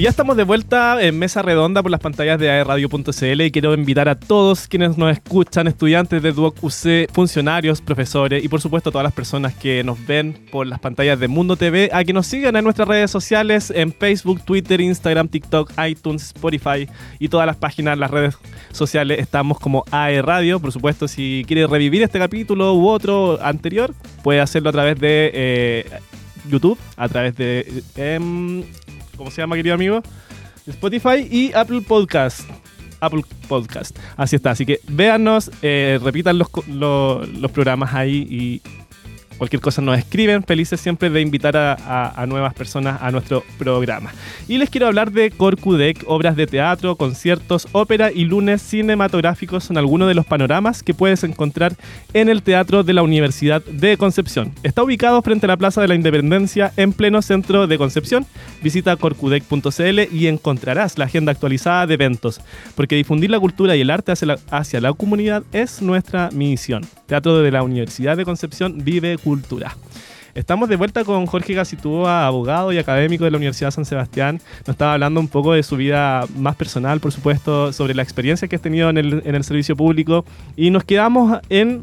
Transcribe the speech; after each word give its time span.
Y 0.00 0.04
ya 0.04 0.08
estamos 0.08 0.34
de 0.34 0.44
vuelta 0.44 0.96
en 1.02 1.18
mesa 1.18 1.42
redonda 1.42 1.82
por 1.82 1.90
las 1.90 2.00
pantallas 2.00 2.40
de 2.40 2.48
aerradio.cl 2.48 3.40
y 3.42 3.50
quiero 3.50 3.74
invitar 3.74 4.08
a 4.08 4.18
todos 4.18 4.66
quienes 4.66 4.96
nos 4.96 5.12
escuchan, 5.12 5.66
estudiantes 5.66 6.22
de 6.22 6.32
Duoc 6.32 6.56
UC, 6.62 7.12
funcionarios, 7.12 7.82
profesores 7.82 8.42
y 8.42 8.48
por 8.48 8.62
supuesto 8.62 8.90
todas 8.90 9.04
las 9.04 9.12
personas 9.12 9.54
que 9.54 9.84
nos 9.84 10.06
ven 10.06 10.46
por 10.50 10.66
las 10.66 10.80
pantallas 10.80 11.20
de 11.20 11.28
Mundo 11.28 11.54
TV 11.56 11.90
a 11.92 12.02
que 12.02 12.14
nos 12.14 12.26
sigan 12.26 12.56
en 12.56 12.64
nuestras 12.64 12.88
redes 12.88 13.10
sociales 13.10 13.70
en 13.76 13.92
Facebook, 13.92 14.40
Twitter, 14.42 14.80
Instagram, 14.80 15.28
TikTok, 15.28 15.70
iTunes, 15.86 16.28
Spotify 16.28 16.88
y 17.18 17.28
todas 17.28 17.46
las 17.46 17.58
páginas, 17.58 17.98
las 17.98 18.10
redes 18.10 18.38
sociales 18.72 19.18
estamos 19.18 19.60
como 19.60 19.84
AE 19.90 20.22
Radio. 20.22 20.60
Por 20.60 20.72
supuesto, 20.72 21.08
si 21.08 21.44
quiere 21.46 21.66
revivir 21.66 22.02
este 22.02 22.18
capítulo 22.18 22.72
u 22.72 22.88
otro 22.88 23.38
anterior, 23.42 23.94
puede 24.22 24.40
hacerlo 24.40 24.70
a 24.70 24.72
través 24.72 24.98
de 24.98 25.30
eh, 25.34 25.90
YouTube, 26.48 26.78
a 26.96 27.06
través 27.06 27.36
de... 27.36 27.82
em, 27.96 28.64
¿Cómo 29.20 29.30
se 29.30 29.42
llama, 29.42 29.54
querido 29.54 29.74
amigo? 29.74 30.00
Spotify 30.66 31.28
y 31.30 31.52
Apple 31.52 31.82
Podcast. 31.82 32.48
Apple 33.00 33.22
Podcast. 33.48 33.94
Así 34.16 34.36
está. 34.36 34.52
Así 34.52 34.64
que 34.64 34.80
véanos, 34.88 35.50
eh, 35.60 36.00
repitan 36.02 36.38
los, 36.38 36.48
los 36.66 37.50
programas 37.52 37.92
ahí 37.92 38.26
y 38.30 38.62
cualquier 39.40 39.62
cosa 39.62 39.80
nos 39.80 39.96
escriben. 39.96 40.42
Felices 40.42 40.78
siempre 40.78 41.08
de 41.08 41.22
invitar 41.22 41.56
a, 41.56 42.26
nuevas 42.28 42.52
personas 42.52 43.00
a 43.00 43.10
nuestro 43.10 43.42
programa. 43.58 44.12
Y 44.46 44.58
les 44.58 44.68
quiero 44.68 44.86
hablar 44.86 45.12
de 45.12 45.30
Corcudec, 45.30 46.04
obras 46.06 46.36
de 46.36 46.46
teatro, 46.46 46.94
conciertos, 46.96 47.66
ópera 47.72 48.12
y 48.12 48.26
lunes 48.26 48.60
cinematográficos 48.60 49.64
son 49.64 49.78
algunos 49.78 50.08
de 50.08 50.14
los 50.14 50.26
panoramas 50.26 50.82
que 50.82 50.92
puedes 50.92 51.24
encontrar 51.24 51.72
en 52.12 52.28
el 52.28 52.42
Teatro 52.42 52.82
de 52.82 52.92
la 52.92 53.02
Universidad 53.02 53.64
de 53.64 53.96
Concepción. 53.96 54.52
Está 54.62 54.82
ubicado 54.82 55.22
frente 55.22 55.46
a 55.46 55.48
la 55.48 55.56
Plaza 55.56 55.80
de 55.80 55.88
la 55.88 55.94
Independencia 55.94 56.74
en 56.76 56.92
pleno 56.92 57.22
centro 57.22 57.66
de 57.66 57.78
Concepción. 57.78 58.26
Visita 58.62 58.94
corcudec.cl 58.96 60.14
y 60.14 60.26
encontrarás 60.26 60.98
la 60.98 61.06
agenda 61.06 61.32
actualizada 61.32 61.86
de 61.86 61.94
eventos, 61.94 62.42
porque 62.74 62.96
difundir 62.96 63.30
la 63.30 63.40
cultura 63.40 63.74
y 63.74 63.80
el 63.80 63.88
arte 63.88 64.12
hacia 64.12 64.26
la, 64.26 64.38
hacia 64.50 64.82
la 64.82 64.92
comunidad 64.92 65.44
es 65.52 65.80
nuestra 65.80 66.28
misión. 66.30 66.82
Teatro 67.06 67.38
de 67.40 67.50
la 67.50 67.62
Universidad 67.62 68.18
de 68.18 68.26
Concepción 68.26 68.84
vive 68.84 69.16
cultura. 69.16 69.29
Estamos 70.34 70.68
de 70.68 70.76
vuelta 70.76 71.04
con 71.04 71.26
Jorge 71.26 71.54
Gacitúa, 71.54 72.26
abogado 72.26 72.72
y 72.72 72.78
académico 72.78 73.24
de 73.24 73.32
la 73.32 73.36
Universidad 73.36 73.72
San 73.72 73.84
Sebastián. 73.84 74.40
Nos 74.60 74.70
estaba 74.74 74.94
hablando 74.94 75.18
un 75.18 75.28
poco 75.28 75.54
de 75.54 75.62
su 75.62 75.76
vida 75.76 76.24
más 76.36 76.54
personal, 76.54 77.00
por 77.00 77.10
supuesto, 77.10 77.72
sobre 77.72 77.94
la 77.94 78.02
experiencia 78.02 78.46
que 78.46 78.56
has 78.56 78.62
tenido 78.62 78.90
en 78.90 78.98
el, 78.98 79.22
en 79.24 79.34
el 79.34 79.42
servicio 79.42 79.76
público. 79.76 80.24
Y 80.56 80.70
nos 80.70 80.84
quedamos 80.84 81.40
en 81.48 81.82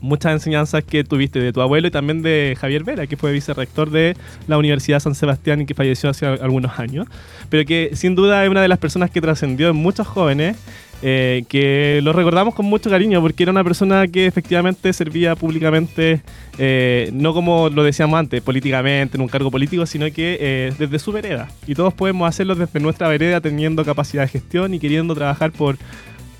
muchas 0.00 0.32
enseñanzas 0.32 0.84
que 0.84 1.04
tuviste 1.04 1.40
de 1.40 1.52
tu 1.52 1.60
abuelo 1.60 1.88
y 1.88 1.90
también 1.90 2.22
de 2.22 2.56
Javier 2.58 2.84
Vera, 2.84 3.06
que 3.06 3.16
fue 3.16 3.32
vicerrector 3.32 3.90
de 3.90 4.16
la 4.46 4.58
Universidad 4.58 5.00
San 5.00 5.14
Sebastián 5.14 5.60
y 5.60 5.66
que 5.66 5.74
falleció 5.74 6.10
hace 6.10 6.26
algunos 6.26 6.78
años, 6.78 7.06
pero 7.48 7.64
que 7.64 7.90
sin 7.94 8.14
duda 8.14 8.44
es 8.44 8.50
una 8.50 8.62
de 8.62 8.68
las 8.68 8.78
personas 8.78 9.10
que 9.10 9.20
trascendió 9.20 9.68
en 9.68 9.76
muchos 9.76 10.06
jóvenes, 10.06 10.56
eh, 11.02 11.44
que 11.48 12.00
lo 12.02 12.12
recordamos 12.12 12.54
con 12.54 12.66
mucho 12.66 12.88
cariño 12.90 13.20
porque 13.20 13.42
era 13.42 13.52
una 13.52 13.62
persona 13.64 14.06
que 14.08 14.26
efectivamente 14.26 14.92
servía 14.92 15.36
públicamente, 15.36 16.22
eh, 16.58 17.10
no 17.12 17.34
como 17.34 17.68
lo 17.68 17.82
decíamos 17.84 18.18
antes, 18.18 18.40
políticamente, 18.42 19.16
en 19.16 19.22
un 19.22 19.28
cargo 19.28 19.50
político, 19.50 19.84
sino 19.86 20.06
que 20.06 20.38
eh, 20.40 20.72
desde 20.78 20.98
su 20.98 21.12
vereda. 21.12 21.48
Y 21.66 21.74
todos 21.74 21.92
podemos 21.94 22.28
hacerlo 22.28 22.54
desde 22.54 22.80
nuestra 22.80 23.08
vereda 23.08 23.40
teniendo 23.40 23.84
capacidad 23.84 24.22
de 24.22 24.28
gestión 24.28 24.72
y 24.74 24.78
queriendo 24.78 25.14
trabajar 25.14 25.52
por 25.52 25.76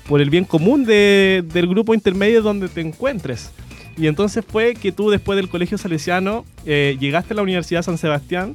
por 0.07 0.21
el 0.21 0.29
bien 0.29 0.45
común 0.45 0.85
de- 0.85 1.43
del 1.53 1.67
grupo 1.67 1.93
intermedio 1.93 2.41
donde 2.41 2.69
te 2.69 2.79
encuentres. 2.79 3.51
Y 3.97 4.07
entonces 4.07 4.45
fue 4.47 4.73
que 4.73 4.93
tú 4.93 5.09
después 5.09 5.35
del 5.35 5.49
colegio 5.49 5.77
salesiano 5.77 6.45
eh, 6.65 6.95
llegaste 6.97 7.33
a 7.33 7.35
la 7.35 7.41
Universidad 7.41 7.81
San 7.81 7.97
Sebastián 7.97 8.53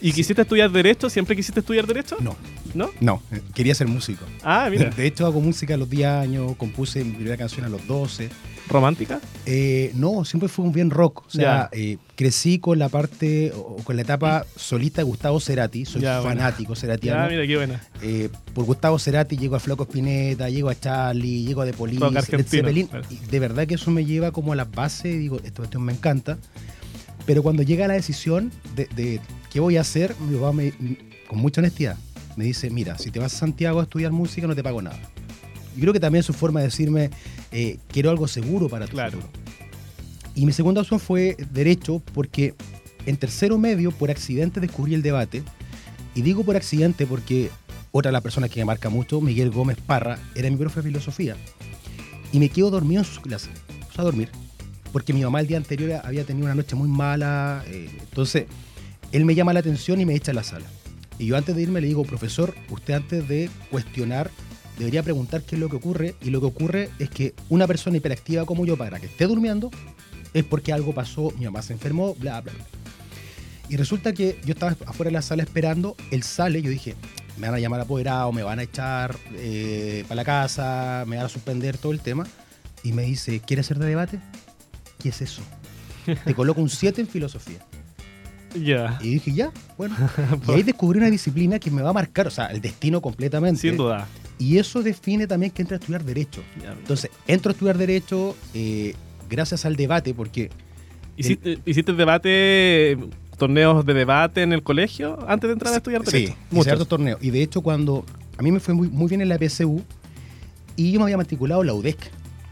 y 0.00 0.12
quisiste 0.12 0.42
estudiar 0.42 0.70
Derecho, 0.70 1.08
¿siempre 1.08 1.34
quisiste 1.36 1.60
estudiar 1.60 1.86
Derecho? 1.86 2.16
No, 2.20 2.36
¿No? 2.74 2.90
no, 3.00 3.22
eh, 3.32 3.40
quería 3.54 3.74
ser 3.74 3.86
músico. 3.88 4.24
Ah, 4.42 4.68
mira, 4.70 4.90
De 4.90 5.06
hecho, 5.06 5.24
hago 5.26 5.40
música 5.40 5.74
a 5.74 5.76
los 5.76 5.88
10 5.88 6.06
años, 6.08 6.56
compuse 6.56 7.04
mi 7.04 7.12
primera 7.12 7.36
canción 7.36 7.64
a 7.64 7.68
los 7.68 7.86
12. 7.86 8.28
romántica. 8.68 9.20
Eh, 9.44 9.90
no, 9.94 10.24
siempre 10.24 10.48
fue 10.48 10.64
un 10.64 10.72
bien 10.72 10.88
rock. 10.88 11.24
O 11.26 11.30
sea, 11.30 11.68
eh, 11.72 11.98
crecí 12.16 12.58
con 12.58 12.78
la 12.78 12.88
parte, 12.88 13.52
o 13.54 13.76
con 13.84 13.94
la 13.96 14.00
etapa 14.02 14.46
solista 14.56 15.02
de 15.02 15.04
Gustavo 15.04 15.38
Cerati. 15.38 15.84
Soy 15.84 16.00
Ya, 16.00 16.20
bueno. 16.20 16.36
fanático 16.40 16.74
ceratiano. 16.74 17.28
mira, 17.28 17.46
qué 17.46 17.56
buena. 17.56 17.82
Eh, 18.00 18.30
por 18.54 18.64
Gustavo 18.64 18.98
Cerati 18.98 19.36
llego 19.36 19.54
a 19.56 19.60
Flaco 19.60 19.82
Espineta, 19.82 20.48
llego 20.48 20.70
a 20.70 20.80
Charlie, 20.80 21.44
llego 21.44 21.60
a 21.60 21.66
The 21.66 21.74
Police, 21.74 22.22
Zeppelin. 22.44 22.88
Y 23.10 23.16
de 23.30 23.38
verdad 23.38 23.66
que 23.66 23.74
eso 23.74 23.90
me 23.90 24.06
lleva 24.06 24.30
como 24.32 24.54
a 24.54 24.56
las 24.56 24.70
bases 24.70 25.18
digo, 25.18 25.36
esta 25.44 25.58
cuestión 25.58 25.82
me 25.84 25.92
encanta. 25.92 26.38
Pero 27.26 27.42
cuando 27.42 27.62
llega 27.62 27.88
la 27.88 27.94
decisión 27.94 28.50
de, 28.76 28.86
de 28.94 29.20
qué 29.50 29.60
voy 29.60 29.76
a 29.76 29.80
hacer, 29.82 30.14
mi 30.20 30.34
papá 30.36 30.52
me- 30.52 30.72
con 31.26 31.38
mucha 31.38 31.60
honestidad 31.60 31.96
me 32.36 32.44
dice, 32.44 32.68
mira, 32.68 32.98
si 32.98 33.10
te 33.10 33.18
vas 33.20 33.32
a 33.34 33.38
Santiago 33.38 33.80
a 33.80 33.84
estudiar 33.84 34.10
música 34.12 34.46
no 34.46 34.54
te 34.54 34.62
pago 34.62 34.82
nada. 34.82 34.98
Y 35.76 35.80
creo 35.80 35.92
que 35.92 36.00
también 36.00 36.20
es 36.20 36.26
su 36.26 36.32
forma 36.32 36.60
de 36.60 36.66
decirme, 36.66 37.10
eh, 37.52 37.78
quiero 37.88 38.10
algo 38.10 38.26
seguro 38.28 38.68
para 38.68 38.86
tu 38.86 38.92
Claro. 38.92 39.12
futuro. 39.20 39.32
Y 40.34 40.44
mi 40.46 40.52
segunda 40.52 40.80
opción 40.80 40.98
fue 41.00 41.36
derecho 41.52 42.02
porque 42.12 42.54
en 43.06 43.16
tercero 43.16 43.56
medio, 43.58 43.90
por 43.92 44.10
accidente, 44.10 44.60
descubrí 44.60 44.94
el 44.94 45.02
debate. 45.02 45.42
Y 46.14 46.22
digo 46.22 46.42
por 46.44 46.56
accidente 46.56 47.06
porque 47.06 47.50
otra 47.92 48.08
de 48.08 48.12
las 48.14 48.22
personas 48.22 48.50
que 48.50 48.60
me 48.60 48.64
marca 48.64 48.88
mucho, 48.88 49.20
Miguel 49.20 49.50
Gómez 49.50 49.76
Parra, 49.84 50.18
era 50.34 50.50
mi 50.50 50.56
profe 50.56 50.80
de 50.80 50.88
filosofía. 50.88 51.36
Y 52.32 52.38
me 52.40 52.48
quedo 52.48 52.70
dormido 52.70 53.02
en 53.02 53.06
sus 53.06 53.20
clases. 53.20 53.50
O 53.88 53.92
sea, 53.92 54.02
a 54.02 54.04
dormir. 54.04 54.28
Porque 54.94 55.12
mi 55.12 55.24
mamá 55.24 55.40
el 55.40 55.48
día 55.48 55.56
anterior 55.56 56.00
había 56.04 56.22
tenido 56.22 56.44
una 56.46 56.54
noche 56.54 56.76
muy 56.76 56.88
mala. 56.88 57.64
eh, 57.66 57.90
entonces, 57.98 58.46
él 59.10 59.24
me 59.24 59.34
llama 59.34 59.52
la 59.52 59.58
atención 59.58 60.00
y 60.00 60.06
me 60.06 60.14
echa 60.14 60.30
a 60.30 60.34
la 60.36 60.44
sala. 60.44 60.66
Y 61.18 61.26
yo 61.26 61.36
antes 61.36 61.56
de 61.56 61.62
irme 61.62 61.80
le 61.80 61.88
digo, 61.88 62.04
profesor, 62.04 62.54
usted 62.70 62.94
antes 62.94 63.26
de 63.26 63.50
cuestionar 63.72 64.30
debería 64.78 65.02
preguntar 65.02 65.42
qué 65.42 65.56
es 65.56 65.60
lo 65.60 65.68
que 65.68 65.74
ocurre. 65.74 66.14
Y 66.22 66.30
lo 66.30 66.38
que 66.38 66.46
ocurre 66.46 66.90
es 67.00 67.10
que 67.10 67.34
una 67.48 67.66
persona 67.66 67.96
hiperactiva 67.96 68.46
como 68.46 68.64
yo, 68.66 68.76
para 68.76 69.00
que 69.00 69.06
esté 69.06 69.26
durmiendo, 69.26 69.72
es 70.32 70.44
porque 70.44 70.72
algo 70.72 70.94
pasó, 70.94 71.32
mi 71.38 71.44
mamá 71.44 71.60
se 71.62 71.72
enfermó, 71.72 72.14
bla, 72.14 72.40
bla, 72.40 72.52
bla. 72.52 72.64
Y 73.68 73.76
resulta 73.76 74.12
que 74.12 74.38
yo 74.44 74.52
estaba 74.52 74.76
afuera 74.86 75.08
de 75.08 75.14
la 75.14 75.22
sala 75.22 75.42
esperando, 75.42 75.96
él 76.12 76.22
sale, 76.22 76.62
yo 76.62 76.70
dije, 76.70 76.94
me 77.36 77.48
van 77.48 77.56
a 77.56 77.58
llamar 77.58 77.80
apoderado, 77.80 78.30
me 78.30 78.44
van 78.44 78.60
a 78.60 78.62
echar 78.62 79.16
eh, 79.32 80.04
para 80.06 80.14
la 80.14 80.24
casa, 80.24 81.02
me 81.08 81.16
van 81.16 81.26
a 81.26 81.28
suspender 81.28 81.78
todo 81.78 81.90
el 81.90 81.98
tema. 81.98 82.28
Y 82.84 82.92
me 82.92 83.02
dice, 83.02 83.40
¿quieres 83.40 83.66
hacer 83.66 83.80
de 83.80 83.86
debate? 83.86 84.20
¿Qué 85.04 85.10
es 85.10 85.20
eso? 85.20 85.42
Te 86.24 86.34
coloco 86.34 86.62
un 86.62 86.70
7 86.70 86.98
en 87.02 87.06
filosofía. 87.06 87.58
Ya, 88.58 88.98
Y 89.02 89.10
dije, 89.10 89.32
ya, 89.34 89.52
bueno. 89.76 89.94
Y 90.48 90.52
ahí 90.52 90.62
descubrí 90.62 90.98
una 90.98 91.10
disciplina 91.10 91.58
que 91.58 91.70
me 91.70 91.82
va 91.82 91.90
a 91.90 91.92
marcar, 91.92 92.26
o 92.26 92.30
sea, 92.30 92.46
el 92.46 92.62
destino 92.62 93.02
completamente. 93.02 93.60
sin 93.60 93.76
duda. 93.76 94.08
Y 94.38 94.56
eso 94.56 94.82
define 94.82 95.26
también 95.26 95.52
que 95.52 95.60
entra 95.60 95.76
a 95.76 95.78
estudiar 95.80 96.02
Derecho. 96.04 96.42
Entonces, 96.78 97.10
entro 97.26 97.50
a 97.50 97.52
estudiar 97.52 97.76
Derecho 97.76 98.34
eh, 98.54 98.94
gracias 99.28 99.66
al 99.66 99.76
debate, 99.76 100.14
porque 100.14 100.50
¿Hiciste, 101.18 101.58
¿Hiciste 101.66 101.92
debate, 101.92 102.96
torneos 103.36 103.84
de 103.84 103.92
debate 103.92 104.40
en 104.42 104.54
el 104.54 104.62
colegio 104.62 105.18
antes 105.28 105.48
de 105.48 105.52
entrar 105.52 105.74
a 105.74 105.76
estudiar 105.76 106.02
Derecho? 106.02 106.32
Sí, 106.32 106.38
Muchos. 106.50 106.72
hartos 106.72 106.88
torneos. 106.88 107.22
Y 107.22 107.28
de 107.28 107.42
hecho, 107.42 107.60
cuando 107.60 108.06
a 108.38 108.42
mí 108.42 108.50
me 108.50 108.58
fue 108.58 108.72
muy, 108.72 108.88
muy 108.88 109.08
bien 109.08 109.20
en 109.20 109.28
la 109.28 109.36
PSU 109.38 109.82
y 110.76 110.92
yo 110.92 110.98
me 111.00 111.04
había 111.04 111.18
matriculado 111.18 111.60
en 111.60 111.66
la 111.66 111.74
UDEC. 111.74 111.98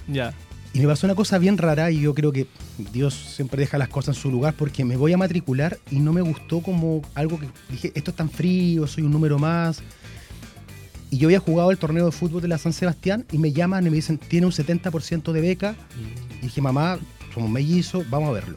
Ya, 0.08 0.34
Y 0.74 0.80
me 0.80 0.86
pasó 0.86 1.06
una 1.06 1.14
cosa 1.14 1.38
bien 1.38 1.58
rara 1.58 1.90
y 1.90 2.00
yo 2.00 2.14
creo 2.14 2.32
que 2.32 2.46
Dios 2.92 3.12
siempre 3.14 3.60
deja 3.60 3.76
las 3.76 3.88
cosas 3.88 4.16
en 4.16 4.22
su 4.22 4.30
lugar 4.30 4.54
porque 4.54 4.84
me 4.84 4.96
voy 4.96 5.12
a 5.12 5.18
matricular 5.18 5.78
y 5.90 5.98
no 5.98 6.14
me 6.14 6.22
gustó 6.22 6.60
como 6.60 7.02
algo 7.14 7.38
que 7.38 7.48
dije, 7.68 7.92
esto 7.94 8.10
es 8.10 8.16
tan 8.16 8.30
frío, 8.30 8.86
soy 8.86 9.04
un 9.04 9.12
número 9.12 9.38
más. 9.38 9.82
Y 11.10 11.18
yo 11.18 11.28
había 11.28 11.40
jugado 11.40 11.70
el 11.70 11.76
torneo 11.76 12.06
de 12.06 12.12
fútbol 12.12 12.40
de 12.40 12.48
la 12.48 12.56
San 12.56 12.72
Sebastián 12.72 13.26
y 13.30 13.36
me 13.36 13.52
llaman 13.52 13.86
y 13.86 13.90
me 13.90 13.96
dicen, 13.96 14.16
tiene 14.16 14.46
un 14.46 14.52
70% 14.52 15.32
de 15.32 15.40
beca. 15.42 15.74
Y 16.40 16.46
dije, 16.46 16.62
mamá, 16.62 16.98
somos 17.34 17.50
mellizos, 17.50 18.08
vamos 18.08 18.30
a 18.30 18.32
verlo. 18.32 18.56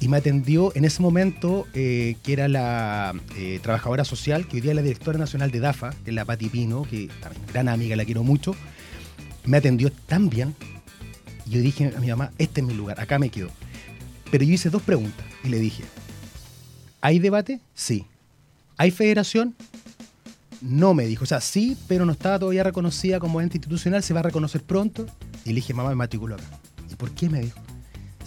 Y 0.00 0.08
me 0.08 0.18
atendió 0.18 0.72
en 0.76 0.84
ese 0.84 1.00
momento, 1.00 1.66
eh, 1.72 2.16
que 2.22 2.34
era 2.34 2.48
la 2.48 3.14
eh, 3.36 3.58
trabajadora 3.62 4.04
social, 4.04 4.46
que 4.46 4.56
hoy 4.56 4.60
día 4.60 4.72
es 4.72 4.76
la 4.76 4.82
directora 4.82 5.18
nacional 5.18 5.50
de 5.50 5.60
DAFA, 5.60 5.94
que 6.04 6.10
es 6.10 6.14
la 6.14 6.26
Pati 6.26 6.50
Pino, 6.50 6.82
que 6.82 7.08
también 7.20 7.42
gran 7.50 7.68
amiga, 7.68 7.96
la 7.96 8.04
quiero 8.04 8.22
mucho. 8.22 8.54
Me 9.46 9.56
atendió 9.56 9.90
tan 9.90 10.28
bien. 10.28 10.54
Y 11.48 11.50
yo 11.50 11.60
dije 11.62 11.94
a 11.96 12.00
mi 12.00 12.08
mamá, 12.08 12.30
este 12.36 12.60
es 12.60 12.66
mi 12.66 12.74
lugar, 12.74 13.00
acá 13.00 13.18
me 13.18 13.30
quedo. 13.30 13.48
Pero 14.30 14.44
yo 14.44 14.52
hice 14.52 14.68
dos 14.68 14.82
preguntas 14.82 15.24
y 15.42 15.48
le 15.48 15.58
dije, 15.58 15.82
¿hay 17.00 17.18
debate? 17.18 17.60
Sí. 17.74 18.04
¿Hay 18.76 18.90
federación? 18.90 19.54
No 20.60 20.92
me 20.92 21.06
dijo. 21.06 21.24
O 21.24 21.26
sea, 21.26 21.40
sí, 21.40 21.76
pero 21.88 22.04
no 22.04 22.12
estaba 22.12 22.38
todavía 22.38 22.64
reconocida 22.64 23.18
como 23.18 23.40
ente 23.40 23.56
institucional, 23.56 24.02
se 24.02 24.12
va 24.12 24.20
a 24.20 24.24
reconocer 24.24 24.62
pronto. 24.62 25.06
Y 25.46 25.50
le 25.50 25.56
dije, 25.56 25.72
mamá, 25.72 25.88
me 25.88 25.94
matriculo 25.94 26.34
acá. 26.34 26.44
¿Y 26.90 26.94
por 26.96 27.12
qué 27.12 27.30
me 27.30 27.40
dijo? 27.40 27.58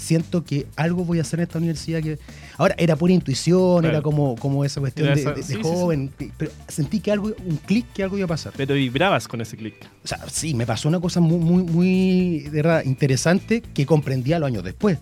Siento 0.01 0.44
que 0.44 0.65
algo 0.75 1.06
voy 1.06 1.19
a 1.19 1.21
hacer 1.21 1.39
en 1.39 1.44
esta 1.44 1.59
universidad 1.59 2.01
que... 2.01 2.18
Ahora, 2.57 2.74
era 2.80 2.95
pura 2.95 3.13
intuición, 3.13 3.81
Claro. 3.81 3.89
era 3.98 4.01
como, 4.01 4.36
como 4.36 4.65
esa 4.65 4.80
cuestión 4.81 5.06
Era 5.07 5.15
de, 5.15 5.21
esa- 5.21 5.30
de- 5.31 5.36
de 5.38 5.44
sí, 5.44 5.53
sí, 5.53 5.59
sí. 5.59 5.62
joven. 5.63 6.12
Pero 6.38 6.51
sentí 6.68 7.00
que 7.00 7.12
algo, 7.12 7.31
un 7.45 7.57
clic, 7.57 7.86
que 7.94 8.01
algo 8.01 8.18
iba 8.18 8.25
a 8.25 8.27
pasar. 8.27 8.51
pero 8.57 8.74
vibrabas 8.74 9.27
con 9.27 9.42
ese 9.42 9.57
clic. 9.57 9.75
O 10.03 10.07
sea, 10.07 10.19
sí, 10.31 10.56
me 10.56 10.65
pasó 10.65 10.89
una 10.89 11.00
cosa 11.00 11.19
muy, 11.19 11.38
muy, 11.38 11.63
muy 11.63 12.39
de 12.42 12.50
verdad, 12.50 12.83
interesante 12.83 13.62
que 13.62 13.86
comprendí 13.86 14.33
a 14.33 14.39
los 14.39 14.48
años 14.48 14.63
después. 14.63 14.98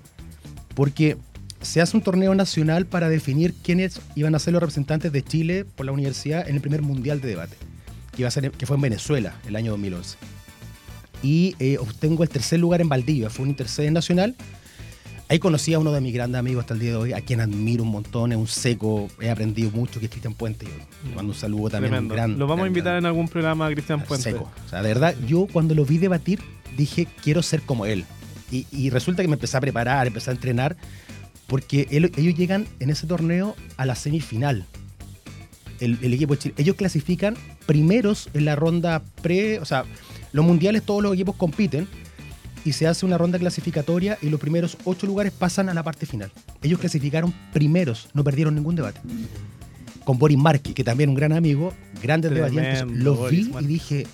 Porque 0.75 1.15
se 1.61 1.79
hace 1.81 1.95
un 1.95 2.03
torneo 2.03 2.35
nacional 2.35 2.85
para 2.85 3.07
definir 3.09 3.53
quiénes 3.63 4.01
iban 4.15 4.35
a 4.35 4.39
ser 4.39 4.51
los 4.53 4.61
representantes 4.61 5.11
de 5.13 5.23
Chile 5.23 5.65
por 5.65 5.85
la 5.85 5.91
universidad 5.93 6.47
en 6.47 6.55
el 6.55 6.61
primer 6.61 6.81
mundial 6.81 7.21
de 7.21 7.29
debate, 7.29 7.55
que, 8.15 8.21
iba 8.23 8.27
a 8.27 8.31
ser, 8.31 8.51
que 8.51 8.65
fue 8.65 8.75
en 8.75 8.81
Venezuela 8.81 9.35
el 9.47 9.55
año 9.55 9.71
2011. 9.71 10.17
Y 11.21 11.55
eh, 11.59 11.77
obtengo 11.79 12.23
el 12.23 12.29
tercer 12.29 12.59
lugar 12.59 12.79
en 12.81 12.87
Valdivia, 12.89 13.29
fue 13.29 13.43
un 13.43 13.49
intercede 13.49 13.91
nacional. 13.91 14.35
Ahí 15.31 15.37
conocí 15.37 15.75
a 15.75 15.79
uno 15.79 15.91
de 15.91 16.01
mis 16.01 16.11
grandes 16.11 16.39
amigos 16.39 16.61
hasta 16.61 16.73
el 16.73 16.79
día 16.79 16.89
de 16.89 16.95
hoy, 16.95 17.13
a 17.13 17.21
quien 17.21 17.39
admiro 17.39 17.83
un 17.83 17.91
montón, 17.91 18.31
es 18.31 18.37
un 18.39 18.47
seco, 18.47 19.07
he 19.21 19.29
aprendido 19.29 19.69
mucho, 19.69 19.99
que 19.99 20.07
es 20.07 20.11
Cristian 20.11 20.33
Puente. 20.33 20.65
Yo 20.65 21.15
mando 21.15 21.33
un 21.33 21.37
saludo 21.37 21.69
también. 21.69 21.93
Un 21.93 22.07
gran, 22.07 22.31
lo 22.39 22.47
vamos 22.47 22.55
gran, 22.55 22.65
a 22.65 22.67
invitar 22.67 22.91
gran, 22.93 23.03
en 23.03 23.05
algún 23.05 23.27
programa 23.27 23.67
a 23.67 23.71
Cristian 23.71 24.03
Puente. 24.03 24.31
Seco. 24.31 24.49
O 24.65 24.69
sea, 24.69 24.81
de 24.81 24.87
verdad, 24.87 25.13
yo 25.27 25.45
cuando 25.53 25.75
lo 25.75 25.85
vi 25.85 25.99
debatir, 25.99 26.39
dije, 26.75 27.07
quiero 27.21 27.43
ser 27.43 27.61
como 27.61 27.85
él. 27.85 28.05
Y, 28.51 28.65
y 28.71 28.89
resulta 28.89 29.21
que 29.21 29.27
me 29.27 29.35
empecé 29.35 29.55
a 29.55 29.61
preparar, 29.61 30.07
empecé 30.07 30.31
a 30.31 30.33
entrenar, 30.33 30.75
porque 31.45 31.87
él, 31.91 32.11
ellos 32.17 32.33
llegan 32.33 32.65
en 32.79 32.89
ese 32.89 33.05
torneo 33.05 33.55
a 33.77 33.85
la 33.85 33.93
semifinal. 33.93 34.65
El, 35.79 35.99
el, 36.01 36.11
equipo 36.11 36.33
de 36.33 36.39
Chile. 36.39 36.55
Ellos 36.57 36.75
clasifican 36.75 37.35
primeros 37.67 38.29
en 38.33 38.45
la 38.45 38.55
ronda 38.55 39.03
pre, 39.21 39.59
o 39.59 39.65
sea, 39.65 39.85
los 40.31 40.43
mundiales 40.43 40.81
todos 40.81 41.03
los 41.03 41.13
equipos 41.13 41.35
compiten 41.35 41.87
y 42.69 42.73
se 42.73 42.85
hace 42.85 43.03
una 43.03 43.17
ronda 43.17 43.39
clasificatoria 43.39 44.19
y 44.21 44.29
los 44.29 44.39
primeros 44.39 44.77
ocho 44.83 45.07
lugares 45.07 45.33
pasan 45.33 45.69
a 45.69 45.73
la 45.73 45.81
parte 45.81 46.05
final. 46.05 46.31
Ellos 46.61 46.79
clasificaron 46.79 47.33
primeros, 47.51 48.09
no 48.13 48.23
perdieron 48.23 48.53
ningún 48.53 48.75
debate. 48.75 49.01
Con 50.03 50.19
Boris 50.19 50.37
Marqui, 50.37 50.73
que 50.73 50.83
también 50.83 51.09
un 51.09 51.15
gran 51.15 51.33
amigo, 51.33 51.73
grandes 52.03 52.29
debatientes, 52.29 52.85
los 52.85 53.31
vi 53.31 53.51
y 53.59 53.65
dije, 53.65 54.05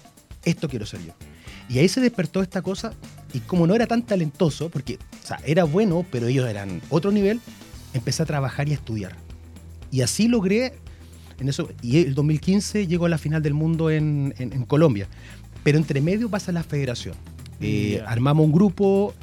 esto 0.45 0.69
quiero 0.69 0.85
ser 0.85 1.05
yo. 1.05 1.11
Y 1.67 1.79
ahí 1.79 1.89
se 1.89 1.99
despertó 1.99 2.41
esta 2.41 2.61
cosa 2.61 2.93
y 3.33 3.41
como 3.41 3.67
no 3.67 3.75
era 3.75 3.87
tan 3.87 4.03
talentoso, 4.03 4.69
porque 4.69 4.99
o 5.21 5.27
sea, 5.27 5.37
era 5.45 5.65
bueno, 5.65 6.05
pero 6.09 6.27
ellos 6.27 6.47
eran 6.49 6.81
otro 6.89 7.11
nivel, 7.11 7.41
empecé 7.93 8.23
a 8.23 8.25
trabajar 8.25 8.69
y 8.69 8.71
a 8.71 8.75
estudiar. 8.75 9.17
Y 9.91 9.99
así 9.99 10.29
logré, 10.29 10.75
en 11.41 11.49
eso, 11.49 11.69
y 11.81 11.97
el 11.97 12.15
2015 12.15 12.87
llego 12.87 13.05
a 13.05 13.09
la 13.09 13.17
final 13.17 13.43
del 13.43 13.53
mundo 13.53 13.91
en, 13.91 14.33
en, 14.37 14.53
en 14.53 14.63
Colombia. 14.63 15.09
Pero 15.65 15.77
entre 15.77 15.99
medio 15.99 16.29
pasa 16.29 16.53
la 16.53 16.63
federación. 16.63 17.15
Eh, 17.61 17.95
yeah. 17.97 18.09
Armamos 18.09 18.45
un 18.45 18.51
grupo 18.51 19.13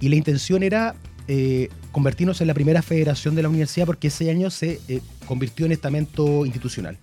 y 0.00 0.08
la 0.08 0.16
intención 0.16 0.62
era 0.62 0.94
eh, 1.28 1.68
convertirnos 1.92 2.40
en 2.40 2.48
la 2.48 2.54
primera 2.54 2.82
federación 2.82 3.34
de 3.34 3.42
la 3.42 3.48
universidad 3.48 3.86
porque 3.86 4.08
ese 4.08 4.30
año 4.30 4.50
se 4.50 4.80
eh, 4.88 5.00
convirtió 5.26 5.66
en 5.66 5.72
estamento 5.72 6.44
institucional. 6.44 6.98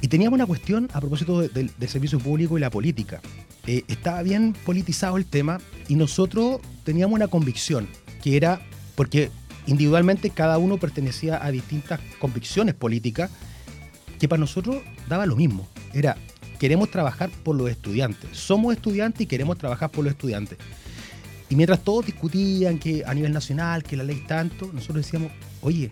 Y 0.00 0.08
teníamos 0.08 0.36
una 0.36 0.46
cuestión 0.46 0.88
a 0.92 1.00
propósito 1.00 1.40
del 1.40 1.52
de, 1.52 1.70
de 1.76 1.88
servicio 1.88 2.18
público 2.18 2.56
y 2.56 2.60
la 2.60 2.70
política. 2.70 3.20
Eh, 3.68 3.84
estaba 3.88 4.22
bien 4.22 4.54
politizado 4.64 5.18
el 5.18 5.26
tema 5.26 5.60
y 5.88 5.96
nosotros 5.96 6.60
teníamos 6.84 7.14
una 7.14 7.28
convicción 7.28 7.86
que 8.22 8.38
era, 8.38 8.62
porque 8.94 9.30
individualmente 9.66 10.30
cada 10.30 10.56
uno 10.56 10.78
pertenecía 10.78 11.44
a 11.44 11.50
distintas 11.50 12.00
convicciones 12.18 12.74
políticas, 12.74 13.30
que 14.18 14.26
para 14.26 14.40
nosotros 14.40 14.78
daba 15.06 15.26
lo 15.26 15.36
mismo. 15.36 15.68
Era, 15.92 16.16
queremos 16.58 16.90
trabajar 16.90 17.30
por 17.42 17.56
los 17.56 17.70
estudiantes. 17.70 18.36
Somos 18.36 18.74
estudiantes 18.74 19.20
y 19.22 19.26
queremos 19.26 19.56
trabajar 19.58 19.90
por 19.90 20.04
los 20.04 20.12
estudiantes. 20.12 20.58
Y 21.50 21.56
mientras 21.56 21.82
todos 21.82 22.04
discutían 22.04 22.78
que 22.78 23.04
a 23.06 23.14
nivel 23.14 23.32
nacional, 23.32 23.82
que 23.82 23.96
la 23.96 24.04
ley 24.04 24.22
tanto, 24.26 24.70
nosotros 24.72 25.06
decíamos, 25.06 25.32
oye, 25.62 25.90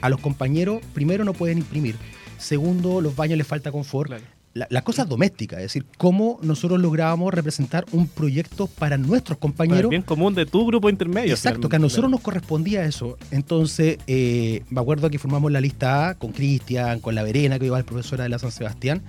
a 0.00 0.08
los 0.08 0.20
compañeros 0.20 0.80
primero 0.94 1.24
no 1.24 1.34
pueden 1.34 1.58
imprimir, 1.58 1.96
segundo, 2.38 3.00
los 3.00 3.14
baños 3.14 3.36
les 3.36 3.46
falta 3.46 3.70
confort. 3.70 4.08
Claro. 4.08 4.24
La, 4.52 4.66
las 4.68 4.82
cosas 4.82 5.08
domésticas, 5.08 5.58
es 5.58 5.66
decir, 5.66 5.84
cómo 5.96 6.40
nosotros 6.42 6.80
lográbamos 6.80 7.32
representar 7.32 7.84
un 7.92 8.08
proyecto 8.08 8.66
para 8.66 8.98
nuestros 8.98 9.38
compañeros. 9.38 9.82
Para 9.82 9.90
bien 9.90 10.02
común 10.02 10.34
de 10.34 10.44
tu 10.44 10.66
grupo 10.66 10.90
intermedio. 10.90 11.32
Exacto, 11.32 11.68
que 11.68 11.76
a 11.76 11.78
nosotros 11.78 12.06
claro. 12.06 12.16
nos 12.16 12.20
correspondía 12.20 12.84
eso. 12.84 13.16
Entonces, 13.30 13.98
eh, 14.08 14.64
me 14.70 14.80
acuerdo 14.80 15.08
que 15.08 15.20
formamos 15.20 15.52
la 15.52 15.60
lista 15.60 16.08
A 16.08 16.14
con 16.16 16.32
Cristian, 16.32 16.98
con 16.98 17.14
la 17.14 17.22
Verena, 17.22 17.60
que 17.60 17.66
iba 17.66 17.78
el 17.78 17.84
profesora 17.84 18.24
de 18.24 18.30
la 18.30 18.40
San 18.40 18.50
Sebastián. 18.50 19.02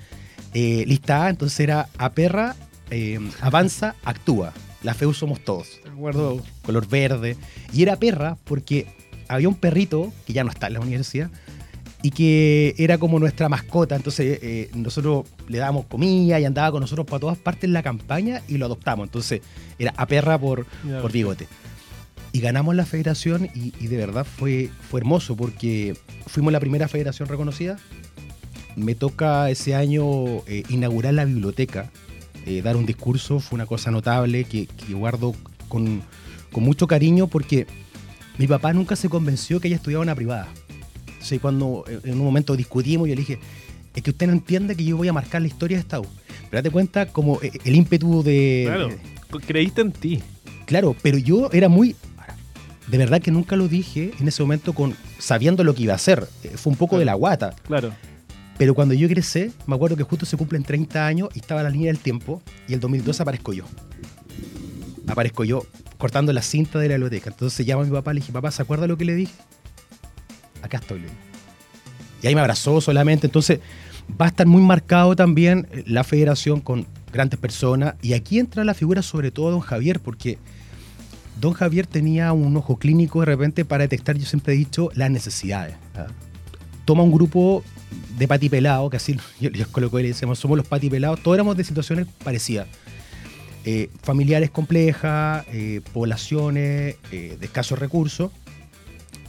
Eh, 0.53 0.83
lista 0.87 1.25
A, 1.25 1.29
entonces 1.29 1.59
era 1.59 1.87
Aperra, 1.97 2.55
eh, 2.89 3.19
avanza, 3.41 3.95
actúa. 4.03 4.53
La 4.83 4.93
FEU 4.93 5.13
somos 5.13 5.39
todos. 5.43 5.79
De 5.83 5.89
acuerdo. 5.91 6.41
Color 6.63 6.87
verde. 6.87 7.37
Y 7.71 7.83
era 7.83 7.97
perra 7.97 8.37
porque 8.43 8.87
había 9.27 9.47
un 9.47 9.55
perrito, 9.55 10.11
que 10.25 10.33
ya 10.33 10.43
no 10.43 10.49
está 10.49 10.67
en 10.67 10.73
la 10.73 10.79
universidad, 10.81 11.29
y 12.01 12.11
que 12.11 12.75
era 12.77 12.97
como 12.97 13.19
nuestra 13.19 13.47
mascota. 13.47 13.95
Entonces 13.95 14.39
eh, 14.41 14.69
nosotros 14.73 15.25
le 15.47 15.59
dábamos 15.59 15.85
comida 15.85 16.39
y 16.39 16.45
andaba 16.45 16.71
con 16.71 16.81
nosotros 16.81 17.05
para 17.05 17.19
todas 17.19 17.37
partes 17.37 17.65
en 17.65 17.73
la 17.73 17.83
campaña 17.83 18.41
y 18.47 18.57
lo 18.57 18.65
adoptamos. 18.65 19.07
Entonces 19.07 19.41
era 19.79 19.93
a 19.95 20.05
perra 20.05 20.37
por, 20.37 20.65
yeah, 20.83 21.01
por 21.01 21.11
bigote. 21.11 21.47
Y 22.33 22.39
ganamos 22.39 22.75
la 22.75 22.85
federación 22.85 23.49
y, 23.53 23.73
y, 23.79 23.87
de 23.87 23.97
verdad 23.97 24.25
fue, 24.25 24.69
fue 24.89 25.01
hermoso 25.01 25.35
porque 25.35 25.97
fuimos 26.27 26.53
la 26.53 26.61
primera 26.61 26.87
federación 26.87 27.27
reconocida. 27.27 27.77
Me 28.75 28.95
toca 28.95 29.49
ese 29.49 29.75
año 29.75 30.05
eh, 30.47 30.63
inaugurar 30.69 31.13
la 31.13 31.25
biblioteca, 31.25 31.91
eh, 32.45 32.61
dar 32.61 32.77
un 32.77 32.85
discurso, 32.85 33.39
fue 33.39 33.55
una 33.55 33.65
cosa 33.65 33.91
notable 33.91 34.45
que, 34.45 34.67
que 34.67 34.93
guardo 34.93 35.35
con, 35.67 36.01
con 36.51 36.63
mucho 36.63 36.87
cariño 36.87 37.27
porque 37.27 37.67
mi 38.37 38.47
papá 38.47 38.73
nunca 38.73 38.95
se 38.95 39.09
convenció 39.09 39.59
que 39.59 39.67
ella 39.67 39.77
estudiaba 39.77 40.03
una 40.03 40.15
privada. 40.15 40.47
Entonces, 41.07 41.39
cuando 41.39 41.83
en 41.87 42.13
un 42.13 42.25
momento 42.25 42.55
discutimos, 42.55 43.07
yo 43.07 43.13
le 43.13 43.21
dije, 43.21 43.39
es 43.95 44.01
que 44.01 44.09
usted 44.09 44.27
no 44.27 44.33
entiende 44.33 44.75
que 44.75 44.83
yo 44.83 44.97
voy 44.97 45.07
a 45.07 45.13
marcar 45.13 45.41
la 45.41 45.47
historia 45.47 45.77
de 45.77 45.81
esta 45.81 45.99
U. 45.99 46.05
Pero 46.49 46.63
date 46.63 46.71
cuenta 46.71 47.05
como 47.07 47.39
el 47.41 47.75
ímpetu 47.75 48.23
de... 48.23 48.63
Claro, 48.65 48.89
creíste 49.45 49.81
en 49.81 49.91
ti. 49.91 50.23
Claro, 50.65 50.95
pero 51.01 51.17
yo 51.17 51.49
era 51.51 51.69
muy... 51.69 51.95
De 52.87 52.97
verdad 52.97 53.21
que 53.21 53.31
nunca 53.31 53.55
lo 53.55 53.67
dije 53.67 54.11
en 54.19 54.27
ese 54.27 54.41
momento 54.41 54.73
con 54.73 54.95
sabiendo 55.17 55.63
lo 55.63 55.75
que 55.75 55.83
iba 55.83 55.93
a 55.93 55.97
hacer. 55.97 56.27
Fue 56.55 56.71
un 56.71 56.77
poco 56.77 56.91
claro. 56.91 56.99
de 56.99 57.05
la 57.05 57.13
guata. 57.13 57.55
Claro. 57.63 57.93
Pero 58.61 58.75
cuando 58.75 58.93
yo 58.93 59.09
crecí, 59.09 59.51
me 59.65 59.73
acuerdo 59.73 59.97
que 59.97 60.03
justo 60.03 60.23
se 60.23 60.37
cumplen 60.37 60.61
30 60.61 61.07
años 61.07 61.29
y 61.33 61.39
estaba 61.39 61.63
la 61.63 61.71
línea 61.71 61.87
del 61.87 61.97
tiempo 61.97 62.43
y 62.67 62.75
el 62.75 62.79
2002 62.79 63.19
aparezco 63.19 63.53
yo. 63.53 63.65
Aparezco 65.07 65.43
yo 65.43 65.65
cortando 65.97 66.31
la 66.31 66.43
cinta 66.43 66.77
de 66.77 66.87
la 66.87 66.93
biblioteca. 66.93 67.31
Entonces 67.31 67.65
llamo 67.65 67.81
a 67.81 67.85
mi 67.85 67.89
papá 67.89 68.11
y 68.11 68.13
le 68.13 68.19
dije, 68.19 68.31
papá, 68.31 68.51
¿se 68.51 68.61
acuerda 68.61 68.85
lo 68.85 68.97
que 68.97 69.05
le 69.05 69.15
dije? 69.15 69.33
Acá 70.61 70.77
estoy. 70.77 71.01
Y 72.21 72.27
ahí 72.27 72.35
me 72.35 72.41
abrazó 72.41 72.79
solamente. 72.81 73.25
Entonces 73.25 73.61
va 74.09 74.25
a 74.25 74.29
estar 74.29 74.45
muy 74.45 74.61
marcado 74.61 75.15
también 75.15 75.67
la 75.87 76.03
federación 76.03 76.61
con 76.61 76.85
grandes 77.11 77.39
personas. 77.39 77.95
Y 78.03 78.13
aquí 78.13 78.37
entra 78.37 78.63
la 78.63 78.75
figura 78.75 79.01
sobre 79.01 79.31
todo 79.31 79.47
de 79.47 79.51
don 79.53 79.61
Javier, 79.61 79.99
porque 79.99 80.37
don 81.39 81.53
Javier 81.53 81.87
tenía 81.87 82.31
un 82.31 82.55
ojo 82.55 82.77
clínico 82.77 83.21
de 83.21 83.25
repente 83.25 83.65
para 83.65 83.85
detectar, 83.85 84.19
yo 84.19 84.27
siempre 84.27 84.53
he 84.53 84.57
dicho, 84.57 84.91
las 84.93 85.09
necesidades. 85.09 85.73
¿ah? 85.95 86.05
Toma 86.91 87.03
un 87.03 87.11
grupo 87.13 87.63
de 88.17 88.27
patipelados, 88.27 88.91
que 88.91 88.97
así 88.97 89.15
yo 89.39 89.49
les 89.49 89.67
coloco 89.67 89.97
y 89.97 90.01
le 90.01 90.09
decimos, 90.09 90.37
somos 90.39 90.57
los 90.57 90.67
patipelados, 90.67 91.23
todos 91.23 91.35
éramos 91.35 91.55
de 91.55 91.63
situaciones 91.63 92.05
parecidas. 92.21 92.67
Eh, 93.63 93.89
familiares 94.03 94.49
complejas, 94.49 95.45
eh, 95.53 95.79
poblaciones 95.93 96.97
eh, 97.13 97.37
de 97.39 97.45
escasos 97.45 97.79
recursos, 97.79 98.31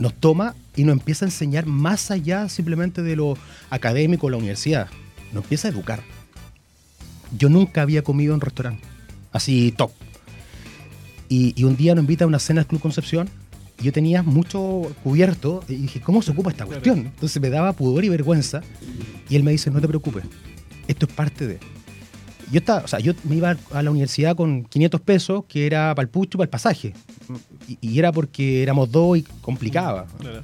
nos 0.00 0.12
toma 0.12 0.56
y 0.74 0.82
nos 0.82 0.94
empieza 0.94 1.24
a 1.24 1.28
enseñar 1.28 1.66
más 1.66 2.10
allá 2.10 2.48
simplemente 2.48 3.00
de 3.00 3.14
lo 3.14 3.38
académico 3.70 4.28
la 4.28 4.38
universidad. 4.38 4.88
Nos 5.32 5.44
empieza 5.44 5.68
a 5.68 5.70
educar. 5.70 6.02
Yo 7.38 7.48
nunca 7.48 7.82
había 7.82 8.02
comido 8.02 8.32
en 8.32 8.38
un 8.38 8.40
restaurante, 8.40 8.82
así 9.30 9.70
top. 9.70 9.92
Y, 11.28 11.54
y, 11.54 11.62
un 11.62 11.76
día 11.76 11.94
nos 11.94 12.02
invita 12.02 12.24
a 12.24 12.26
una 12.26 12.40
cena 12.40 12.62
al 12.62 12.66
Club 12.66 12.80
Concepción. 12.80 13.30
Yo 13.82 13.92
tenía 13.92 14.22
mucho 14.22 14.82
cubierto 15.02 15.62
y 15.68 15.74
dije, 15.74 16.00
¿cómo 16.00 16.22
se 16.22 16.30
ocupa 16.30 16.50
esta 16.50 16.66
cuestión? 16.66 16.98
Entonces 17.00 17.40
me 17.42 17.50
daba 17.50 17.72
pudor 17.72 18.04
y 18.04 18.08
vergüenza. 18.08 18.62
Y 19.28 19.36
él 19.36 19.42
me 19.42 19.50
dice, 19.50 19.70
no 19.70 19.80
te 19.80 19.88
preocupes, 19.88 20.24
esto 20.88 21.06
es 21.06 21.12
parte 21.12 21.46
de 21.46 21.58
yo 22.52 22.58
estaba, 22.58 22.84
o 22.84 22.86
sea, 22.86 22.98
yo 22.98 23.14
me 23.24 23.36
iba 23.36 23.56
a 23.72 23.82
la 23.82 23.90
universidad 23.90 24.36
con 24.36 24.64
500 24.64 25.00
pesos, 25.00 25.44
que 25.48 25.66
era 25.66 25.94
para 25.94 26.04
el 26.04 26.10
pucho, 26.10 26.36
para 26.36 26.44
el 26.44 26.50
pasaje. 26.50 26.92
Y, 27.66 27.78
y, 27.80 27.98
era 27.98 28.12
porque 28.12 28.62
éramos 28.62 28.92
dos 28.92 29.16
y 29.16 29.22
complicaba. 29.40 30.06
Claro. 30.18 30.42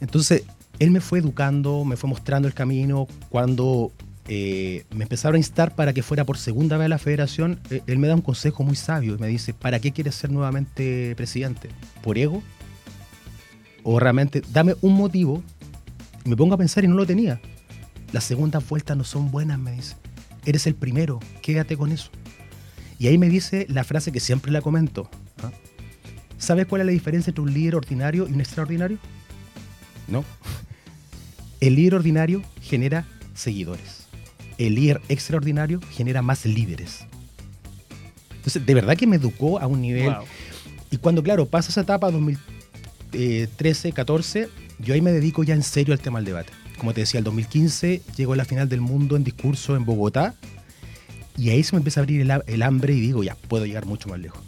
Entonces, 0.00 0.42
él 0.80 0.90
me 0.90 1.00
fue 1.00 1.20
educando, 1.20 1.84
me 1.84 1.96
fue 1.96 2.10
mostrando 2.10 2.48
el 2.48 2.54
camino. 2.54 3.06
Cuando 3.28 3.92
eh, 4.34 4.86
me 4.94 5.04
empezaron 5.04 5.34
a 5.36 5.38
instar 5.38 5.74
para 5.74 5.92
que 5.92 6.02
fuera 6.02 6.24
por 6.24 6.38
segunda 6.38 6.76
vez 6.76 6.86
a 6.86 6.88
la 6.88 6.98
federación, 6.98 7.60
eh, 7.70 7.82
él 7.86 7.98
me 7.98 8.08
da 8.08 8.14
un 8.14 8.22
consejo 8.22 8.64
muy 8.64 8.76
sabio 8.76 9.14
y 9.14 9.18
me 9.18 9.26
dice, 9.26 9.52
¿para 9.52 9.80
qué 9.80 9.92
quieres 9.92 10.14
ser 10.14 10.30
nuevamente 10.30 11.14
presidente? 11.16 11.68
¿Por 12.02 12.18
ego? 12.18 12.42
O 13.82 13.98
realmente, 13.98 14.42
dame 14.52 14.74
un 14.80 14.94
motivo. 14.94 15.42
Me 16.24 16.36
pongo 16.36 16.54
a 16.54 16.58
pensar 16.58 16.84
y 16.84 16.88
no 16.88 16.94
lo 16.94 17.04
tenía. 17.04 17.40
Las 18.12 18.24
segundas 18.24 18.66
vueltas 18.68 18.96
no 18.96 19.04
son 19.04 19.30
buenas, 19.30 19.58
me 19.58 19.72
dice 19.72 19.96
eres 20.44 20.66
el 20.66 20.74
primero, 20.74 21.20
quédate 21.40 21.76
con 21.76 21.92
eso. 21.92 22.10
Y 22.98 23.08
ahí 23.08 23.18
me 23.18 23.28
dice 23.28 23.66
la 23.68 23.84
frase 23.84 24.12
que 24.12 24.20
siempre 24.20 24.52
la 24.52 24.60
comento. 24.60 25.08
¿ah? 25.42 25.50
¿Sabes 26.38 26.66
cuál 26.66 26.82
es 26.82 26.86
la 26.86 26.92
diferencia 26.92 27.30
entre 27.30 27.42
un 27.42 27.52
líder 27.52 27.76
ordinario 27.76 28.26
y 28.28 28.32
un 28.32 28.40
extraordinario? 28.40 28.98
No. 30.08 30.24
El 31.60 31.76
líder 31.76 31.96
ordinario 31.96 32.42
genera 32.60 33.06
seguidores. 33.34 34.01
El 34.66 34.74
líder 34.74 35.00
extraordinario 35.08 35.80
genera 35.90 36.22
más 36.22 36.44
líderes. 36.44 37.06
Entonces, 38.30 38.64
de 38.64 38.74
verdad 38.74 38.96
que 38.96 39.06
me 39.06 39.16
educó 39.16 39.58
a 39.58 39.66
un 39.66 39.80
nivel... 39.80 40.06
Wow. 40.06 40.24
Y 40.90 40.98
cuando, 40.98 41.22
claro, 41.22 41.46
pasa 41.46 41.70
esa 41.70 41.80
etapa 41.80 42.10
2000, 42.10 42.38
2013, 43.12 43.92
14, 43.92 44.48
yo 44.78 44.94
ahí 44.94 45.00
me 45.00 45.12
dedico 45.12 45.44
ya 45.44 45.54
en 45.54 45.62
serio 45.62 45.92
al 45.92 46.00
tema 46.00 46.18
del 46.18 46.26
debate. 46.26 46.52
Como 46.78 46.94
te 46.94 47.02
decía, 47.02 47.18
el 47.18 47.24
2015 47.24 48.02
llegó 48.16 48.32
a 48.32 48.36
la 48.36 48.44
final 48.44 48.68
del 48.68 48.80
mundo 48.80 49.16
en 49.16 49.24
discurso 49.24 49.76
en 49.76 49.84
Bogotá 49.84 50.34
y 51.36 51.50
ahí 51.50 51.62
se 51.62 51.76
me 51.76 51.78
empieza 51.78 52.00
a 52.00 52.02
abrir 52.02 52.20
el, 52.22 52.42
el 52.46 52.62
hambre 52.62 52.94
y 52.94 53.00
digo, 53.00 53.22
ya, 53.22 53.34
puedo 53.34 53.66
llegar 53.66 53.86
mucho 53.86 54.08
más 54.08 54.18
lejos. 54.18 54.42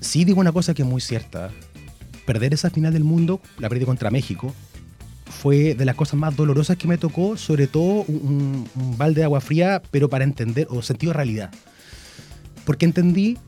Sí 0.00 0.24
digo 0.24 0.40
una 0.40 0.52
cosa 0.52 0.74
que 0.74 0.82
es 0.82 0.88
muy 0.88 1.00
cierta. 1.00 1.50
Perder 2.26 2.54
esa 2.54 2.70
final 2.70 2.92
del 2.92 3.04
mundo, 3.04 3.40
la 3.58 3.68
perdí 3.68 3.84
contra 3.84 4.10
México, 4.10 4.54
fue 5.32 5.74
de 5.74 5.84
las 5.84 5.96
cosas 5.96 6.18
más 6.18 6.36
dolorosas 6.36 6.76
que 6.76 6.86
me 6.86 6.98
tocó, 6.98 7.36
sobre 7.36 7.66
todo 7.66 8.04
un, 8.06 8.68
un 8.74 8.98
balde 8.98 9.20
de 9.20 9.24
agua 9.24 9.40
fría, 9.40 9.82
pero 9.90 10.08
para 10.08 10.24
entender, 10.24 10.66
o 10.70 10.82
sentido 10.82 11.12
de 11.12 11.16
realidad. 11.16 11.50
Porque 12.64 12.84
entendí 12.84 13.38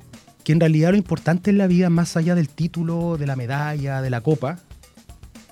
que 0.43 0.53
en 0.53 0.61
realidad 0.61 0.91
lo 0.91 0.97
importante 0.97 1.50
en 1.50 1.59
la 1.59 1.67
vida, 1.67 1.91
más 1.91 2.17
allá 2.17 2.35
del 2.35 2.49
título, 2.49 3.17
de 3.17 3.26
la 3.26 3.37
medalla, 3.37 4.03
de 4.03 4.11
la 4.11 4.21
copa, 4.21 4.59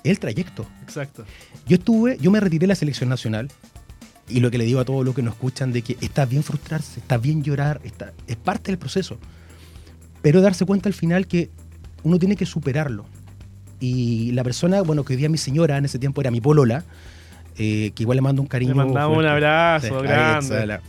es 0.03 0.11
el 0.11 0.19
trayecto. 0.19 0.65
Exacto. 0.83 1.25
Yo 1.67 1.75
estuve, 1.75 2.17
yo 2.19 2.29
me 2.29 2.39
retiré 2.39 2.61
de 2.61 2.67
la 2.67 2.75
selección 2.75 3.09
nacional, 3.09 3.49
y 4.29 4.39
lo 4.39 4.51
que 4.51 4.57
le 4.57 4.65
digo 4.65 4.79
a 4.79 4.85
todos 4.85 5.03
los 5.03 5.15
que 5.15 5.21
nos 5.21 5.33
escuchan 5.33 5.73
de 5.73 5.81
que 5.81 5.97
está 6.01 6.25
bien 6.25 6.43
frustrarse, 6.43 6.99
está 6.99 7.17
bien 7.17 7.43
llorar, 7.43 7.81
está, 7.83 8.13
es 8.27 8.35
parte 8.35 8.71
del 8.71 8.77
proceso. 8.77 9.17
Pero 10.21 10.41
darse 10.41 10.65
cuenta 10.65 10.87
al 10.87 10.93
final 10.93 11.27
que 11.27 11.49
uno 12.03 12.19
tiene 12.19 12.35
que 12.35 12.45
superarlo. 12.45 13.05
Y 13.83 14.31
la 14.31 14.45
persona, 14.45 14.81
bueno, 14.81 15.03
que 15.03 15.11
hoy 15.11 15.17
día 15.17 15.27
mi 15.27 15.37
señora, 15.37 15.77
en 15.77 15.83
ese 15.83 15.99
tiempo 15.99 16.21
era 16.21 16.31
mi 16.31 16.39
polola, 16.39 16.85
eh, 17.57 17.91
que 17.93 18.03
igual 18.03 18.15
le 18.15 18.21
mando 18.21 18.41
un 18.41 18.47
cariño. 18.47 18.71
Le 18.71 18.77
mandamos 18.77 19.17
un 19.17 19.25
abrazo 19.25 19.99
Sí, 19.99 20.07
grande. 20.07 20.65
la, 20.65 20.81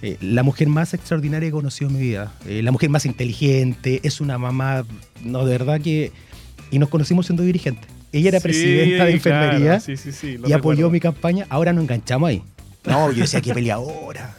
eh, 0.00 0.16
la 0.22 0.42
mujer 0.42 0.68
más 0.68 0.94
extraordinaria 0.94 1.46
que 1.46 1.50
he 1.50 1.52
conocido 1.52 1.90
en 1.90 1.96
mi 1.98 2.02
vida. 2.02 2.32
Eh, 2.46 2.62
la 2.62 2.72
mujer 2.72 2.88
más 2.88 3.04
inteligente, 3.04 4.00
es 4.04 4.22
una 4.22 4.38
mamá, 4.38 4.86
no, 5.22 5.44
de 5.44 5.52
verdad 5.52 5.82
que... 5.82 6.12
Y 6.70 6.78
nos 6.78 6.88
conocimos 6.88 7.26
siendo 7.26 7.42
dirigentes. 7.42 7.86
Ella 8.10 8.28
era 8.30 8.38
Sí, 8.40 8.44
presidenta 8.44 9.04
de 9.04 9.12
enfermería 9.12 9.78
claro, 9.80 9.98
sí, 10.10 10.38
y 10.46 10.52
apoyó 10.54 10.88
mi 10.88 10.98
campaña. 10.98 11.44
Ahora 11.50 11.74
nos 11.74 11.82
enganchamos 11.82 12.30
ahí. 12.30 12.42
No, 12.86 13.12
yo 13.12 13.20
decía 13.20 13.42
que 13.42 13.52
peleadora. 13.52 14.34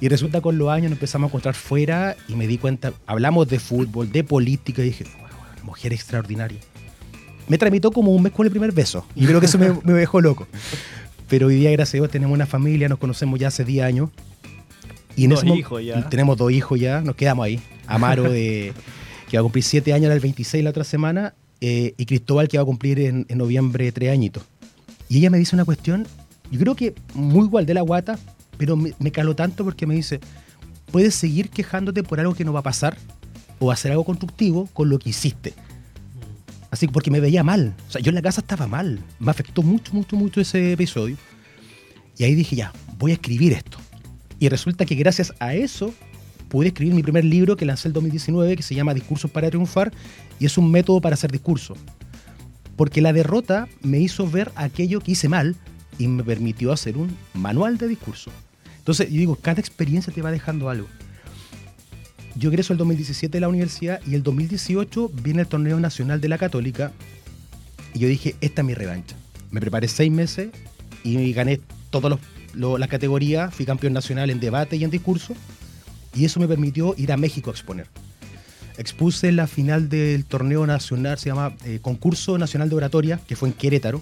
Y 0.00 0.08
resulta 0.08 0.40
con 0.40 0.58
los 0.58 0.68
años 0.70 0.90
nos 0.90 0.96
empezamos 0.96 1.26
a 1.26 1.28
encontrar 1.28 1.54
fuera 1.54 2.16
y 2.26 2.34
me 2.34 2.48
di 2.48 2.58
cuenta, 2.58 2.92
hablamos 3.06 3.46
de 3.46 3.60
fútbol, 3.60 4.10
de 4.10 4.24
política 4.24 4.82
y 4.82 4.86
dije, 4.86 5.04
"Wow, 5.04 5.64
mujer 5.66 5.92
extraordinaria. 5.92 6.58
Me 7.50 7.58
tramitó 7.58 7.90
como 7.90 8.12
un 8.14 8.22
mes 8.22 8.32
con 8.32 8.46
el 8.46 8.52
primer 8.52 8.70
beso 8.70 9.04
y 9.16 9.26
creo 9.26 9.40
que 9.40 9.46
eso 9.46 9.58
me, 9.58 9.72
me 9.82 9.92
dejó 9.94 10.20
loco. 10.20 10.46
Pero 11.28 11.48
hoy 11.48 11.56
día, 11.56 11.72
gracias 11.72 11.94
a 11.94 11.96
Dios, 11.96 12.08
tenemos 12.08 12.32
una 12.32 12.46
familia, 12.46 12.88
nos 12.88 13.00
conocemos 13.00 13.40
ya 13.40 13.48
hace 13.48 13.64
10 13.64 13.84
años. 13.84 14.10
Y 15.16 15.24
en 15.24 15.30
Dos 15.30 15.42
ese 15.42 15.56
hijos 15.56 15.84
ya. 15.84 16.08
Tenemos 16.08 16.36
dos 16.36 16.52
hijos 16.52 16.78
ya, 16.78 17.00
nos 17.00 17.16
quedamos 17.16 17.44
ahí. 17.44 17.60
Amaro, 17.88 18.30
de, 18.30 18.72
que 19.28 19.36
va 19.36 19.40
a 19.40 19.42
cumplir 19.42 19.64
7 19.64 19.92
años, 19.92 20.04
era 20.04 20.14
el 20.14 20.20
26 20.20 20.62
la 20.62 20.70
otra 20.70 20.84
semana, 20.84 21.34
eh, 21.60 21.94
y 21.96 22.06
Cristóbal, 22.06 22.46
que 22.46 22.56
va 22.56 22.62
a 22.62 22.66
cumplir 22.66 23.00
en, 23.00 23.26
en 23.28 23.38
noviembre 23.38 23.90
3 23.90 24.12
añitos. 24.12 24.44
Y 25.08 25.18
ella 25.18 25.30
me 25.30 25.38
dice 25.38 25.56
una 25.56 25.64
cuestión, 25.64 26.06
yo 26.52 26.60
creo 26.60 26.76
que 26.76 26.94
muy 27.14 27.46
igual 27.46 27.66
de 27.66 27.74
la 27.74 27.80
guata, 27.80 28.16
pero 28.58 28.76
me, 28.76 28.92
me 29.00 29.10
caló 29.10 29.34
tanto 29.34 29.64
porque 29.64 29.88
me 29.88 29.96
dice, 29.96 30.20
puedes 30.92 31.16
seguir 31.16 31.50
quejándote 31.50 32.04
por 32.04 32.20
algo 32.20 32.32
que 32.32 32.44
no 32.44 32.52
va 32.52 32.60
a 32.60 32.62
pasar 32.62 32.96
o 33.58 33.72
hacer 33.72 33.90
algo 33.90 34.04
constructivo 34.04 34.68
con 34.72 34.88
lo 34.88 35.00
que 35.00 35.10
hiciste. 35.10 35.52
Así 36.70 36.86
que 36.86 36.92
porque 36.92 37.10
me 37.10 37.20
veía 37.20 37.42
mal. 37.42 37.74
O 37.88 37.90
sea, 37.90 38.00
yo 38.00 38.10
en 38.10 38.14
la 38.14 38.22
casa 38.22 38.40
estaba 38.40 38.66
mal. 38.66 39.00
Me 39.18 39.30
afectó 39.30 39.62
mucho, 39.62 39.92
mucho, 39.92 40.16
mucho 40.16 40.40
ese 40.40 40.72
episodio. 40.72 41.16
Y 42.16 42.24
ahí 42.24 42.34
dije, 42.34 42.56
ya, 42.56 42.72
voy 42.98 43.10
a 43.12 43.14
escribir 43.14 43.52
esto. 43.52 43.78
Y 44.38 44.48
resulta 44.48 44.84
que 44.84 44.94
gracias 44.94 45.34
a 45.40 45.54
eso 45.54 45.92
pude 46.48 46.68
escribir 46.68 46.94
mi 46.94 47.02
primer 47.02 47.24
libro 47.24 47.56
que 47.56 47.64
lancé 47.64 47.88
el 47.88 47.94
2019, 47.94 48.56
que 48.56 48.62
se 48.62 48.74
llama 48.74 48.94
Discursos 48.94 49.30
para 49.30 49.48
Triunfar, 49.48 49.92
y 50.38 50.46
es 50.46 50.58
un 50.58 50.70
método 50.70 51.00
para 51.00 51.14
hacer 51.14 51.30
discurso. 51.30 51.74
Porque 52.76 53.00
la 53.00 53.12
derrota 53.12 53.68
me 53.82 53.98
hizo 53.98 54.28
ver 54.28 54.50
aquello 54.56 55.00
que 55.00 55.12
hice 55.12 55.28
mal 55.28 55.56
y 55.98 56.08
me 56.08 56.24
permitió 56.24 56.72
hacer 56.72 56.96
un 56.96 57.16
manual 57.34 57.78
de 57.78 57.88
discurso. 57.88 58.30
Entonces, 58.78 59.10
yo 59.10 59.18
digo, 59.18 59.36
cada 59.36 59.60
experiencia 59.60 60.12
te 60.12 60.22
va 60.22 60.30
dejando 60.30 60.70
algo. 60.70 60.88
Yo 62.36 62.50
egreso 62.50 62.72
el 62.72 62.78
2017 62.78 63.36
de 63.36 63.40
la 63.40 63.48
universidad 63.48 64.00
y 64.06 64.14
el 64.14 64.22
2018 64.22 65.10
viene 65.22 65.42
el 65.42 65.48
torneo 65.48 65.80
nacional 65.80 66.20
de 66.20 66.28
la 66.28 66.38
Católica 66.38 66.92
y 67.94 67.98
yo 67.98 68.08
dije, 68.08 68.36
esta 68.40 68.62
es 68.62 68.66
mi 68.66 68.74
revancha. 68.74 69.16
Me 69.50 69.60
preparé 69.60 69.88
seis 69.88 70.12
meses 70.12 70.50
y 71.02 71.32
gané 71.32 71.60
todas 71.90 72.18
las 72.54 72.88
categorías, 72.88 73.52
fui 73.52 73.66
campeón 73.66 73.92
nacional 73.92 74.30
en 74.30 74.38
debate 74.38 74.76
y 74.76 74.84
en 74.84 74.90
discurso 74.90 75.34
y 76.14 76.24
eso 76.24 76.40
me 76.40 76.48
permitió 76.48 76.94
ir 76.96 77.12
a 77.12 77.16
México 77.16 77.50
a 77.50 77.52
exponer. 77.52 77.86
Expuse 78.78 79.30
la 79.32 79.46
final 79.46 79.88
del 79.88 80.24
torneo 80.24 80.66
nacional, 80.66 81.18
se 81.18 81.28
llama 81.28 81.54
eh, 81.64 81.80
Concurso 81.82 82.38
Nacional 82.38 82.70
de 82.70 82.76
Oratoria, 82.76 83.20
que 83.26 83.36
fue 83.36 83.48
en 83.48 83.54
Querétaro. 83.54 84.00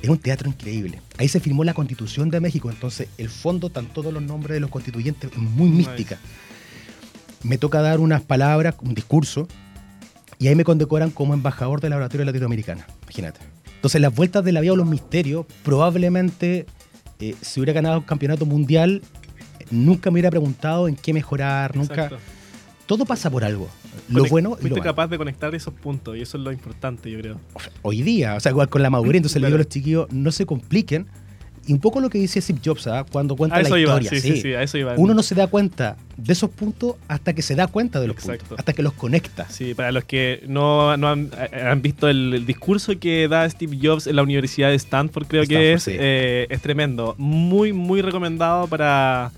Es 0.00 0.08
un 0.08 0.18
teatro 0.18 0.48
increíble. 0.48 1.00
Ahí 1.18 1.28
se 1.28 1.40
firmó 1.40 1.64
la 1.64 1.74
Constitución 1.74 2.30
de 2.30 2.40
México, 2.40 2.70
entonces 2.70 3.08
el 3.18 3.28
fondo 3.28 3.66
están 3.66 3.86
todos 3.86 4.12
los 4.12 4.22
nombres 4.22 4.54
de 4.54 4.60
los 4.60 4.70
constituyentes, 4.70 5.30
es 5.32 5.38
muy 5.38 5.70
Nice. 5.70 5.90
Me 7.42 7.58
toca 7.58 7.80
dar 7.80 8.00
unas 8.00 8.22
palabras, 8.22 8.74
un 8.82 8.94
discurso, 8.94 9.48
y 10.38 10.48
ahí 10.48 10.54
me 10.54 10.64
condecoran 10.64 11.10
como 11.10 11.34
embajador 11.34 11.80
de 11.80 11.90
la 11.90 11.96
oratoria 11.96 12.24
latinoamericana. 12.26 12.86
Imagínate. 13.02 13.40
Entonces, 13.76 14.00
las 14.00 14.14
vueltas 14.14 14.44
de 14.44 14.52
la 14.52 14.60
vida 14.60 14.72
o 14.72 14.76
los 14.76 14.86
misterios, 14.86 15.46
probablemente, 15.62 16.66
eh, 17.18 17.34
si 17.40 17.60
hubiera 17.60 17.72
ganado 17.72 17.98
un 17.98 18.04
campeonato 18.04 18.44
mundial, 18.46 19.02
nunca 19.70 20.10
me 20.10 20.14
hubiera 20.14 20.30
preguntado 20.30 20.86
en 20.88 20.96
qué 20.96 21.12
mejorar, 21.14 21.74
nunca. 21.76 22.10
Todo 22.86 23.04
pasa 23.06 23.30
por 23.30 23.44
algo. 23.44 23.68
Lo 24.08 24.24
Conec- 24.24 24.30
bueno 24.30 24.48
lo 24.50 24.56
Fuiste 24.56 24.80
malo. 24.80 24.82
capaz 24.90 25.06
de 25.08 25.16
conectar 25.16 25.54
esos 25.54 25.72
puntos 25.72 26.16
y 26.16 26.22
eso 26.22 26.36
es 26.38 26.42
lo 26.44 26.50
importante, 26.52 27.10
yo 27.10 27.18
creo. 27.20 27.40
Hoy 27.82 28.02
día, 28.02 28.34
o 28.34 28.40
sea, 28.40 28.50
igual 28.50 28.68
con 28.68 28.82
la 28.82 28.90
madurez, 28.90 29.16
entonces 29.20 29.40
le 29.40 29.46
digo 29.46 29.56
a 29.56 29.58
Claro. 29.58 29.64
los 29.64 29.72
chiquillos, 29.72 30.12
no 30.12 30.30
se 30.32 30.44
compliquen. 30.44 31.06
Y 31.66 31.72
un 31.74 31.78
poco 31.78 32.00
lo 32.00 32.08
que 32.10 32.18
dice 32.18 32.40
Steve 32.40 32.58
Jobs, 32.64 32.86
¿ah? 32.86 33.04
cuando 33.10 33.36
cuenta 33.36 33.56
A 33.56 33.60
eso 33.60 33.74
la 33.76 33.80
iba, 33.80 34.00
historia. 34.00 34.10
sí, 34.10 34.20
sí. 34.28 34.36
sí, 34.36 34.42
sí, 34.42 34.54
a 34.54 34.62
eso 34.62 34.78
iba. 34.78 34.94
Uno 34.96 35.14
no 35.14 35.22
se 35.22 35.34
da 35.34 35.46
cuenta 35.46 35.96
de 36.16 36.32
esos 36.32 36.50
puntos 36.50 36.96
hasta 37.06 37.32
que 37.34 37.42
se 37.42 37.54
da 37.54 37.66
cuenta 37.66 38.00
de 38.00 38.08
los 38.08 38.16
Exacto. 38.16 38.40
puntos, 38.40 38.58
hasta 38.58 38.72
que 38.72 38.82
los 38.82 38.92
conecta. 38.94 39.48
Sí, 39.50 39.74
para 39.74 39.92
los 39.92 40.04
que 40.04 40.42
no, 40.48 40.96
no 40.96 41.08
han, 41.08 41.30
eh, 41.52 41.62
han 41.62 41.80
visto 41.82 42.08
el, 42.08 42.34
el 42.34 42.46
discurso 42.46 42.98
que 42.98 43.28
da 43.28 43.48
Steve 43.48 43.78
Jobs 43.80 44.06
en 44.06 44.16
la 44.16 44.22
Universidad 44.22 44.70
de 44.70 44.76
Stanford, 44.76 45.26
creo 45.26 45.46
que 45.46 45.74
es, 45.74 45.86
eh, 45.86 46.46
es 46.48 46.60
tremendo. 46.62 47.14
Muy, 47.18 47.72
muy 47.72 48.00
recomendado 48.02 48.66
para, 48.66 49.30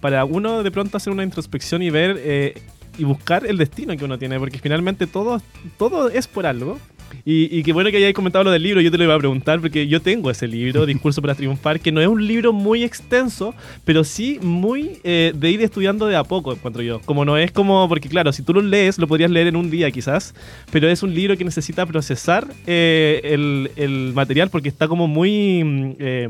para 0.00 0.24
uno 0.24 0.62
de 0.62 0.70
pronto 0.70 0.96
hacer 0.96 1.12
una 1.12 1.24
introspección 1.24 1.82
y 1.82 1.90
ver 1.90 2.16
eh, 2.20 2.62
y 2.96 3.04
buscar 3.04 3.44
el 3.44 3.58
destino 3.58 3.96
que 3.96 4.04
uno 4.04 4.18
tiene, 4.18 4.38
porque 4.38 4.58
finalmente 4.58 5.06
todo, 5.08 5.42
todo 5.76 6.08
es 6.08 6.28
por 6.28 6.46
algo. 6.46 6.78
Y, 7.24 7.58
y 7.58 7.62
qué 7.62 7.72
bueno 7.72 7.90
que 7.90 7.96
hayáis 7.98 8.14
comentado 8.14 8.44
lo 8.44 8.50
del 8.50 8.62
libro, 8.62 8.80
yo 8.80 8.90
te 8.90 8.98
lo 8.98 9.04
iba 9.04 9.14
a 9.14 9.18
preguntar, 9.18 9.60
porque 9.60 9.86
yo 9.88 10.00
tengo 10.00 10.30
ese 10.30 10.46
libro, 10.48 10.84
Discurso 10.94 11.20
para 11.22 11.34
Triunfar, 11.34 11.80
que 11.80 11.90
no 11.92 12.00
es 12.00 12.08
un 12.08 12.26
libro 12.26 12.52
muy 12.52 12.84
extenso, 12.84 13.54
pero 13.84 14.04
sí 14.04 14.38
muy 14.42 14.98
eh, 15.04 15.32
de 15.34 15.50
ir 15.50 15.62
estudiando 15.62 16.06
de 16.06 16.16
a 16.16 16.24
poco, 16.24 16.52
encuentro 16.52 16.82
yo. 16.82 17.00
Como 17.00 17.24
no 17.24 17.36
es 17.38 17.50
como, 17.52 17.88
porque 17.88 18.08
claro, 18.08 18.32
si 18.32 18.42
tú 18.42 18.52
lo 18.54 18.60
lees, 18.62 18.98
lo 18.98 19.06
podrías 19.06 19.30
leer 19.30 19.46
en 19.48 19.56
un 19.56 19.70
día 19.70 19.90
quizás, 19.90 20.34
pero 20.70 20.88
es 20.88 21.02
un 21.02 21.14
libro 21.14 21.36
que 21.36 21.44
necesita 21.44 21.86
procesar 21.86 22.46
eh, 22.66 23.20
el, 23.24 23.70
el 23.76 24.12
material 24.14 24.50
porque 24.50 24.68
está 24.68 24.88
como 24.88 25.06
muy... 25.08 25.62
mm, 25.64 25.90
eh, 25.98 26.28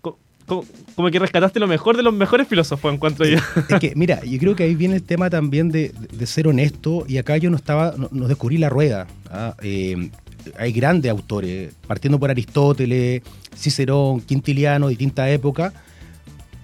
co- 0.00 0.18
co- 0.46 0.64
como 0.94 1.10
que 1.10 1.18
rescataste 1.18 1.58
lo 1.60 1.66
mejor 1.66 1.96
de 1.96 2.02
los 2.02 2.14
mejores 2.14 2.46
filósofos, 2.48 2.92
encuentro 2.92 3.26
yo. 3.26 3.38
Es 3.68 3.80
que, 3.80 3.92
mira, 3.96 4.22
yo 4.24 4.38
creo 4.38 4.54
que 4.56 4.62
ahí 4.64 4.74
viene 4.74 4.96
el 4.96 5.02
tema 5.02 5.30
también 5.30 5.70
de, 5.70 5.92
de 6.12 6.26
ser 6.26 6.46
honesto, 6.48 7.04
y 7.08 7.18
acá 7.18 7.36
yo 7.36 7.50
no 7.50 7.56
estaba, 7.56 7.94
no, 7.96 8.08
no 8.12 8.28
descubrí 8.28 8.58
la 8.58 8.68
rueda. 8.68 9.06
¿Ah? 9.34 9.56
Eh, 9.62 10.10
hay 10.58 10.72
grandes 10.72 11.10
autores, 11.10 11.72
partiendo 11.86 12.18
por 12.18 12.30
Aristóteles, 12.30 13.22
Cicerón, 13.56 14.20
Quintiliano, 14.20 14.88
distintas 14.88 15.28
épocas. 15.30 15.72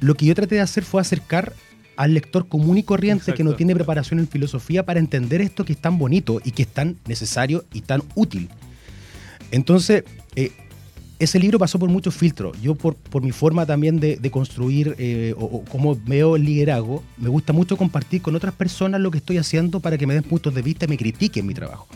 Lo 0.01 0.15
que 0.15 0.27
yo 0.27 0.35
traté 0.35 0.57
de 0.57 0.61
hacer 0.61 0.85
fue 0.85 1.01
acercar 1.01 1.53
al 1.97 2.15
lector 2.15 2.49
común 2.49 2.79
y 2.79 2.83
corriente 2.83 3.35
que 3.35 3.45
no 3.45 3.55
tiene 3.55 3.75
preparación 3.75 4.21
en 4.21 4.29
filosofía 4.29 4.87
para 4.87 5.01
entender 5.01 5.43
esto 5.43 5.65
que 5.65 5.75
es 5.75 5.79
tan 5.79 5.99
bonito 5.99 6.41
y 6.43 6.53
que 6.53 6.63
es 6.63 6.69
tan 6.69 6.97
necesario 7.07 7.65
y 7.75 7.83
tan 7.83 8.03
útil. 8.15 8.49
Entonces, 9.51 10.05
eh, 10.37 10.53
ese 11.19 11.39
libro 11.39 11.59
pasó 11.59 11.79
por 11.79 11.91
muchos 11.91 12.15
filtros. 12.15 12.59
Yo, 12.63 12.75
por, 12.75 12.95
por 12.95 13.23
mi 13.23 13.33
forma 13.33 13.67
también 13.67 14.01
de, 14.01 14.17
de 14.17 14.31
construir 14.31 14.95
eh, 14.99 15.35
o, 15.37 15.45
o 15.45 15.65
cómo 15.65 15.95
veo 15.95 16.37
el 16.37 16.45
liderazgo, 16.45 17.05
me 17.19 17.29
gusta 17.29 17.53
mucho 17.53 17.77
compartir 17.77 18.23
con 18.23 18.35
otras 18.35 18.55
personas 18.55 19.01
lo 19.03 19.11
que 19.11 19.19
estoy 19.19 19.37
haciendo 19.37 19.81
para 19.81 19.99
que 19.99 20.07
me 20.07 20.15
den 20.15 20.23
puntos 20.23 20.55
de 20.55 20.63
vista 20.63 20.87
y 20.87 20.89
me 20.89 20.97
critiquen 20.97 21.47
mi 21.47 21.53
trabajo. 21.53 21.87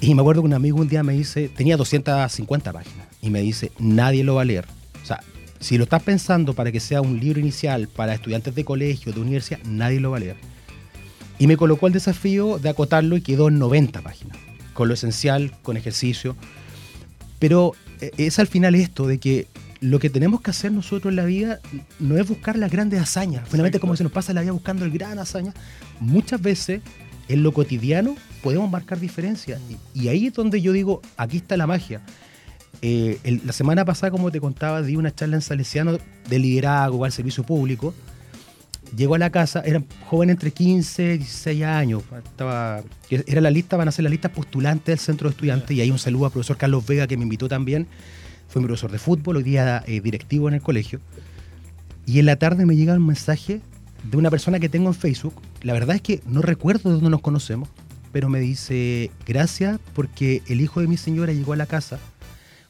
Y 0.00 0.14
me 0.14 0.20
acuerdo 0.20 0.42
que 0.42 0.46
un 0.46 0.54
amigo 0.54 0.78
un 0.78 0.88
día 0.88 1.02
me 1.02 1.14
dice, 1.14 1.48
tenía 1.48 1.76
250 1.76 2.72
páginas, 2.72 3.06
y 3.22 3.30
me 3.30 3.40
dice, 3.40 3.72
nadie 3.78 4.24
lo 4.24 4.34
va 4.34 4.42
a 4.42 4.44
leer. 4.44 4.66
O 5.02 5.06
sea, 5.06 5.20
si 5.58 5.78
lo 5.78 5.84
estás 5.84 6.02
pensando 6.02 6.54
para 6.54 6.70
que 6.70 6.80
sea 6.80 7.00
un 7.00 7.18
libro 7.18 7.40
inicial 7.40 7.88
para 7.88 8.14
estudiantes 8.14 8.54
de 8.54 8.64
colegio, 8.64 9.12
de 9.12 9.20
universidad, 9.20 9.60
nadie 9.64 10.00
lo 10.00 10.10
va 10.10 10.18
a 10.18 10.20
leer. 10.20 10.36
Y 11.38 11.46
me 11.46 11.56
colocó 11.56 11.86
el 11.86 11.92
desafío 11.92 12.58
de 12.58 12.68
acotarlo 12.68 13.16
y 13.16 13.22
quedó 13.22 13.48
en 13.48 13.58
90 13.58 14.00
páginas, 14.02 14.36
con 14.74 14.88
lo 14.88 14.94
esencial, 14.94 15.52
con 15.62 15.76
ejercicio. 15.76 16.36
Pero 17.38 17.72
eh, 18.00 18.10
es 18.16 18.38
al 18.38 18.46
final 18.46 18.74
esto 18.74 19.06
de 19.06 19.18
que 19.18 19.46
lo 19.80 19.98
que 19.98 20.10
tenemos 20.10 20.40
que 20.40 20.50
hacer 20.50 20.72
nosotros 20.72 21.12
en 21.12 21.16
la 21.16 21.24
vida 21.24 21.60
no 21.98 22.16
es 22.16 22.26
buscar 22.26 22.56
las 22.56 22.70
grandes 22.70 23.00
hazañas. 23.00 23.42
Finalmente, 23.44 23.76
Exacto. 23.76 23.80
como 23.80 23.96
se 23.96 24.04
nos 24.04 24.12
pasa 24.12 24.32
la 24.32 24.40
vida 24.40 24.52
buscando 24.52 24.84
el 24.84 24.90
gran 24.90 25.18
hazaña, 25.18 25.52
muchas 26.00 26.40
veces 26.40 26.80
en 27.28 27.42
lo 27.42 27.52
cotidiano 27.52 28.14
podemos 28.42 28.70
marcar 28.70 29.00
diferencias. 29.00 29.60
Y, 29.94 30.02
y 30.04 30.08
ahí 30.08 30.26
es 30.26 30.34
donde 30.34 30.60
yo 30.60 30.72
digo, 30.72 31.02
aquí 31.16 31.38
está 31.38 31.56
la 31.56 31.66
magia. 31.66 32.00
Eh, 32.82 33.18
el- 33.24 33.40
la 33.44 33.52
semana 33.52 33.84
pasada, 33.84 34.10
como 34.10 34.30
te 34.30 34.40
contaba, 34.40 34.82
di 34.82 34.96
una 34.96 35.14
charla 35.14 35.36
en 35.36 35.42
Salesiano 35.42 35.98
de 36.28 36.38
liderazgo 36.38 37.04
al 37.04 37.12
servicio 37.12 37.42
público. 37.44 37.94
Llegó 38.96 39.16
a 39.16 39.18
la 39.18 39.30
casa, 39.30 39.62
eran 39.64 39.84
jóvenes 40.08 40.34
entre 40.34 40.52
15 40.52 41.14
y 41.14 41.18
16 41.18 41.64
años. 41.64 42.04
Estaba, 42.24 42.82
era 43.10 43.40
la 43.40 43.50
lista, 43.50 43.76
van 43.76 43.88
a 43.88 43.92
ser 43.92 44.04
la 44.04 44.10
lista 44.10 44.28
postulantes 44.30 44.86
del 44.86 44.98
centro 44.98 45.28
de 45.28 45.32
estudiantes. 45.32 45.76
Y 45.76 45.80
ahí 45.80 45.90
un 45.90 45.98
saludo 45.98 46.26
al 46.26 46.32
profesor 46.32 46.56
Carlos 46.56 46.86
Vega, 46.86 47.06
que 47.08 47.16
me 47.16 47.24
invitó 47.24 47.48
también. 47.48 47.88
Fue 48.48 48.62
mi 48.62 48.66
profesor 48.68 48.92
de 48.92 48.98
fútbol, 48.98 49.38
hoy 49.38 49.42
día 49.42 49.82
eh, 49.88 50.00
directivo 50.00 50.46
en 50.46 50.54
el 50.54 50.62
colegio. 50.62 51.00
Y 52.06 52.20
en 52.20 52.26
la 52.26 52.36
tarde 52.36 52.64
me 52.64 52.76
llega 52.76 52.94
un 52.94 53.04
mensaje 53.04 53.60
de 54.08 54.16
una 54.16 54.30
persona 54.30 54.60
que 54.60 54.68
tengo 54.68 54.86
en 54.88 54.94
Facebook. 54.94 55.34
La 55.62 55.72
verdad 55.72 55.96
es 55.96 56.02
que 56.02 56.22
no 56.26 56.42
recuerdo 56.42 56.90
de 56.90 56.96
dónde 56.96 57.10
nos 57.10 57.20
conocemos, 57.20 57.68
pero 58.12 58.28
me 58.28 58.40
dice, 58.40 59.10
gracias 59.26 59.78
porque 59.94 60.42
el 60.46 60.60
hijo 60.60 60.80
de 60.80 60.86
mi 60.86 60.96
señora 60.96 61.32
llegó 61.32 61.52
a 61.52 61.56
la 61.56 61.66
casa 61.66 61.98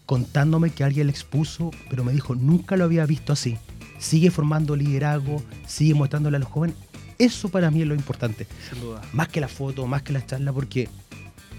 contándome 0.07 0.71
que 0.71 0.85
alguien 0.85 1.09
le 1.09 1.13
expuso, 1.13 1.71
pero 1.91 2.05
me 2.05 2.13
dijo, 2.13 2.35
nunca 2.35 2.77
lo 2.77 2.85
había 2.85 3.05
visto 3.07 3.33
así. 3.33 3.59
Sigue 3.99 4.31
formando 4.31 4.77
liderazgo, 4.77 5.43
sigue 5.67 5.95
mostrándole 5.95 6.37
a 6.37 6.41
los 6.41 6.49
jóvenes. 6.49 6.77
Eso 7.19 7.49
para 7.49 7.71
mí 7.71 7.83
es 7.83 7.89
lo 7.89 7.95
importante. 7.95 8.47
Sin 8.71 8.81
duda. 8.81 9.03
Más 9.13 9.29
que 9.29 9.41
la 9.41 9.49
foto, 9.49 9.87
más 9.87 10.03
que 10.03 10.13
la 10.13 10.25
charla, 10.25 10.53
porque 10.53 10.89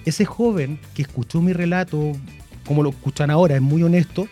ese 0.06 0.24
joven 0.26 0.80
que 0.94 1.02
escuchó 1.02 1.42
mi 1.42 1.52
relato, 1.52 2.14
como 2.66 2.84
lo 2.84 2.90
escuchan 2.90 3.30
ahora, 3.30 3.56
es 3.56 3.62
muy 3.62 3.84
honesto, 3.84 4.28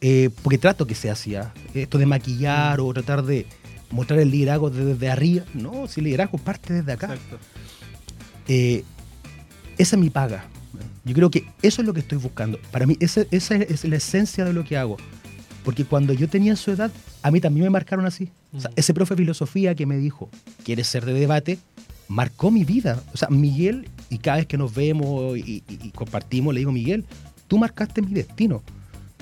eh, 0.00 0.30
porque 0.42 0.58
trato 0.58 0.86
que 0.86 0.94
sea 0.94 1.12
así. 1.12 1.34
¿ah? 1.34 1.52
Esto 1.74 1.98
de 1.98 2.06
maquillar 2.06 2.80
o 2.80 2.92
tratar 2.92 3.24
de 3.24 3.46
mostrar 3.90 4.20
el 4.20 4.30
liderazgo 4.30 4.70
desde 4.70 5.10
arriba. 5.10 5.44
No, 5.54 5.86
si 5.88 6.00
el 6.00 6.04
liderazgo 6.04 6.38
parte 6.38 6.72
desde 6.74 6.92
acá. 6.92 7.14
Exacto. 7.14 7.38
Eh, 8.48 8.84
esa 9.76 9.96
es 9.96 10.00
mi 10.02 10.10
paga. 10.10 10.46
Yo 11.04 11.14
creo 11.14 11.30
que 11.30 11.46
eso 11.62 11.80
es 11.82 11.86
lo 11.86 11.94
que 11.94 12.00
estoy 12.00 12.18
buscando. 12.18 12.58
Para 12.70 12.86
mí, 12.86 12.96
esa, 13.00 13.22
esa 13.30 13.56
es 13.56 13.84
la 13.84 13.96
esencia 13.96 14.44
de 14.44 14.52
lo 14.52 14.64
que 14.64 14.76
hago. 14.76 14.96
Porque 15.64 15.84
cuando 15.84 16.12
yo 16.12 16.28
tenía 16.28 16.56
su 16.56 16.70
edad, 16.70 16.90
a 17.22 17.30
mí 17.30 17.40
también 17.40 17.64
me 17.64 17.70
marcaron 17.70 18.06
así. 18.06 18.30
O 18.52 18.60
sea, 18.60 18.70
Mm. 18.70 18.74
ese 18.76 18.94
profe 18.94 19.14
de 19.14 19.22
filosofía 19.22 19.74
que 19.74 19.86
me 19.86 19.96
dijo, 19.98 20.30
¿quieres 20.64 20.86
ser 20.86 21.04
de 21.04 21.12
debate? 21.12 21.58
Marcó 22.08 22.50
mi 22.50 22.64
vida. 22.64 23.02
O 23.12 23.16
sea, 23.16 23.28
Miguel, 23.28 23.88
y 24.10 24.18
cada 24.18 24.38
vez 24.38 24.46
que 24.46 24.56
nos 24.56 24.74
vemos 24.74 25.36
y, 25.38 25.62
y- 25.68 25.78
y 25.82 25.90
compartimos, 25.90 26.54
le 26.54 26.60
digo, 26.60 26.72
Miguel, 26.72 27.04
tú 27.48 27.58
marcaste 27.58 28.00
mi 28.02 28.12
destino. 28.14 28.62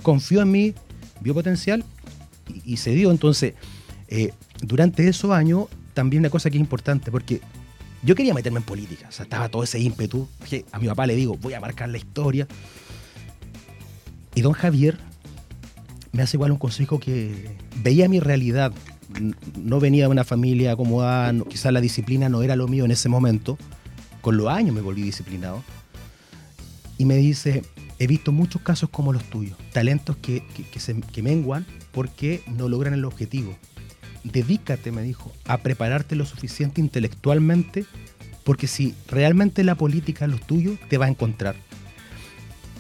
Confió 0.03 0.43
en 0.43 0.51
mí, 0.53 0.75
vio 1.21 1.35
potencial 1.35 1.85
y, 2.65 2.75
y 2.75 2.77
se 2.77 2.95
dio. 2.95 3.11
Entonces, 3.11 3.55
eh, 4.09 4.33
durante 4.61 5.07
esos 5.09 5.31
años, 5.33 5.67
también 5.95 6.21
una 6.21 6.31
cosa 6.31 6.51
que 6.51 6.57
es 6.57 6.61
importante, 6.61 7.11
porque 7.11 7.41
yo 8.03 8.15
quería 8.15 8.35
meterme 8.35 8.59
en 8.59 8.65
política, 8.65 9.09
estaba 9.09 9.49
todo 9.49 9.63
ese 9.65 9.79
ímpetu. 9.81 10.29
Dije, 10.43 10.65
A 10.73 10.79
mi 10.79 10.87
papá 10.87 11.07
le 11.07 11.17
digo, 11.17 11.37
voy 11.37 11.55
a 11.55 11.61
marcar 11.61 11.89
la 11.89 11.99
historia. 11.99 12.47
Y 14.35 14.43
don 14.43 14.53
Javier 14.53 14.99
me 16.13 16.23
hace 16.23 16.37
igual 16.37 16.53
un 16.53 16.59
consejo 16.59 17.01
que 17.01 17.57
veía 17.83 18.09
mi 18.09 18.21
realidad. 18.21 18.73
No 19.57 19.81
venía 19.81 20.05
de 20.05 20.09
una 20.11 20.25
familia 20.25 20.73
acomodada, 20.73 21.33
quizás 21.49 21.73
la 21.73 21.81
disciplina 21.81 22.29
no 22.29 22.43
era 22.43 22.55
lo 22.57 22.69
mío 22.69 22.85
en 22.85 22.91
ese 22.91 23.09
momento. 23.09 23.57
Con 24.21 24.37
los 24.37 24.49
años 24.49 24.75
me 24.75 24.81
volví 24.83 25.03
disciplinado. 25.03 25.63
Y 26.99 27.05
me 27.07 27.17
dice, 27.17 27.63
he 27.99 28.07
visto 28.07 28.33
muchos 28.33 28.63
casos 28.63 28.89
como 28.91 29.13
los 29.13 29.25
tuyos, 29.25 29.57
talentos 29.73 30.17
que, 30.17 30.43
que- 30.55 30.65
que 30.65 30.81
se, 30.81 31.01
que 31.01 31.23
menguan 31.23 31.67
porque 31.93 32.43
no 32.47 32.69
logran 32.69 32.95
el 32.95 33.05
objetivo. 33.05 33.57
Dedícate, 34.33 34.93
me 34.93 35.03
dijo, 35.03 35.33
a 35.45 35.59
prepararte 35.59 36.17
lo 36.17 36.27
suficiente 36.27 36.81
intelectualmente 36.81 37.85
porque 38.47 38.69
si 38.69 38.95
realmente 39.09 39.65
la 39.65 39.75
política 39.75 40.25
es 40.25 40.31
lo 40.31 40.39
tuyo, 40.39 40.79
te 40.89 40.99
va 40.99 41.07
a 41.07 41.09
encontrar. 41.09 41.57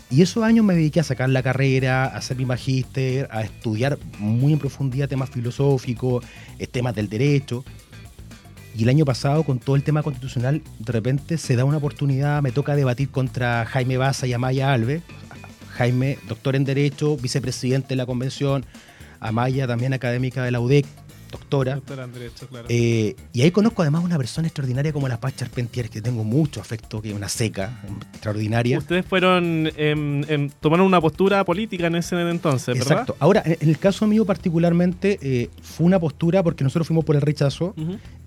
Y 0.09 0.23
esos 0.23 0.44
años 0.44 0.64
me 0.64 0.77
dediqué 0.77 1.01
a 1.01 1.03
sacar 1.03 1.29
la 1.29 1.42
carrera, 1.42 2.05
a 2.05 2.18
hacer 2.18 2.37
mi 2.37 2.47
magíster, 2.47 3.29
a 3.33 3.42
estudiar 3.42 3.99
muy 4.20 4.53
en 4.53 4.61
profundidad 4.61 5.09
temas 5.09 5.29
filosóficos, 5.29 6.25
eh, 6.61 6.68
temas 6.68 6.94
del 6.94 7.09
derecho. 7.09 7.64
Y 8.77 8.85
el 8.85 8.90
año 8.90 9.05
pasado, 9.05 9.42
con 9.42 9.59
todo 9.59 9.75
el 9.75 9.83
tema 9.83 10.05
constitucional, 10.05 10.62
de 10.79 10.92
repente 10.92 11.37
se 11.37 11.57
da 11.57 11.64
una 11.64 11.79
oportunidad, 11.79 12.42
me 12.42 12.53
toca 12.53 12.77
debatir 12.77 13.11
contra 13.11 13.64
Jaime 13.66 13.97
Baza 13.97 14.29
y 14.29 14.35
Amaya 14.35 14.73
Alves. 14.73 15.03
Jaime, 15.70 16.16
doctor 16.29 16.55
en 16.55 16.64
Derecho, 16.64 17.16
vicepresidente 17.16 17.88
de 17.88 17.97
la 17.97 18.07
convención, 18.07 18.64
Amaya 19.18 19.66
también 19.66 19.92
académica 19.94 20.44
de 20.44 20.53
la 20.53 20.61
UDEC, 20.61 20.87
doctora. 21.31 21.75
Doctora 21.77 22.05
en 22.05 22.12
Derecho, 22.12 22.49
claro. 22.49 22.67
Eh, 22.69 23.15
y 23.33 23.43
ahí 23.43 23.51
conozco 23.51 23.83
además 23.83 24.05
una 24.05 24.17
persona 24.17 24.49
extraordinaria 24.49 24.93
como 24.93 25.09
la 25.09 25.19
Paz 25.21 25.37
Charpentier, 25.37 25.89
que 25.91 26.01
tengo 26.01 26.25
mucho 26.25 26.61
afecto, 26.61 27.01
que 27.03 27.11
es 27.11 27.15
una 27.15 27.29
seca 27.29 27.81
extraordinaria. 28.12 28.79
Ustedes 28.79 29.05
fueron, 29.07 29.71
em, 29.77 30.23
em, 30.29 30.51
tomaron 30.61 30.87
una 30.87 31.01
postura 31.01 31.45
política 31.45 31.87
en 31.87 31.97
ese 31.97 32.17
entonces, 32.31 32.79
¿verdad? 32.79 32.93
Exacto. 32.93 33.17
Ahora, 33.19 33.43
en 33.45 33.69
el 33.69 33.79
caso 33.79 34.07
mío 34.07 34.25
particularmente, 34.25 35.19
eh, 35.23 35.51
fue 35.62 35.87
una 35.87 35.99
postura 35.99 36.43
porque 36.43 36.65
nosotros 36.65 36.87
fuimos 36.87 37.05
por 37.05 37.17
el 37.17 37.23
rechazo 37.23 37.75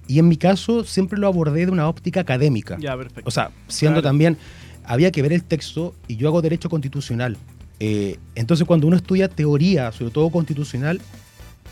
y 0.07 0.19
en 0.19 0.27
mi 0.27 0.37
caso 0.37 0.83
siempre 0.83 1.19
lo 1.19 1.27
abordé 1.27 1.65
de 1.65 1.71
una 1.71 1.87
óptica 1.87 2.21
académica. 2.21 2.77
Ya, 2.79 2.95
perfecto. 2.97 3.27
O 3.27 3.31
sea, 3.31 3.51
siendo 3.67 4.01
Claro. 4.01 4.09
también, 4.09 4.37
había 4.83 5.11
que 5.11 5.21
ver 5.21 5.33
el 5.33 5.43
texto 5.43 5.93
y 6.07 6.15
yo 6.17 6.27
hago 6.27 6.41
derecho 6.41 6.69
constitucional. 6.69 7.37
Eh, 7.79 8.17
entonces 8.35 8.65
cuando 8.67 8.87
uno 8.87 8.95
estudia 8.97 9.29
teoría, 9.29 9.91
sobre 9.91 10.11
todo 10.11 10.29
constitucional, 10.29 10.99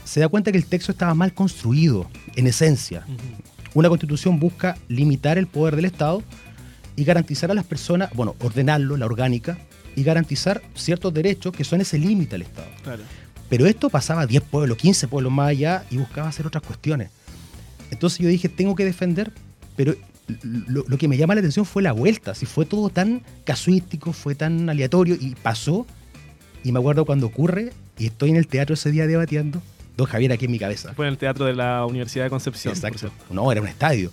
se 0.07 0.21
da 0.21 0.29
cuenta 0.29 0.51
que 0.51 0.57
el 0.57 0.65
texto 0.65 0.93
estaba 0.93 1.13
mal 1.13 1.33
construido, 1.33 2.09
en 2.35 2.47
esencia. 2.47 3.05
Una 3.73 3.89
constitución 3.89 4.39
busca 4.39 4.77
limitar 4.87 5.37
el 5.37 5.47
poder 5.47 5.75
del 5.75 5.85
Estado 5.85 6.23
y 6.95 7.03
garantizar 7.03 7.51
a 7.51 7.53
las 7.53 7.65
personas, 7.65 8.09
bueno, 8.13 8.35
ordenarlo, 8.39 8.95
la 8.95 9.05
orgánica, 9.05 9.57
y 9.95 10.03
garantizar 10.03 10.61
ciertos 10.75 11.13
derechos 11.13 11.51
que 11.53 11.63
son 11.63 11.81
ese 11.81 11.97
límite 11.97 12.35
al 12.35 12.43
Estado. 12.43 12.69
Claro. 12.83 13.03
Pero 13.49 13.65
esto 13.65 13.89
pasaba 13.89 14.21
a 14.21 14.27
10 14.27 14.43
pueblos, 14.43 14.77
15 14.77 15.07
pueblos 15.09 15.31
más 15.31 15.49
allá 15.49 15.83
y 15.89 15.97
buscaba 15.97 16.29
hacer 16.29 16.47
otras 16.47 16.63
cuestiones. 16.63 17.09
Entonces 17.91 18.19
yo 18.19 18.29
dije, 18.29 18.47
tengo 18.47 18.75
que 18.75 18.85
defender, 18.85 19.31
pero 19.75 19.93
lo, 20.41 20.85
lo 20.87 20.97
que 20.97 21.07
me 21.07 21.17
llama 21.17 21.35
la 21.35 21.39
atención 21.39 21.65
fue 21.65 21.83
la 21.83 21.91
vuelta. 21.91 22.33
Si 22.33 22.45
fue 22.45 22.65
todo 22.65 22.89
tan 22.89 23.23
casuístico, 23.43 24.13
fue 24.13 24.35
tan 24.35 24.69
aleatorio 24.69 25.17
y 25.19 25.35
pasó. 25.35 25.85
Y 26.63 26.71
me 26.71 26.79
acuerdo 26.79 27.05
cuando 27.05 27.27
ocurre 27.27 27.73
y 27.97 28.05
estoy 28.05 28.29
en 28.29 28.37
el 28.37 28.47
teatro 28.47 28.73
ese 28.75 28.91
día 28.91 29.07
debatiendo, 29.07 29.61
don 29.97 30.05
Javier 30.05 30.31
aquí 30.31 30.45
en 30.45 30.51
mi 30.51 30.59
cabeza. 30.59 30.93
Fue 30.93 31.07
en 31.07 31.13
el 31.13 31.17
teatro 31.17 31.45
de 31.45 31.53
la 31.55 31.85
Universidad 31.85 32.23
de 32.25 32.29
Concepción. 32.29 32.73
Exacto. 32.73 33.11
No, 33.31 33.51
era 33.51 33.59
un 33.61 33.67
estadio. 33.67 34.11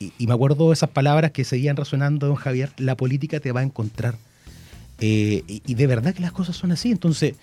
Y, 0.00 0.12
y 0.18 0.26
me 0.26 0.34
acuerdo 0.34 0.72
esas 0.72 0.90
palabras 0.90 1.30
que 1.30 1.44
seguían 1.44 1.76
resonando, 1.76 2.26
don 2.26 2.36
Javier, 2.36 2.70
la 2.78 2.96
política 2.96 3.38
te 3.38 3.52
va 3.52 3.60
a 3.60 3.62
encontrar. 3.62 4.16
Eh, 5.00 5.44
y, 5.46 5.62
y 5.66 5.74
de 5.74 5.86
verdad 5.86 6.14
que 6.14 6.22
las 6.22 6.32
cosas 6.32 6.56
son 6.56 6.72
así. 6.72 6.90
Entonces, 6.90 7.34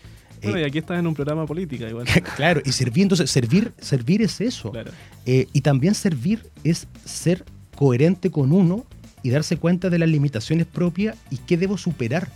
Bueno, 0.42 0.58
eh, 0.58 0.62
y 0.62 0.64
aquí 0.66 0.80
estás 0.80 1.00
en 1.00 1.08
un 1.08 1.14
programa 1.14 1.46
política 1.46 1.88
igual. 1.88 2.06
claro, 2.36 2.62
y 2.66 2.72
servir, 2.72 3.04
entonces, 3.04 3.30
servir, 3.30 3.72
servir 3.80 4.22
es 4.22 4.42
eso. 4.42 4.72
Claro. 4.72 4.92
Eh, 5.26 5.48
y 5.54 5.62
también 5.62 5.94
servir 5.94 6.50
es 6.64 6.88
ser 7.06 7.46
coherente 7.76 8.32
con 8.32 8.52
uno 8.52 8.86
y 9.24 9.30
darse 9.30 9.58
cuenta 9.58 9.90
de 9.90 10.00
las 10.00 10.10
limitaciones 10.10 10.66
propias 10.66 11.18
y 11.30 11.38
qué 11.38 11.56
debo 11.58 11.78
superar. 11.78 12.30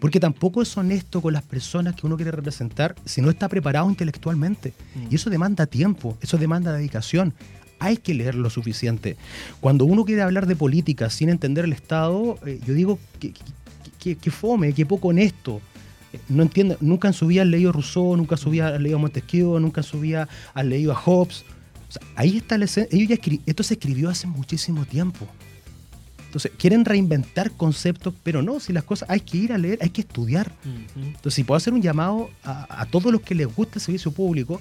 Porque 0.00 0.20
tampoco 0.20 0.62
es 0.62 0.76
honesto 0.76 1.20
con 1.20 1.32
las 1.32 1.42
personas 1.42 1.94
que 1.96 2.06
uno 2.06 2.16
quiere 2.16 2.30
representar 2.30 2.94
si 3.04 3.20
no 3.20 3.30
está 3.30 3.48
preparado 3.48 3.88
intelectualmente. 3.90 4.72
Mm. 4.94 5.06
Y 5.10 5.14
eso 5.16 5.28
demanda 5.30 5.66
tiempo, 5.66 6.16
eso 6.20 6.38
demanda 6.38 6.72
dedicación. 6.72 7.34
Hay 7.80 7.96
que 7.96 8.14
leer 8.14 8.34
lo 8.34 8.50
suficiente. 8.50 9.16
Cuando 9.60 9.84
uno 9.84 10.04
quiere 10.04 10.22
hablar 10.22 10.46
de 10.46 10.56
política 10.56 11.10
sin 11.10 11.28
entender 11.28 11.64
el 11.64 11.72
Estado, 11.72 12.38
eh, 12.46 12.60
yo 12.66 12.74
digo 12.74 12.98
que, 13.20 13.32
que, 13.32 13.40
que- 13.98 14.16
que 14.16 14.30
fome, 14.30 14.72
que 14.72 14.86
poco 14.86 15.08
honesto. 15.08 15.60
Eh, 16.12 16.18
No 16.28 16.42
entiendo, 16.42 16.76
nunca 16.80 17.08
en 17.08 17.14
su 17.14 17.26
vida 17.26 17.42
han 17.42 17.50
leído 17.50 17.70
Rousseau, 17.72 18.16
nunca 18.16 18.34
en 18.36 18.40
su 18.40 18.50
vida 18.50 18.68
han 18.74 18.82
leído 18.82 18.98
a 18.98 19.00
Montesquieu, 19.00 19.58
nunca 19.60 19.80
en 19.82 19.84
su 19.86 20.00
vida 20.00 20.28
han 20.54 20.68
leído 20.70 20.92
a 20.92 20.96
Hobbes. 20.96 21.44
O 21.88 21.92
sea, 21.92 22.02
ahí 22.16 22.36
está 22.38 22.56
la 22.58 22.64
ellos 22.64 23.08
ya 23.08 23.16
escri- 23.16 23.40
Esto 23.46 23.62
se 23.62 23.74
escribió 23.74 24.08
hace 24.10 24.26
muchísimo 24.26 24.84
tiempo. 24.84 25.26
Entonces, 26.28 26.52
quieren 26.58 26.84
reinventar 26.84 27.52
conceptos, 27.52 28.12
pero 28.22 28.42
no, 28.42 28.60
si 28.60 28.74
las 28.74 28.84
cosas 28.84 29.08
hay 29.08 29.20
que 29.20 29.38
ir 29.38 29.52
a 29.52 29.58
leer, 29.58 29.78
hay 29.80 29.88
que 29.88 30.02
estudiar. 30.02 30.52
Entonces, 30.94 31.32
si 31.34 31.42
puedo 31.42 31.56
hacer 31.56 31.72
un 31.72 31.80
llamado 31.80 32.28
a, 32.44 32.82
a 32.82 32.86
todos 32.86 33.10
los 33.10 33.22
que 33.22 33.34
les 33.34 33.46
gusta 33.46 33.76
el 33.76 33.80
servicio 33.80 34.12
público, 34.12 34.60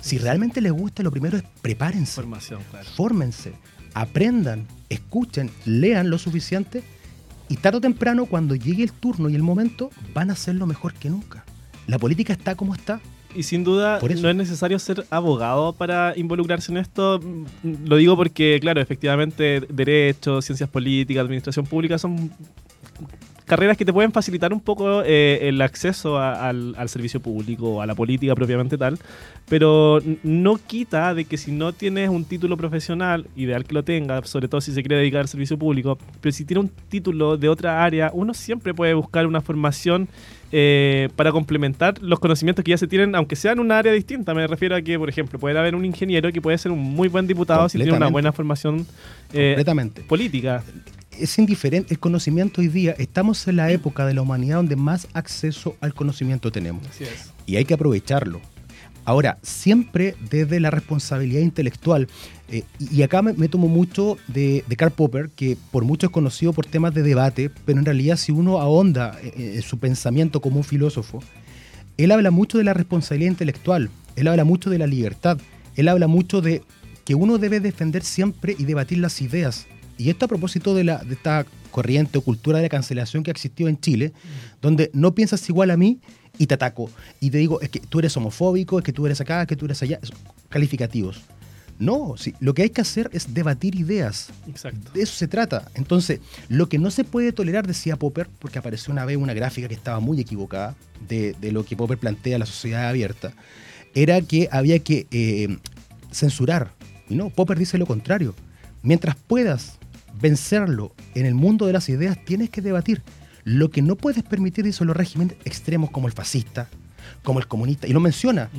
si 0.00 0.16
realmente 0.16 0.60
les 0.62 0.72
gusta, 0.72 1.02
lo 1.02 1.10
primero 1.10 1.36
es 1.36 1.44
prepárense, 1.60 2.14
Formación, 2.14 2.62
claro. 2.70 2.86
fórmense, 2.96 3.52
aprendan, 3.92 4.66
escuchen, 4.88 5.50
lean 5.66 6.08
lo 6.08 6.16
suficiente 6.16 6.82
y 7.48 7.56
tarde 7.56 7.78
o 7.78 7.80
temprano, 7.80 8.26
cuando 8.26 8.54
llegue 8.56 8.82
el 8.82 8.92
turno 8.92 9.28
y 9.28 9.34
el 9.34 9.42
momento, 9.42 9.90
van 10.14 10.30
a 10.30 10.32
hacerlo 10.32 10.66
mejor 10.66 10.94
que 10.94 11.10
nunca. 11.10 11.44
La 11.86 11.98
política 11.98 12.32
está 12.32 12.56
como 12.56 12.74
está. 12.74 13.00
Y 13.36 13.42
sin 13.42 13.64
duda 13.64 14.00
no 14.00 14.30
es 14.30 14.36
necesario 14.36 14.78
ser 14.78 15.04
abogado 15.10 15.74
para 15.74 16.14
involucrarse 16.16 16.72
en 16.72 16.78
esto. 16.78 17.20
Lo 17.62 17.96
digo 17.96 18.16
porque, 18.16 18.58
claro, 18.62 18.80
efectivamente, 18.80 19.60
derecho, 19.68 20.40
ciencias 20.40 20.70
políticas, 20.70 21.22
administración 21.22 21.66
pública 21.66 21.98
son 21.98 22.30
carreras 23.44 23.76
que 23.76 23.84
te 23.84 23.92
pueden 23.92 24.10
facilitar 24.10 24.52
un 24.52 24.60
poco 24.60 25.02
eh, 25.04 25.48
el 25.48 25.60
acceso 25.62 26.18
al, 26.18 26.74
al, 26.76 26.88
servicio 26.88 27.20
público, 27.20 27.80
a 27.80 27.86
la 27.86 27.94
política 27.94 28.34
propiamente 28.34 28.76
tal, 28.76 28.98
pero 29.48 30.00
no 30.22 30.56
quita 30.56 31.14
de 31.14 31.24
que 31.26 31.36
si 31.36 31.52
no 31.52 31.72
tienes 31.72 32.08
un 32.08 32.24
título 32.24 32.56
profesional, 32.56 33.28
ideal 33.36 33.64
que 33.64 33.74
lo 33.74 33.84
tenga, 33.84 34.22
sobre 34.24 34.48
todo 34.48 34.60
si 34.60 34.72
se 34.72 34.82
quiere 34.82 34.96
dedicar 34.96 35.20
al 35.20 35.28
servicio 35.28 35.56
público, 35.56 35.96
pero 36.20 36.32
si 36.32 36.44
tiene 36.44 36.62
un 36.62 36.70
título 36.88 37.36
de 37.36 37.48
otra 37.48 37.84
área, 37.84 38.10
uno 38.12 38.34
siempre 38.34 38.74
puede 38.74 38.94
buscar 38.94 39.26
una 39.26 39.40
formación 39.40 40.08
eh, 40.52 41.08
para 41.16 41.32
complementar 41.32 42.00
los 42.00 42.20
conocimientos 42.20 42.64
que 42.64 42.70
ya 42.70 42.78
se 42.78 42.86
tienen, 42.86 43.14
aunque 43.14 43.36
sea 43.36 43.52
en 43.52 43.60
un 43.60 43.72
área 43.72 43.92
distinta. 43.92 44.34
Me 44.34 44.46
refiero 44.46 44.76
a 44.76 44.82
que, 44.82 44.98
por 44.98 45.08
ejemplo, 45.08 45.38
puede 45.38 45.58
haber 45.58 45.74
un 45.74 45.84
ingeniero 45.84 46.30
que 46.32 46.40
puede 46.40 46.56
ser 46.58 46.72
un 46.72 46.78
muy 46.78 47.08
buen 47.08 47.26
diputado 47.26 47.68
si 47.68 47.78
tiene 47.78 47.92
una 47.92 48.08
buena 48.08 48.32
formación 48.32 48.86
eh, 49.32 49.62
política. 50.08 50.62
Es 51.10 51.38
indiferente, 51.38 51.94
el 51.94 51.98
conocimiento 51.98 52.60
hoy 52.60 52.68
día, 52.68 52.94
estamos 52.98 53.48
en 53.48 53.56
la 53.56 53.70
época 53.70 54.06
de 54.06 54.14
la 54.14 54.22
humanidad 54.22 54.56
donde 54.56 54.76
más 54.76 55.08
acceso 55.14 55.76
al 55.80 55.94
conocimiento 55.94 56.52
tenemos. 56.52 56.84
Y 57.46 57.56
hay 57.56 57.64
que 57.64 57.74
aprovecharlo. 57.74 58.40
Ahora, 59.06 59.38
siempre 59.42 60.16
desde 60.30 60.58
la 60.58 60.70
responsabilidad 60.70 61.40
intelectual. 61.40 62.08
Eh, 62.48 62.62
y 62.78 63.02
acá 63.02 63.22
me, 63.22 63.48
tomo 63.48 63.66
mucho 63.66 64.18
de, 64.28 64.64
Karl 64.76 64.92
Popper, 64.92 65.30
que 65.30 65.56
por 65.72 65.84
mucho 65.84 66.06
es 66.06 66.12
conocido 66.12 66.52
por 66.52 66.66
temas 66.66 66.94
de 66.94 67.02
debate, 67.02 67.50
pero 67.64 67.78
en 67.78 67.84
realidad 67.84 68.16
si 68.16 68.30
uno 68.32 68.60
ahonda 68.60 69.18
en, 69.22 69.60
su 69.62 69.78
pensamiento 69.78 70.40
como 70.40 70.58
un 70.58 70.64
filósofo, 70.64 71.22
él 71.96 72.12
habla 72.12 72.30
mucho 72.30 72.58
de 72.58 72.64
la 72.64 72.74
responsabilidad 72.74 73.32
intelectual, 73.32 73.90
él 74.14 74.28
habla 74.28 74.44
mucho 74.44 74.70
de 74.70 74.78
la 74.78 74.86
libertad, 74.86 75.38
él 75.74 75.88
habla 75.88 76.06
mucho 76.06 76.40
de 76.40 76.62
que 77.04 77.14
uno 77.14 77.38
debe 77.38 77.60
defender 77.60 78.02
siempre 78.02 78.54
y 78.58 78.64
debatir 78.64 78.98
las 78.98 79.20
ideas. 79.20 79.66
Y 79.98 80.10
esto 80.10 80.26
a 80.26 80.28
propósito 80.28 80.74
de, 80.74 80.84
la, 80.84 80.98
de 80.98 81.14
esta 81.14 81.46
corriente 81.70 82.18
o 82.18 82.20
cultura 82.20 82.58
de 82.58 82.64
la 82.64 82.68
cancelación 82.68 83.22
que 83.22 83.30
ha 83.30 83.32
existido 83.32 83.68
en 83.68 83.80
Chile, 83.80 84.12
donde 84.62 84.90
no 84.92 85.14
piensas 85.14 85.48
igual 85.48 85.70
a 85.70 85.76
mí 85.76 86.00
y 86.38 86.46
te 86.46 86.54
ataco. 86.54 86.90
Y 87.20 87.30
te 87.30 87.38
digo, 87.38 87.60
es 87.60 87.70
que 87.70 87.80
tú 87.80 87.98
eres 87.98 88.16
homofóbico, 88.16 88.78
es 88.78 88.84
que 88.84 88.92
tú 88.92 89.06
eres 89.06 89.20
acá, 89.20 89.42
es 89.42 89.48
que 89.48 89.56
tú 89.56 89.64
eres 89.64 89.82
allá. 89.82 90.00
Calificativos. 90.48 91.22
No, 91.78 92.14
sí, 92.16 92.34
lo 92.40 92.54
que 92.54 92.62
hay 92.62 92.70
que 92.70 92.80
hacer 92.80 93.10
es 93.12 93.34
debatir 93.34 93.74
ideas. 93.74 94.30
Exacto. 94.48 94.92
De 94.92 95.02
eso 95.02 95.14
se 95.14 95.28
trata. 95.28 95.70
Entonces, 95.74 96.20
lo 96.48 96.68
que 96.68 96.78
no 96.78 96.90
se 96.90 97.04
puede 97.04 97.32
tolerar, 97.32 97.66
decía 97.66 97.96
Popper, 97.96 98.28
porque 98.38 98.58
apareció 98.58 98.92
una 98.92 99.04
vez 99.04 99.16
una 99.16 99.34
gráfica 99.34 99.68
que 99.68 99.74
estaba 99.74 100.00
muy 100.00 100.18
equivocada 100.20 100.74
de, 101.08 101.36
lo 101.52 101.64
que 101.64 101.76
Popper 101.76 101.98
plantea 101.98 102.38
la 102.38 102.46
sociedad 102.46 102.88
abierta, 102.88 103.32
era 103.94 104.20
que 104.22 104.48
había 104.50 104.78
que 104.78 105.06
eh, 105.10 105.58
censurar. 106.10 106.72
Y 107.08 107.14
no, 107.14 107.30
Popper 107.30 107.58
dice 107.58 107.78
lo 107.78 107.86
contrario. 107.86 108.34
Mientras 108.82 109.16
puedas 109.16 109.78
vencerlo 110.20 110.94
en 111.14 111.26
el 111.26 111.34
mundo 111.34 111.66
de 111.66 111.72
las 111.72 111.88
ideas, 111.88 112.16
tienes 112.24 112.50
que 112.50 112.62
debatir. 112.62 113.02
Lo 113.44 113.70
que 113.70 113.82
no 113.82 113.96
puedes 113.96 114.22
permitir 114.22 114.72
son 114.72 114.88
los 114.88 114.96
regímenes 114.96 115.36
extremos 115.44 115.90
como 115.90 116.08
el 116.08 116.12
fascista, 116.14 116.68
como 117.22 117.38
el 117.38 117.46
comunista, 117.46 117.86
y 117.86 117.92
lo 117.92 118.00
menciona. 118.00 118.50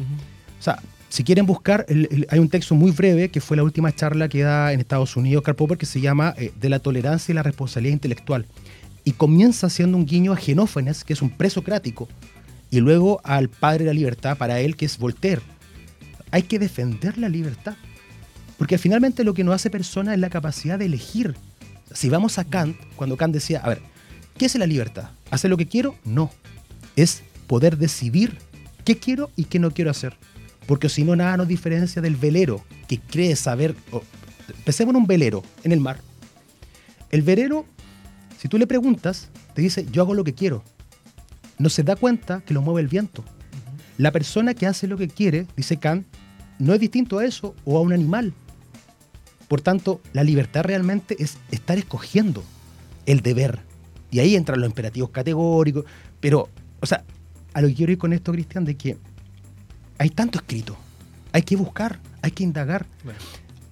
O 0.60 0.64
sea, 0.64 0.80
si 1.10 1.24
quieren 1.24 1.46
buscar, 1.46 1.86
hay 2.30 2.40
un 2.40 2.50
texto 2.50 2.76
muy 2.76 2.92
breve 2.92 3.30
que 3.30 3.42
fue 3.42 3.58
la 3.58 3.64
última 3.64 3.94
charla 3.94 4.28
que 4.28 4.42
da 4.42 4.74
en 4.74 4.80
Estados 4.80 5.16
Unidos 5.16 5.44
Karl 5.44 5.56
Popper 5.56 5.78
que 5.78 5.86
se 5.86 6.02
llama 6.02 6.34
eh, 6.38 6.52
De 6.60 6.70
la 6.70 6.80
tolerancia 6.80 7.32
y 7.32 7.36
la 7.36 7.44
responsabilidad 7.44 7.94
intelectual. 7.94 8.46
Y 9.04 9.14
comienza 9.14 9.68
haciendo 9.68 9.98
un 9.98 10.06
guiño 10.06 10.34
a 10.34 10.38
Genófanes, 10.38 11.04
que 11.04 11.14
es 11.14 11.22
un 11.22 11.30
presocrático, 11.30 12.10
y 12.70 12.82
luego 12.82 13.22
al 13.24 13.48
padre 13.48 13.86
de 13.86 13.92
la 13.92 13.94
libertad 13.94 14.38
para 14.38 14.60
él, 14.60 14.76
que 14.76 14.86
es 14.86 14.98
Voltaire. 14.98 15.42
Hay 16.32 16.44
que 16.44 16.60
defender 16.60 17.18
la 17.18 17.30
libertad. 17.30 17.76
Porque 18.58 18.78
finalmente 18.78 19.24
lo 19.24 19.34
que 19.34 19.46
nos 19.46 19.56
hace 19.56 19.70
persona 19.70 20.14
es 20.14 20.20
la 20.20 20.30
capacidad 20.30 20.78
de 20.78 20.86
elegir. 20.86 21.36
Si 21.94 22.10
vamos 22.10 22.38
a 22.38 22.44
Kant, 22.44 22.76
cuando 22.98 23.16
Kant 23.16 23.34
decía, 23.34 23.60
a 23.60 23.70
ver, 23.70 23.82
¿Qué 24.38 24.46
es 24.46 24.56
la 24.56 24.68
libertad? 24.68 25.10
¿Hacer 25.32 25.50
lo 25.50 25.58
que 25.58 25.66
quiero? 25.66 25.96
No. 26.06 26.30
Es 26.96 27.24
poder 27.48 27.78
decidir 27.78 28.38
qué 28.86 28.98
quiero 28.98 29.32
y 29.36 29.46
qué 29.46 29.58
no 29.58 29.72
quiero 29.72 29.90
hacer. 29.90 30.16
Porque 30.68 30.90
si 30.90 31.04
no, 31.04 31.16
nada 31.16 31.38
nos 31.38 31.48
diferencia 31.48 32.02
del 32.02 32.16
velero 32.16 32.64
que 32.88 33.00
cree 33.00 33.36
saber. 33.36 33.76
Pensemos 34.66 34.94
en 34.94 34.98
un 34.98 35.08
velero 35.08 35.44
en 35.64 35.72
el 35.72 35.80
mar. 35.80 36.00
El 37.10 37.22
velero, 37.22 37.66
si 38.38 38.50
tú 38.50 38.58
le 38.58 38.68
preguntas, 38.68 39.30
te 39.56 39.62
dice: 39.62 39.88
Yo 39.92 40.02
hago 40.02 40.14
lo 40.14 40.24
que 40.24 40.34
quiero. 40.34 40.64
No 41.58 41.70
se 41.70 41.84
da 41.84 41.96
cuenta 41.96 42.42
que 42.42 42.54
lo 42.54 42.62
mueve 42.62 42.82
el 42.82 42.88
viento. 42.88 43.24
La 43.98 44.12
persona 44.12 44.54
que 44.54 44.68
hace 44.68 44.88
lo 44.88 44.98
que 44.98 45.08
quiere, 45.08 45.48
dice 45.56 45.78
Kant, 45.78 46.06
no 46.60 46.74
es 46.74 46.80
distinto 46.80 47.18
a 47.18 47.26
eso 47.26 47.56
o 47.66 47.78
a 47.78 47.82
un 47.82 47.94
animal. 47.94 48.34
Por 49.48 49.62
tanto, 49.62 50.02
la 50.14 50.24
libertad 50.24 50.64
realmente 50.64 51.16
es 51.20 51.38
estar 51.52 51.78
escogiendo 51.78 52.44
el 53.06 53.22
deber. 53.22 53.60
Y 54.12 54.20
ahí 54.20 54.36
entran 54.36 54.60
los 54.60 54.70
imperativos 54.70 55.10
categóricos. 55.10 55.86
Pero, 56.20 56.50
o 56.80 56.86
sea, 56.86 57.04
a 57.54 57.62
lo 57.62 57.70
que 57.70 57.76
quiero 57.76 57.92
ir 57.94 57.98
con 57.98 58.14
esto, 58.14 58.32
Cristian, 58.34 58.66
de 58.66 58.76
que 58.76 58.98
hay 59.98 60.10
tanto 60.10 60.40
escrito. 60.40 60.78
Hay 61.32 61.42
que 61.44 61.56
buscar, 61.56 62.00
hay 62.22 62.32
que 62.32 62.44
indagar. 62.44 62.86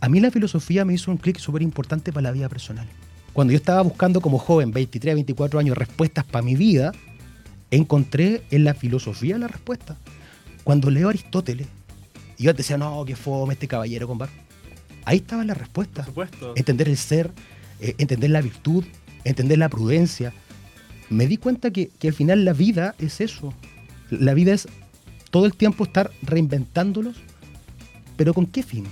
A 0.01 0.09
mí 0.09 0.19
la 0.19 0.31
filosofía 0.31 0.85
me 0.85 0.93
hizo 0.93 1.11
un 1.11 1.17
clic 1.17 1.39
súper 1.39 1.61
importante 1.61 2.11
para 2.11 2.23
la 2.23 2.31
vida 2.31 2.49
personal. 2.49 2.87
Cuando 3.33 3.51
yo 3.51 3.57
estaba 3.57 3.81
buscando 3.81 4.21
como 4.21 4.37
joven, 4.37 4.71
23, 4.71 5.15
24 5.15 5.59
años, 5.59 5.77
respuestas 5.77 6.23
para 6.23 6.43
mi 6.43 6.55
vida, 6.55 6.93
encontré 7.71 8.43
en 8.51 8.63
la 8.63 8.73
filosofía 8.73 9.37
la 9.37 9.47
respuesta. 9.47 9.97
Cuando 10.63 10.89
leo 10.89 11.09
Aristóteles, 11.09 11.67
y 12.37 12.43
yo 12.43 12.53
decía, 12.53 12.77
no, 12.77 13.03
que 13.05 13.15
fome 13.15 13.53
este 13.53 13.67
caballero 13.67 14.07
con 14.07 14.19
Ahí 15.05 15.17
estaba 15.17 15.43
la 15.43 15.53
respuesta. 15.53 16.03
Por 16.03 16.05
supuesto. 16.05 16.53
Entender 16.55 16.89
el 16.89 16.97
ser, 16.97 17.31
eh, 17.79 17.95
entender 17.97 18.29
la 18.31 18.41
virtud, 18.41 18.83
entender 19.23 19.57
la 19.57 19.69
prudencia. 19.69 20.33
Me 21.09 21.27
di 21.27 21.37
cuenta 21.37 21.71
que, 21.71 21.91
al 22.03 22.13
final 22.13 22.45
la 22.45 22.53
vida 22.53 22.95
es 22.99 23.21
eso. 23.21 23.53
La 24.09 24.33
vida 24.33 24.53
es 24.53 24.67
todo 25.35 25.47
el 25.47 25.53
tiempo 25.53 25.83
estar 25.83 26.11
reinventándolos, 26.21 27.17
pero 28.15 28.33
¿con 28.33 28.45
qué 28.45 28.63
fin? 28.63 28.85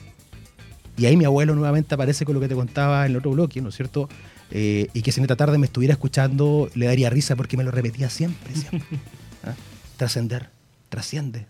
Y 0.97 1.06
ahí 1.06 1.15
mi 1.15 1.23
abuelo 1.23 1.56
nuevamente 1.56 1.95
aparece 1.95 2.25
con 2.25 2.36
lo 2.36 2.41
que 2.41 2.49
te 2.49 2.53
contaba 2.53 3.06
en 3.06 3.12
el 3.12 3.17
otro 3.17 3.32
bloque, 3.32 3.62
¿no 3.62 3.69
es 3.69 3.75
cierto? 3.75 4.10
Eh, 4.51 4.89
y 4.93 5.03
que 5.03 5.13
si 5.13 5.21
esta 5.21 5.38
tarde 5.38 5.58
me 5.58 5.67
estuviera 5.67 5.93
escuchando 5.93 6.69
le 6.75 6.88
daría 6.88 7.10
risa 7.10 7.38
porque 7.38 7.56
me 7.56 7.63
lo 7.63 7.71
repetía 7.71 8.10
siempre, 8.10 8.53
siempre. 8.53 8.99
¿Ah? 9.45 9.53
Trascender, 9.95 10.49
trasciende. 10.89 11.45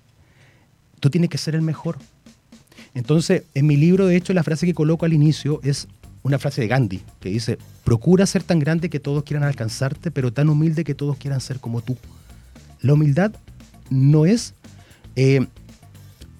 Tú 0.99 1.09
tienes 1.09 1.31
que 1.31 1.39
ser 1.39 1.55
el 1.55 1.63
mejor. 1.63 1.97
Entonces, 2.93 3.45
en 3.55 3.65
mi 3.65 3.77
libro, 3.77 4.05
de 4.05 4.15
hecho, 4.15 4.31
la 4.33 4.43
frase 4.43 4.67
que 4.67 4.75
coloco 4.75 5.07
al 5.07 5.13
inicio 5.13 5.59
es 5.63 5.87
una 6.21 6.37
frase 6.37 6.61
de 6.61 6.67
Gandhi 6.67 7.01
que 7.19 7.29
dice, 7.29 7.57
procura 7.83 8.27
ser 8.27 8.43
tan 8.43 8.59
grande 8.59 8.91
que 8.91 8.99
todos 8.99 9.23
quieran 9.23 9.43
alcanzarte, 9.43 10.11
pero 10.11 10.31
tan 10.31 10.49
humilde 10.49 10.83
que 10.83 10.93
todos 10.93 11.17
quieran 11.17 11.41
ser 11.41 11.59
como 11.59 11.81
tú. 11.81 11.97
La 12.83 12.93
humildad 12.93 13.33
no 13.89 14.27
es 14.27 14.53
eh, 15.15 15.45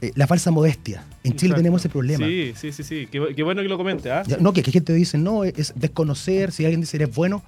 eh, 0.02 0.12
la 0.16 0.28
falsa 0.28 0.52
modestia. 0.52 1.06
En 1.24 1.36
Chile 1.38 1.56
tenemos 1.56 1.82
ese 1.82 1.90
problema. 1.90 2.26
Sí, 2.26 2.54
sí, 2.56 2.72
sí, 2.74 2.84
sí. 2.84 3.08
Qué, 3.10 3.44
bueno 3.44 3.62
que 3.62 3.70
lo 3.70 3.78
comente. 3.78 4.12
¿ah? 4.12 4.24
No, 4.40 4.52
que, 4.52 4.62
que 4.62 4.72
gente 4.72 4.94
dice, 4.94 5.18
no, 5.18 5.46
es 5.46 5.74
desconocer, 5.76 6.52
si 6.52 6.66
alguien 6.66 6.82
dice 6.82 6.98
eres 6.98 7.16
bueno, 7.16 7.44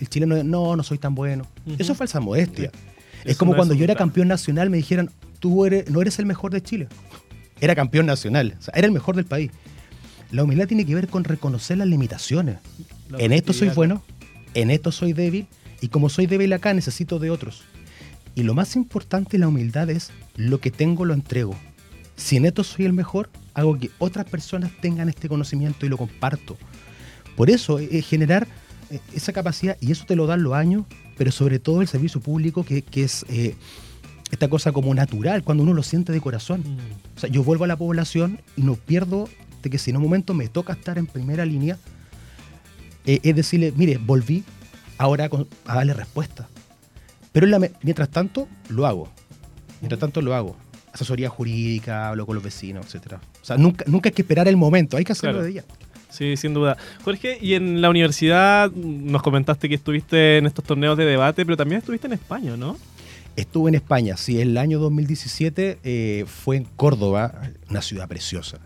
el 0.00 0.08
chileno 0.08 0.42
no, 0.42 0.76
no 0.76 0.82
soy 0.82 0.98
tan 0.98 1.14
bueno. 1.14 1.46
Eso 1.78 1.92
es 1.92 1.98
falsa 1.98 2.20
modestia. 2.20 2.70
Es 3.24 3.36
como 3.36 3.54
cuando 3.54 3.74
yo 3.74 3.84
era 3.84 3.94
campeón 3.94 4.28
nacional 4.28 4.70
me 4.70 4.78
dijeran, 4.78 5.10
tú 5.38 5.66
eres, 5.66 5.90
no 5.90 6.00
eres 6.00 6.18
el 6.18 6.26
mejor 6.26 6.52
de 6.52 6.62
Chile. 6.62 6.88
Era 7.62 7.74
campeón 7.74 8.06
nacional, 8.06 8.56
o 8.58 8.62
sea, 8.62 8.72
era 8.74 8.86
el 8.86 8.92
mejor 8.92 9.16
del 9.16 9.26
país. 9.26 9.50
La 10.30 10.44
humildad 10.44 10.66
tiene 10.66 10.86
que 10.86 10.94
ver 10.94 11.08
con 11.08 11.24
reconocer 11.24 11.76
las 11.76 11.86
limitaciones. 11.86 12.56
en 13.18 13.34
esto 13.34 13.52
soy 13.52 13.68
bueno, 13.68 14.02
en 14.54 14.70
esto 14.70 14.90
soy 14.92 15.12
débil, 15.12 15.46
y 15.82 15.88
como 15.88 16.08
soy 16.08 16.24
débil 16.24 16.54
acá 16.54 16.72
necesito 16.72 17.18
de 17.18 17.30
otros. 17.30 17.64
Y 18.34 18.42
lo 18.42 18.54
más 18.54 18.76
importante 18.76 19.32
de 19.32 19.38
la 19.38 19.48
humildad 19.48 19.90
es 19.90 20.10
lo 20.36 20.60
que 20.60 20.70
tengo 20.70 21.04
lo 21.04 21.14
entrego. 21.14 21.54
Si 22.16 22.36
en 22.36 22.46
esto 22.46 22.64
soy 22.64 22.84
el 22.84 22.92
mejor, 22.92 23.30
hago 23.54 23.78
que 23.78 23.90
otras 23.98 24.26
personas 24.26 24.72
tengan 24.80 25.08
este 25.08 25.28
conocimiento 25.28 25.86
y 25.86 25.88
lo 25.88 25.96
comparto. 25.96 26.56
Por 27.36 27.50
eso 27.50 27.78
es 27.78 27.90
eh, 27.90 27.98
eh, 27.98 28.02
generar 28.02 28.46
eh, 28.90 29.00
esa 29.14 29.32
capacidad, 29.32 29.76
y 29.80 29.92
eso 29.92 30.04
te 30.06 30.16
lo 30.16 30.26
dan 30.26 30.42
los 30.42 30.54
años, 30.54 30.84
pero 31.16 31.32
sobre 31.32 31.58
todo 31.58 31.80
el 31.80 31.88
servicio 31.88 32.20
público, 32.20 32.64
que, 32.64 32.84
es 32.94 33.24
esta 34.30 34.48
cosa 34.48 34.72
como 34.72 34.94
natural, 34.94 35.42
cuando 35.42 35.62
uno 35.62 35.74
lo 35.74 35.82
siente 35.82 36.12
de 36.12 36.20
corazón. 36.20 36.60
Mm. 36.60 37.16
O 37.16 37.20
sea, 37.20 37.30
yo 37.30 37.42
vuelvo 37.42 37.64
a 37.64 37.68
la 37.68 37.76
población 37.76 38.40
y 38.56 38.62
no 38.62 38.74
pierdo 38.74 39.28
de 39.62 39.70
que 39.70 39.78
si 39.78 39.90
en 39.90 39.96
un 39.96 40.02
momento 40.02 40.34
me 40.34 40.48
toca 40.48 40.72
estar 40.72 40.98
en 40.98 41.06
primera 41.06 41.44
línea, 41.44 41.78
eh, 43.06 43.20
es 43.22 43.36
decirle, 43.36 43.72
mire, 43.76 43.98
volví 43.98 44.44
ahora 44.98 45.30
a 45.66 45.74
darle 45.74 45.94
respuesta. 45.94 46.48
Pero 47.32 47.46
mientras 47.82 48.08
tanto, 48.10 48.48
lo 48.68 48.86
hago. 48.86 49.08
Mientras 49.80 50.00
tanto, 50.00 50.20
lo 50.20 50.34
hago. 50.34 50.56
Asesoría 50.92 51.28
jurídica, 51.28 52.08
hablo 52.08 52.26
con 52.26 52.34
los 52.34 52.44
vecinos, 52.44 52.92
etc. 52.94 53.14
O 53.40 53.44
sea, 53.44 53.56
nunca, 53.56 53.84
nunca 53.86 54.08
hay 54.08 54.12
que 54.12 54.22
esperar 54.22 54.48
el 54.48 54.56
momento, 54.56 54.96
hay 54.96 55.04
que 55.04 55.12
hacerlo 55.12 55.42
de 55.42 55.50
ella. 55.50 55.64
Sí, 56.10 56.36
sin 56.36 56.52
duda. 56.54 56.76
Jorge, 57.04 57.38
y 57.40 57.54
en 57.54 57.80
la 57.80 57.88
universidad 57.88 58.70
nos 58.72 59.22
comentaste 59.22 59.68
que 59.68 59.76
estuviste 59.76 60.38
en 60.38 60.46
estos 60.46 60.64
torneos 60.64 60.98
de 60.98 61.04
debate, 61.04 61.44
pero 61.44 61.56
también 61.56 61.78
estuviste 61.78 62.08
en 62.08 62.14
España, 62.14 62.56
¿no? 62.56 62.76
Estuve 63.36 63.68
en 63.68 63.76
España, 63.76 64.16
sí, 64.16 64.40
el 64.40 64.58
año 64.58 64.80
2017 64.80 65.78
eh, 65.84 66.24
fue 66.26 66.56
en 66.56 66.64
Córdoba, 66.64 67.40
una 67.70 67.80
ciudad 67.80 68.08
preciosa. 68.08 68.58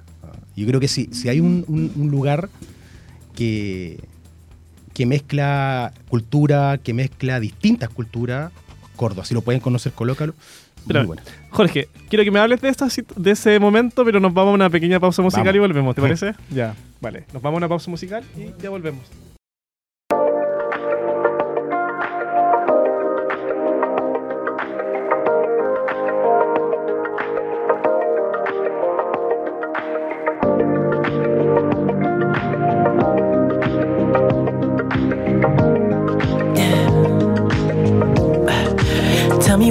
Yo 0.57 0.67
creo 0.67 0.81
que 0.81 0.89
sí, 0.89 1.11
si 1.13 1.29
hay 1.29 1.41
un, 1.41 1.93
lugar 2.11 2.49
que, 3.35 4.01
que 4.95 5.05
mezcla 5.07 5.93
cultura, 6.09 6.79
que 6.83 6.95
mezcla 6.95 7.41
distintas 7.41 7.91
culturas. 7.91 8.53
Córdoba, 8.97 9.25
si 9.25 9.35
lo 9.35 9.43
pueden 9.43 9.61
conocer, 9.61 9.93
colócalo. 9.93 10.35
Pero, 10.87 11.01
Muy 11.01 11.07
buena. 11.09 11.23
Jorge, 11.51 11.89
quiero 12.09 12.25
que 12.25 12.31
me 12.31 12.39
hables 12.39 12.61
de, 12.61 12.69
esta, 12.69 12.89
de 13.17 13.31
ese 13.31 13.59
momento, 13.59 14.05
pero 14.05 14.21
nos 14.21 14.33
vamos 14.33 14.53
a 14.53 14.55
una 14.55 14.71
pequeña 14.71 15.01
pausa 15.01 15.23
musical 15.23 15.47
Vamos. 15.47 15.57
y 15.57 15.59
volvemos, 15.59 15.95
¿te 15.95 16.01
parece? 16.01 16.35
Ya, 16.51 16.75
vale. 17.01 17.25
Nos 17.33 17.43
vamos 17.43 17.57
a 17.57 17.59
una 17.59 17.69
pausa 17.69 17.91
musical 17.91 18.23
y 18.37 18.63
ya 18.63 18.71
volvemos. 18.71 19.03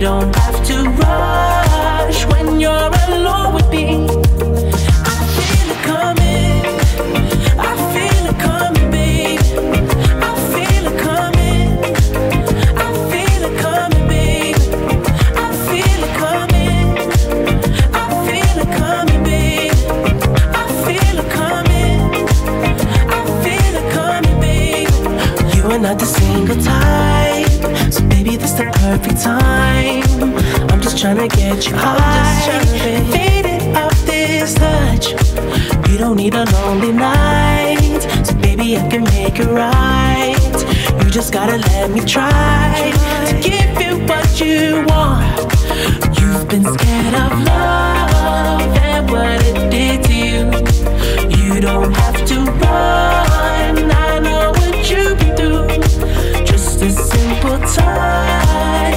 Don't 0.00 0.34
have 0.36 0.64
to 0.64 0.88
rush 0.90 2.24
when 2.26 2.60
you're 2.60 2.90
alone 3.08 3.54
with 3.54 3.68
me. 3.70 4.07
Perfect 28.88 29.20
time. 29.22 30.02
I'm 30.70 30.80
just 30.80 30.96
trying 30.96 31.18
to 31.18 31.28
get 31.36 31.66
you 31.66 31.76
high, 31.76 32.64
faded 33.12 33.76
off 33.76 34.06
this 34.06 34.54
touch. 34.54 35.10
You 35.90 35.98
don't 35.98 36.16
need 36.16 36.34
a 36.34 36.46
lonely 36.52 36.92
night, 36.92 38.00
so 38.24 38.34
baby, 38.36 38.78
I 38.78 38.88
can 38.88 39.04
make 39.04 39.40
it 39.40 39.50
right. 39.64 40.56
You 41.04 41.10
just 41.10 41.34
gotta 41.34 41.58
let 41.58 41.90
me 41.90 42.00
try 42.00 42.90
to 43.26 43.34
give 43.48 43.72
you 43.84 43.92
what 44.08 44.40
you 44.40 44.86
want. 44.88 45.36
You've 46.18 46.48
been 46.48 46.64
scared 46.64 47.14
of 47.24 47.32
love 47.44 48.74
and 48.88 49.10
what 49.10 49.38
it 49.50 49.70
did 49.70 49.98
to 50.08 50.14
you. 50.14 50.42
You 51.36 51.60
don't 51.60 51.92
have 51.92 52.24
to 52.30 52.36
run. 52.62 53.90
I 54.06 54.18
know 54.18 54.52
what 54.52 54.90
you've 54.90 55.18
been 55.18 55.36
through. 55.36 56.44
Just 56.46 56.80
a 56.80 56.90
simple 56.90 57.58
touch 57.76 58.47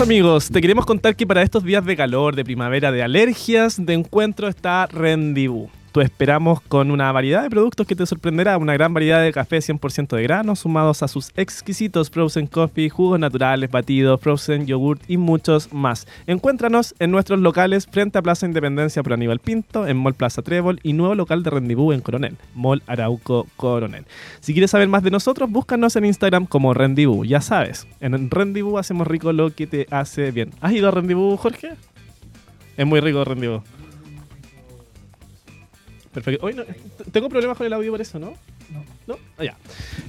Amigos, 0.00 0.48
te 0.48 0.62
queremos 0.62 0.86
contar 0.86 1.14
que 1.14 1.26
para 1.26 1.42
estos 1.42 1.62
días 1.62 1.84
de 1.84 1.94
calor, 1.94 2.34
de 2.34 2.42
primavera, 2.42 2.90
de 2.90 3.02
alergias, 3.02 3.84
de 3.84 3.92
encuentro 3.92 4.48
está 4.48 4.86
Rendezvous. 4.86 5.68
Tú 5.92 6.00
esperamos 6.00 6.60
con 6.60 6.92
una 6.92 7.10
variedad 7.10 7.42
de 7.42 7.50
productos 7.50 7.84
que 7.84 7.96
te 7.96 8.06
sorprenderá, 8.06 8.58
una 8.58 8.74
gran 8.74 8.94
variedad 8.94 9.22
de 9.22 9.32
café 9.32 9.58
100% 9.58 10.14
de 10.14 10.22
grano, 10.22 10.54
sumados 10.54 11.02
a 11.02 11.08
sus 11.08 11.32
exquisitos 11.34 12.10
frozen 12.10 12.46
coffee, 12.46 12.88
jugos 12.88 13.18
naturales, 13.18 13.72
batidos, 13.72 14.20
frozen 14.20 14.66
yogurt 14.66 15.02
y 15.08 15.16
muchos 15.16 15.72
más. 15.72 16.06
Encuéntranos 16.28 16.94
en 17.00 17.10
nuestros 17.10 17.40
locales 17.40 17.88
frente 17.88 18.18
a 18.18 18.22
Plaza 18.22 18.46
Independencia 18.46 19.02
por 19.02 19.14
Aníbal 19.14 19.40
Pinto, 19.40 19.88
en 19.88 19.96
Mall 19.96 20.14
Plaza 20.14 20.42
Trébol 20.42 20.78
y 20.84 20.92
nuevo 20.92 21.16
local 21.16 21.42
de 21.42 21.50
Rendezvous 21.50 21.92
en 21.92 22.02
Coronel, 22.02 22.36
Mall 22.54 22.84
Arauco 22.86 23.48
Coronel. 23.56 24.04
Si 24.38 24.52
quieres 24.52 24.70
saber 24.70 24.86
más 24.86 25.02
de 25.02 25.10
nosotros, 25.10 25.50
búscanos 25.50 25.96
en 25.96 26.04
Instagram 26.04 26.46
como 26.46 26.72
Rendezvous. 26.72 27.26
Ya 27.26 27.40
sabes, 27.40 27.88
en 27.98 28.30
Rendezvous 28.30 28.78
hacemos 28.78 29.08
rico 29.08 29.32
lo 29.32 29.52
que 29.52 29.66
te 29.66 29.88
hace 29.90 30.30
bien. 30.30 30.50
¿Has 30.60 30.72
ido 30.72 30.86
a 30.86 30.92
Rendezvous, 30.92 31.40
Jorge? 31.40 31.70
Es 32.76 32.86
muy 32.86 33.00
rico 33.00 33.24
Rendezvous. 33.24 33.62
Perfecto. 36.12 36.44
Hoy 36.46 36.54
no- 36.54 36.64
tengo 37.12 37.28
problemas 37.28 37.56
con 37.56 37.66
el 37.66 37.72
audio 37.72 37.90
por 37.92 38.00
eso, 38.00 38.18
¿no? 38.18 38.32
No. 38.72 38.84
¿No? 39.06 39.18
Ah, 39.38 39.44
ya. 39.44 39.56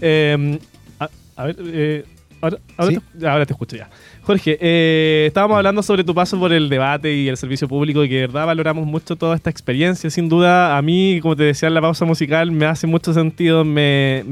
Eh, 0.01 0.59
a, 0.99 1.09
a 1.35 1.45
ver, 1.45 1.55
eh, 1.63 2.05
ahora, 2.41 2.57
ahora, 2.77 2.91
¿Sí? 2.91 2.99
te, 3.19 3.27
ahora 3.27 3.45
te 3.45 3.53
escucho 3.53 3.75
ya. 3.75 3.89
Jorge, 4.23 4.57
eh, 4.61 5.25
estábamos 5.27 5.57
hablando 5.57 5.81
sobre 5.83 6.03
tu 6.03 6.13
paso 6.13 6.39
por 6.39 6.53
el 6.53 6.69
debate 6.69 7.13
y 7.13 7.27
el 7.27 7.37
servicio 7.37 7.67
público 7.67 8.03
y 8.03 8.09
que 8.09 8.15
de 8.15 8.21
verdad 8.27 8.45
valoramos 8.45 8.85
mucho 8.85 9.15
toda 9.15 9.35
esta 9.35 9.49
experiencia. 9.49 10.09
Sin 10.09 10.29
duda, 10.29 10.77
a 10.77 10.81
mí, 10.81 11.19
como 11.21 11.35
te 11.35 11.43
decía 11.43 11.67
en 11.67 11.73
la 11.75 11.81
pausa 11.81 12.05
musical, 12.05 12.51
me 12.51 12.65
hace 12.65 12.85
mucho 12.87 13.13
sentido. 13.13 13.63
Me 13.65 14.23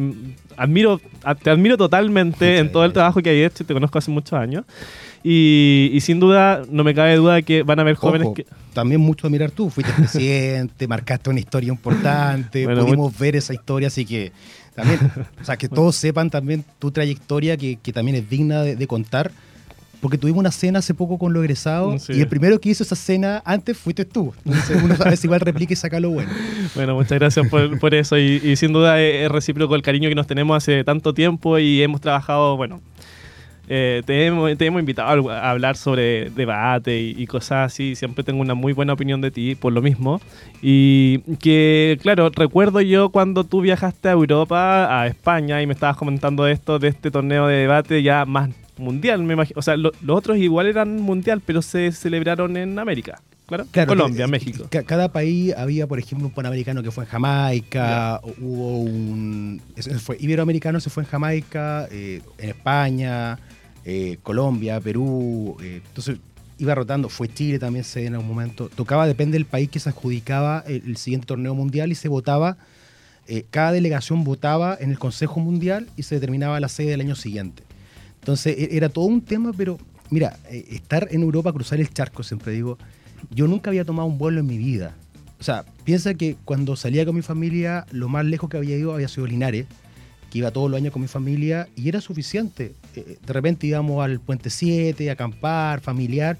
admiro, 0.57 0.99
te 1.43 1.49
admiro 1.49 1.77
totalmente 1.77 2.45
Muchas 2.45 2.59
en 2.65 2.71
todo 2.71 2.85
el 2.85 2.93
trabajo 2.93 3.21
que 3.21 3.29
hay 3.29 3.43
hecho. 3.43 3.63
Te 3.65 3.73
conozco 3.73 3.97
hace 3.97 4.11
muchos 4.11 4.33
años. 4.33 4.63
Y, 5.23 5.89
y 5.93 5.99
sin 6.01 6.19
duda, 6.19 6.63
no 6.69 6.83
me 6.83 6.93
cabe 6.95 7.15
duda 7.17 7.35
de 7.35 7.43
que 7.43 7.63
van 7.63 7.79
a 7.79 7.81
haber 7.81 7.95
jóvenes 7.95 8.27
Ojo, 8.27 8.35
que. 8.35 8.45
también 8.73 9.01
mucho 9.01 9.27
a 9.27 9.29
mirar 9.29 9.51
tú. 9.51 9.69
Fuiste 9.69 9.91
presidente, 9.93 10.87
marcaste 10.87 11.29
una 11.29 11.39
historia 11.39 11.69
importante, 11.69 12.65
Bueno, 12.65 12.85
pudimos 12.85 13.17
ver 13.17 13.35
esa 13.35 13.53
historia, 13.53 13.87
así 13.89 14.05
que 14.05 14.31
también, 14.75 14.99
o 15.41 15.43
sea, 15.43 15.57
que 15.57 15.67
todos 15.69 15.95
sepan 15.95 16.29
también 16.29 16.63
tu 16.79 16.91
trayectoria, 16.91 17.57
que, 17.57 17.77
que 17.81 17.91
también 17.91 18.15
es 18.17 18.29
digna 18.29 18.61
de, 18.63 18.75
de 18.75 18.87
contar. 18.87 19.31
Porque 20.01 20.17
tuvimos 20.17 20.39
una 20.39 20.51
cena 20.53 20.79
hace 20.79 20.93
poco 20.93 21.17
con 21.17 21.33
los 21.33 21.43
egresados 21.43 22.03
Sí. 22.03 22.13
y 22.13 22.21
el 22.21 22.27
primero 22.29 22.57
que 22.61 22.69
hizo 22.69 22.83
esa 22.83 22.95
cena 22.95 23.41
antes 23.43 23.77
fuiste 23.77 24.05
tú. 24.05 24.33
Entonces 24.45 24.81
uno 24.81 24.95
a 24.97 25.03
veces 25.09 25.25
igual 25.25 25.41
replica 25.41 25.73
y 25.73 25.75
saca 25.75 25.99
lo 25.99 26.09
bueno. 26.11 26.31
Bueno, 26.75 26.95
muchas 26.95 27.19
gracias 27.19 27.45
por, 27.49 27.77
por 27.79 27.93
eso 27.93 28.17
y, 28.17 28.39
y 28.41 28.55
sin 28.55 28.71
duda 28.71 29.01
es, 29.01 29.25
es 29.25 29.29
recíproco 29.29 29.75
el 29.75 29.81
cariño 29.81 30.07
que 30.07 30.15
nos 30.15 30.25
tenemos 30.27 30.55
hace 30.55 30.85
tanto 30.85 31.13
tiempo 31.13 31.59
y 31.59 31.81
hemos 31.83 31.99
trabajado, 31.99 32.55
bueno, 32.55 32.79
eh, 33.69 34.01
te, 34.05 34.25
hemos, 34.25 34.57
te 34.57 34.65
hemos 34.65 34.79
invitado 34.79 35.29
a 35.29 35.51
hablar 35.51 35.77
sobre 35.77 36.29
debate 36.31 36.99
y, 36.99 37.15
y 37.17 37.27
cosas 37.27 37.71
así, 37.71 37.95
siempre 37.95 38.23
tengo 38.23 38.41
una 38.41 38.55
muy 38.55 38.73
buena 38.73 38.93
opinión 38.93 39.21
de 39.21 39.29
ti 39.31 39.53
por 39.55 39.71
lo 39.71 39.81
mismo 39.81 40.19
y 40.61 41.19
que, 41.37 41.97
claro, 42.01 42.29
recuerdo 42.29 42.81
yo 42.81 43.09
cuando 43.09 43.43
tú 43.43 43.61
viajaste 43.61 44.09
a 44.09 44.13
Europa, 44.13 45.01
a 45.01 45.07
España 45.07 45.61
y 45.61 45.67
me 45.67 45.73
estabas 45.73 45.95
comentando 45.97 46.47
esto, 46.47 46.79
de 46.79 46.87
este 46.89 47.11
torneo 47.11 47.47
de 47.47 47.55
debate 47.57 48.01
ya 48.03 48.25
más 48.25 48.49
mundial, 48.77 49.21
me 49.23 49.33
imagino, 49.33 49.59
o 49.59 49.61
sea, 49.61 49.77
lo- 49.77 49.91
los 50.01 50.17
otros 50.17 50.37
igual 50.37 50.65
eran 50.67 51.01
mundial, 51.01 51.41
pero 51.45 51.61
se 51.61 51.91
celebraron 51.91 52.55
en 52.57 52.79
América. 52.79 53.21
claro. 53.45 53.65
Claro, 53.71 53.87
Colombia, 53.89 54.25
que- 54.25 54.31
México. 54.31 54.67
ca- 54.69 54.83
cada 54.83 55.11
país 55.11 55.53
había, 55.57 55.85
por 55.87 55.99
ejemplo, 55.99 56.27
un 56.27 56.33
panamericano 56.33 56.81
que 56.81 56.89
fue 56.91 57.03
en 57.03 57.09
Jamaica, 57.09 58.19
o- 58.23 58.33
hubo 58.39 58.79
un. 58.79 59.61
fue 59.99 60.17
iberoamericano, 60.19 60.79
se 60.79 60.89
fue 60.89 61.03
en 61.03 61.09
Jamaica, 61.09 61.87
eh, 61.91 62.21
en 62.37 62.49
España, 62.49 63.37
eh, 63.91 64.19
Colombia, 64.21 64.79
Perú. 64.79 65.57
eh, 65.63 65.81
entonces 65.83 66.19
iba 66.59 66.75
rotando. 66.75 67.09
Fue 67.09 67.27
Chile 67.27 67.57
también 67.57 67.83
se 67.83 68.05
en 68.05 68.13
algún 68.13 68.29
momento. 68.29 68.69
Tocaba, 68.69 69.07
depende 69.07 69.33
del 69.33 69.45
país 69.45 69.67
que 69.67 69.79
se 69.79 69.89
adjudicaba 69.89 70.63
el, 70.67 70.95
siguiente 70.97 71.25
torneo 71.25 71.55
mundial 71.55 71.91
y 71.91 71.95
se 71.95 72.07
votaba. 72.07 72.57
eh, 73.27 73.45
cada 73.49 73.71
delegación 73.71 74.23
votaba 74.23 74.77
en 74.79 74.91
el 74.91 74.99
Consejo 74.99 75.39
Mundial 75.39 75.87
y 75.97 76.03
se 76.03 76.15
determinaba 76.15 76.59
la 76.59 76.67
sede 76.67 76.91
del 76.91 77.01
año 77.01 77.15
siguiente. 77.15 77.63
Entonces 78.19 78.55
e- 78.59 78.77
era 78.77 78.89
todo 78.89 79.05
un 79.05 79.21
tema, 79.21 79.53
pero 79.57 79.79
mira, 80.11 80.37
estar 80.49 81.07
en 81.11 81.23
Europa, 81.23 81.51
cruzar 81.51 81.79
el 81.79 81.91
charco, 81.91 82.21
siempre 82.21 82.53
digo, 82.53 82.77
yo 83.31 83.47
nunca 83.47 83.71
había 83.71 83.85
tomado 83.85 84.07
un 84.07 84.19
vuelo 84.19 84.39
en 84.39 84.45
mi 84.47 84.57
vida. 84.59 84.95
O 85.39 85.43
sea, 85.43 85.65
piensa 85.83 86.13
que 86.13 86.35
cuando 86.45 86.75
salía 86.75 87.05
con 87.05 87.15
mi 87.15 87.21
familia, 87.23 87.85
lo 87.91 88.07
más 88.07 88.25
lejos 88.25 88.49
que 88.49 88.57
había 88.57 88.75
ido 88.77 88.93
había 88.93 89.07
sido 89.07 89.25
Linares, 89.25 89.65
que 90.29 90.37
iba 90.39 90.51
todos 90.51 90.69
los 90.69 90.77
años 90.77 90.93
con 90.93 91.01
mi 91.01 91.07
familia 91.07 91.67
y 91.75 91.89
era 91.89 92.01
suficiente. 92.01 92.73
Eh, 92.95 93.17
De 93.25 93.33
repente 93.33 93.67
íbamos 93.67 94.03
al 94.03 94.19
Puente 94.19 94.49
7, 94.49 95.09
a 95.09 95.13
acampar, 95.13 95.79
familiar, 95.81 96.37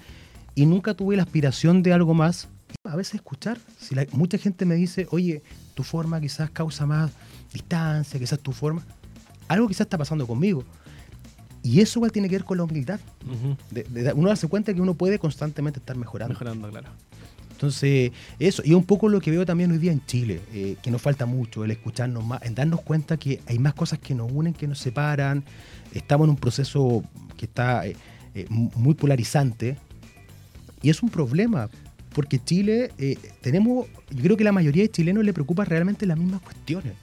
y 0.55 0.65
nunca 0.65 0.93
tuve 0.93 1.15
la 1.15 1.23
aspiración 1.23 1.83
de 1.83 1.93
algo 1.93 2.13
más. 2.13 2.47
A 2.83 2.95
veces 2.95 3.15
escuchar, 3.15 3.57
si 3.79 3.95
la- 3.95 4.05
mucha 4.11 4.37
gente 4.37 4.65
me 4.65 4.75
dice, 4.75 5.07
oye, 5.11 5.41
tu 5.73 5.83
forma 5.83 6.19
quizás 6.21 6.49
causa 6.49 6.85
más 6.85 7.11
distancia, 7.53 8.19
quizás 8.19 8.39
tu 8.39 8.51
forma, 8.51 8.83
algo 9.47 9.67
quizás 9.67 9.81
está 9.81 9.97
pasando 9.97 10.25
conmigo. 10.27 10.63
Y 11.61 11.81
eso 11.81 11.99
igual 11.99 12.11
tiene 12.11 12.29
que 12.29 12.35
ver 12.35 12.45
con 12.45 12.57
la 12.57 12.63
humildad. 12.63 12.99
De 13.71 14.13
uno 14.13 14.29
darse 14.29 14.47
cuenta 14.47 14.73
que 14.73 14.81
uno 14.81 14.93
puede 14.93 15.19
constantemente 15.19 15.79
estar 15.79 15.97
mejorando. 15.97 16.33
Mejorando, 16.33 16.69
claro. 16.69 16.87
Entonces, 17.59 18.13
eso, 18.39 18.61
y 18.63 18.73
un 18.73 18.85
poco 18.85 19.09
lo 19.09 19.19
que 19.19 19.31
veo 19.31 19.45
también 19.45 19.69
hoy 19.69 19.79
día 19.79 19.91
en 19.91 20.05
Chile, 20.05 20.39
eh, 20.53 20.77
que 20.81 20.89
nos 20.89 21.01
falta 21.01 21.25
mucho, 21.25 21.65
el 21.65 21.71
escucharnos 21.71 22.25
más, 22.25 22.41
en 22.43 22.55
darnos 22.55 22.79
cuenta 22.83 23.17
que 23.17 23.41
hay 23.47 23.59
más 23.59 23.73
cosas 23.73 23.99
que 23.99 24.15
nos 24.15 24.31
unen, 24.31 24.53
que 24.53 24.65
nos 24.65 24.79
separan. 24.79 25.43
Estamos 25.93 26.23
en 26.27 26.29
un 26.29 26.35
proceso 26.37 27.03
que 27.35 27.47
está 27.47 27.85
eh, 27.85 27.97
eh, 28.33 28.45
mu- 28.47 28.71
muy 28.75 28.93
polarizante 28.93 29.75
y 30.81 30.89
es 30.89 31.03
un 31.03 31.09
problema, 31.09 31.69
porque 32.13 32.39
Chile, 32.41 32.91
tenemos, 33.41 33.87
yo 34.09 34.23
creo 34.23 34.37
que 34.37 34.45
la 34.45 34.53
mayoría 34.53 34.83
de 34.83 34.89
chilenos 34.89 35.25
le 35.25 35.33
preocupa 35.33 35.65
realmente 35.65 36.05
las 36.05 36.17
mismas 36.17 36.39
cuestiones. 36.39 36.93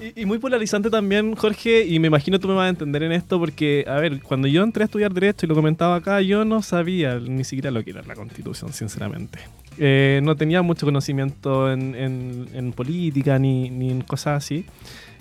Y, 0.00 0.22
y 0.22 0.26
muy 0.26 0.38
polarizante 0.38 0.90
también, 0.90 1.34
Jorge, 1.36 1.86
y 1.86 1.98
me 2.00 2.08
imagino 2.08 2.40
tú 2.40 2.48
me 2.48 2.54
vas 2.54 2.66
a 2.66 2.68
entender 2.70 3.02
en 3.04 3.12
esto 3.12 3.38
porque, 3.38 3.84
a 3.86 3.94
ver, 4.00 4.20
cuando 4.22 4.48
yo 4.48 4.62
entré 4.62 4.82
a 4.82 4.86
estudiar 4.86 5.12
Derecho 5.14 5.46
y 5.46 5.48
lo 5.48 5.54
comentaba 5.54 5.94
acá, 5.96 6.20
yo 6.20 6.44
no 6.44 6.62
sabía 6.62 7.18
ni 7.20 7.44
siquiera 7.44 7.70
lo 7.70 7.84
que 7.84 7.90
era 7.90 8.02
la 8.02 8.14
Constitución, 8.14 8.72
sinceramente. 8.72 9.38
Eh, 9.78 10.20
no 10.22 10.36
tenía 10.36 10.62
mucho 10.62 10.86
conocimiento 10.86 11.72
en, 11.72 11.94
en- 11.94 12.48
en 12.54 12.72
política 12.72 13.38
ni, 13.38 13.70
ni 13.70 13.90
en 13.90 14.00
cosas 14.02 14.38
así. 14.44 14.66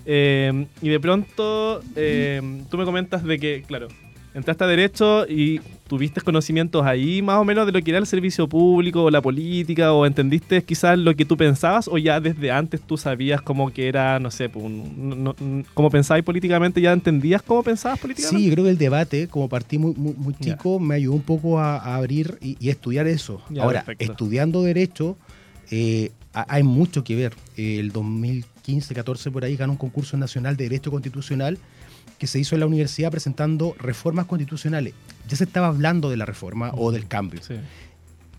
Eh, 0.06 0.66
y 0.82 0.90
de 0.90 1.00
pronto 1.00 1.82
eh, 1.96 2.42
tú 2.70 2.78
me 2.78 2.84
comentas 2.86 3.24
de 3.24 3.40
que, 3.40 3.64
claro, 3.66 3.88
entraste 4.34 4.64
a 4.64 4.68
Derecho 4.68 5.26
y 5.28 5.60
tuviste 5.88 6.22
conocimientos 6.22 6.84
ahí 6.86 7.22
más 7.22 7.38
o 7.38 7.44
menos 7.44 7.66
de 7.68 7.72
lo 7.72 7.82
que 7.82 7.92
era 7.92 8.00
el 8.00 8.08
servicio 8.08 8.48
público 8.48 9.04
o 9.04 9.12
la 9.12 9.22
política 9.22 9.94
o 9.94 10.06
entendiste 10.08 10.64
quizás 10.64 10.98
lo 10.98 11.16
que 11.16 11.24
tú 11.26 11.38
pensabas 11.38 11.88
o 11.88 11.98
ya 12.00 12.20
desde 12.20 12.50
antes 12.52 12.82
tú 12.82 12.98
sabías 12.98 13.42
como 13.42 13.72
que 13.72 13.88
era, 13.88 14.20
no 14.20 14.32
sé, 14.32 14.50
pues, 14.50 14.66
un- 14.66 15.24
no- 15.24 15.36
no- 15.40 15.64
cómo 15.74 15.90
pensabas 15.92 16.24
políticamente, 16.24 16.82
ya 16.82 16.94
entendías 16.94 17.42
cómo 17.44 17.62
pensabas 17.64 18.00
políticamente. 18.00 18.44
Sí, 18.44 18.52
creo 18.52 18.64
que 18.64 18.72
el 18.72 18.78
debate, 18.78 19.28
como 19.28 19.48
partí 19.50 19.78
muy, 19.78 19.94
muy, 19.94 20.34
chico, 20.40 20.80
me 20.80 20.96
ayudó 20.96 21.14
un 21.14 21.22
poco 21.22 21.60
a, 21.60 21.78
a 21.78 21.96
abrir 21.98 22.38
y, 22.42 22.70
estudiar 22.70 23.06
eso. 23.08 23.42
Ahora, 23.60 23.84
perfecto. 23.84 24.12
estudiando 24.14 24.64
Derecho, 24.64 25.16
eh, 25.70 26.12
ha- 26.34 26.46
hay 26.50 26.64
mucho 26.64 27.04
que 27.04 27.16
ver. 27.16 27.34
El 27.58 27.92
2015-14 27.92 29.32
por 29.32 29.44
ahí 29.44 29.56
ganó 29.56 29.74
un 29.74 29.78
concurso 29.78 30.18
nacional 30.18 30.58
de 30.58 30.66
Derecho 30.66 30.92
Constitucional 30.92 31.58
que 32.24 32.28
se 32.28 32.40
hizo 32.40 32.56
en 32.56 32.62
la 32.62 32.68
universidad 32.68 33.12
presentando 33.12 33.76
reformas 33.78 34.28
constitucionales. 34.28 34.94
Ya 35.28 35.36
se 35.36 35.44
estaba 35.44 35.68
hablando 35.68 36.10
de 36.10 36.16
la 36.16 36.26
reforma 36.26 36.72
o 36.78 36.94
del 36.94 37.06
cambio. 37.06 37.42
Sí. 37.44 37.56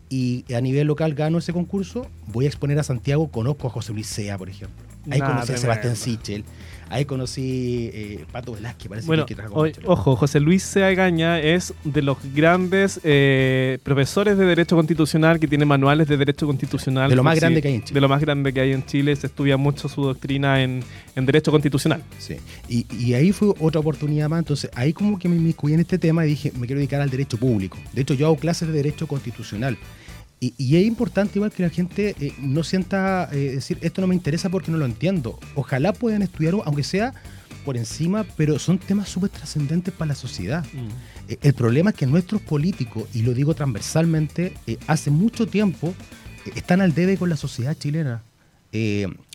Y 0.09 0.55
a 0.55 0.63
nivel 0.63 0.87
local 0.87 1.13
gano 1.13 1.37
ese 1.37 1.53
concurso, 1.53 2.09
voy 2.29 2.47
a 2.47 2.49
exponer 2.49 2.79
a 2.79 2.83
Santiago, 2.83 3.29
conozco 3.29 3.67
a 3.67 3.71
José 3.71 3.93
Luis 3.93 4.07
Sea, 4.07 4.39
por 4.39 4.49
ejemplo. 4.49 4.83
Ahí 5.11 5.21
Nah, 5.21 5.27
conocí 5.27 5.53
a 5.53 5.59
Sebastián. 5.59 5.97
Sichel, 5.97 6.45
ahí 6.89 7.05
conocí 7.05 7.91
eh, 7.93 8.25
Pato 8.33 8.53
Velázquez, 8.55 8.89
parece 8.89 9.07
Bueno, 9.07 9.27
que, 9.27 9.35
que 9.35 9.41
trajo 9.41 9.55
o- 9.55 9.65
mucho. 9.65 9.81
ojo, 9.87 10.17
José 10.17 10.41
Luis 10.41 10.63
Seagaña 10.63 11.41
es 11.41 11.75
de 11.85 12.03
los 12.03 12.19
grandes 12.35 13.01
eh, 13.05 13.79
profesores 13.83 14.37
de 14.39 14.45
Derecho 14.47 14.77
Constitucional 14.77 15.39
que 15.41 15.49
tiene 15.49 15.65
manuales 15.65 16.09
de 16.09 16.17
Derecho 16.17 16.47
Constitucional. 16.47 17.11
De 17.11 17.17
lo 17.17 17.23
más 17.23 17.35
si- 17.35 17.41
grande 17.41 17.63
que 17.63 17.69
hay 17.69 17.75
en 17.75 17.83
Chile. 17.85 17.95
De 17.95 18.01
lo 18.01 18.09
más 18.09 18.21
grande 18.21 18.53
que 18.53 18.61
hay 18.61 18.73
en 18.73 18.85
Chile. 18.87 19.15
Se 19.17 19.27
estudia 19.27 19.57
mucho 19.57 19.89
su 19.89 20.03
doctrina 20.05 20.63
en, 20.63 20.83
en 21.17 21.27
Derecho 21.27 21.51
Constitucional. 21.51 22.03
Sí. 22.19 22.37
Y, 22.69 22.87
y 22.95 23.15
ahí 23.15 23.33
fue 23.33 23.55
otra 23.61 23.81
oportunidad 23.81 24.29
más. 24.29 24.41
Entonces, 24.41 24.71
ahí 24.75 24.93
como 24.93 25.19
que 25.19 25.29
me 25.29 25.37
inmiscuí 25.37 25.73
en 25.75 25.81
este 25.81 25.99
tema 25.99 26.25
y 26.25 26.29
dije, 26.31 26.53
me 26.59 26.67
quiero 26.67 26.79
dedicar 26.79 27.01
al 27.01 27.11
derecho 27.11 27.37
público. 27.39 27.79
De 27.93 28.03
hecho, 28.03 28.15
yo 28.15 28.27
hago 28.27 28.37
clases 28.37 28.69
de 28.69 28.75
derecho 28.75 29.07
constitucional. 29.07 29.77
Y, 30.41 30.53
y 30.59 30.77
es 30.77 30.87
importante 30.87 31.39
igual 31.39 31.53
que 31.53 31.63
la 31.63 31.71
gente 31.71 32.15
eh, 32.21 32.33
no 32.39 32.65
sienta 32.65 33.29
eh, 33.33 33.53
decir, 33.55 33.79
esto 33.81 34.01
no 34.01 34.07
me 34.07 34.15
interesa 34.15 34.51
porque 34.51 34.71
no 34.71 34.79
lo 34.79 34.85
entiendo. 34.85 35.39
Ojalá 35.55 35.93
puedan 35.93 36.23
estudiar, 36.23 36.55
aunque 36.65 36.83
sea 36.83 37.15
por 37.65 37.77
encima, 37.79 38.27
pero 38.37 38.59
son 38.59 38.79
temas 38.79 39.09
súper 39.09 39.31
trascendentes 39.31 39.95
para 39.95 40.09
la 40.09 40.15
sociedad. 40.15 40.65
Eh, 41.29 41.39
El 41.41 41.55
problema 41.55 41.91
es 41.91 41.97
que 41.97 42.07
nuestros 42.07 42.43
políticos, 42.43 43.09
y 43.15 43.23
lo 43.23 43.33
digo 43.33 43.55
transversalmente, 43.55 44.53
eh, 44.67 44.77
hace 44.87 45.11
mucho 45.11 45.47
tiempo 45.47 45.95
están 46.55 46.83
al 46.83 46.95
debe 46.95 47.17
con 47.17 47.31
la 47.31 47.37
sociedad 47.37 47.75
chilena. 47.79 48.23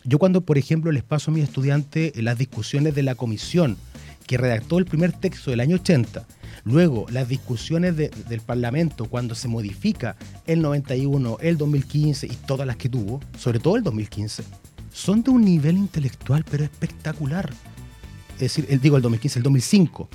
Yo 0.04 0.18
cuando, 0.18 0.42
por 0.42 0.58
ejemplo, 0.58 0.92
les 0.92 1.02
paso 1.02 1.30
a 1.30 1.34
mis 1.34 1.42
estudiantes 1.44 2.14
las 2.16 2.36
discusiones 2.36 2.94
de 2.94 3.02
la 3.02 3.14
comisión 3.14 3.78
que 4.30 4.36
redactó 4.36 4.78
el 4.78 4.84
primer 4.84 5.10
texto 5.10 5.50
del 5.50 5.58
año 5.58 5.74
80, 5.74 6.24
luego 6.62 7.04
las 7.10 7.26
discusiones 7.28 7.96
de- 7.96 8.10
del 8.28 8.40
Parlamento 8.40 9.06
cuando 9.06 9.34
se 9.34 9.48
modifica 9.48 10.14
el 10.46 10.62
91, 10.62 11.38
el 11.40 11.58
2015 11.58 12.28
y 12.28 12.36
todas 12.46 12.64
las 12.64 12.76
que 12.76 12.88
tuvo, 12.88 13.18
sobre 13.36 13.58
todo 13.58 13.74
el 13.74 13.82
2015, 13.82 14.44
son 14.92 15.24
de 15.24 15.32
un 15.32 15.44
nivel 15.44 15.76
intelectual 15.76 16.44
pero 16.48 16.62
espectacular. 16.62 17.50
Es 18.34 18.38
decir, 18.38 18.66
el, 18.68 18.80
digo 18.80 18.96
el 18.96 19.02
2015, 19.02 19.40
el 19.40 19.42
2005, 19.42 20.08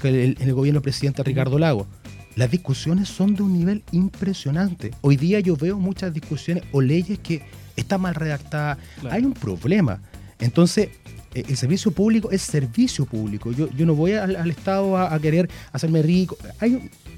que 0.00 0.08
el- 0.08 0.36
en 0.40 0.48
el 0.48 0.54
gobierno 0.54 0.80
del 0.80 0.82
presidente 0.82 1.22
Ricardo 1.22 1.56
Lago. 1.56 1.86
Las 2.34 2.50
discusiones 2.50 3.08
son 3.08 3.36
de 3.36 3.44
un 3.44 3.52
nivel 3.52 3.84
impresionante. 3.92 4.90
Hoy 5.02 5.16
día 5.16 5.38
yo 5.38 5.56
veo 5.56 5.78
muchas 5.78 6.12
discusiones 6.12 6.64
o 6.72 6.80
leyes 6.80 7.20
que 7.20 7.42
están 7.76 8.00
mal 8.00 8.16
redactadas. 8.16 8.78
Claro. 9.00 9.14
Hay 9.14 9.24
un 9.24 9.34
problema. 9.34 10.02
Entonces, 10.40 10.88
el 11.34 11.56
servicio 11.56 11.90
público 11.90 12.30
es 12.30 12.42
servicio 12.42 13.06
público. 13.06 13.52
Yo, 13.52 13.68
no 13.86 13.94
voy 13.94 14.12
al, 14.12 14.50
Estado 14.50 14.96
a, 14.98 15.18
querer 15.18 15.48
hacerme 15.72 16.02
rico. 16.02 16.36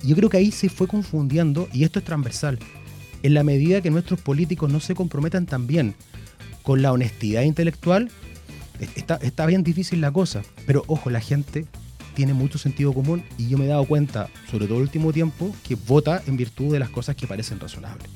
Yo 0.03 0.17
creo 0.17 0.29
que 0.29 0.37
ahí 0.37 0.51
se 0.51 0.69
fue 0.69 0.87
confundiendo, 0.87 1.69
y 1.73 1.85
esto 1.85 1.99
es 1.99 2.05
transversal, 2.05 2.59
en 3.23 3.35
la 3.35 3.43
medida 3.43 3.81
que 3.81 3.91
nuestros 3.91 4.21
políticos 4.21 4.71
no 4.71 4.81
se 4.81 4.95
comprometan 4.95 5.47
también 5.47 5.95
con 6.62 6.83
la 6.83 6.93
honestidad 6.93 7.43
intelectual, 7.43 8.11
eh, 8.81 8.89
está, 9.23 9.47
bien 9.47 9.62
difícil 9.62 10.01
la 10.01 10.12
cosa. 10.12 10.43
Pero 10.67 10.85
ojo, 10.87 11.11
la 11.11 11.21
gente 11.21 11.67
tiene 12.15 12.35
mucho 12.35 12.59
sentido 12.59 12.93
común 12.93 13.25
y 13.39 13.49
yo 13.49 13.59
me 13.59 13.65
he 13.65 13.69
dado 13.69 13.85
cuenta, 13.87 14.29
sobre 14.51 14.67
todo 14.67 14.79
el 14.79 14.83
último 14.83 15.12
tiempo, 15.12 15.55
que 15.67 15.75
vota 15.75 16.23
en 16.27 16.37
virtud 16.37 16.73
de 16.73 16.79
las 16.79 16.91
cosas 16.91 17.17
que 17.17 17.27
parecen 17.27 17.61
razonables. 17.61 18.09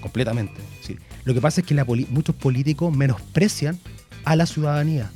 Completamente. 0.00 0.60
Lo 1.24 1.34
que 1.34 1.40
pasa 1.40 1.60
es 1.60 1.66
que 1.66 1.74
muchos 2.10 2.34
políticos 2.36 2.94
menosprecian 2.94 3.78
a 4.26 4.36
la 4.36 4.44
ciudadanía. 4.44 5.10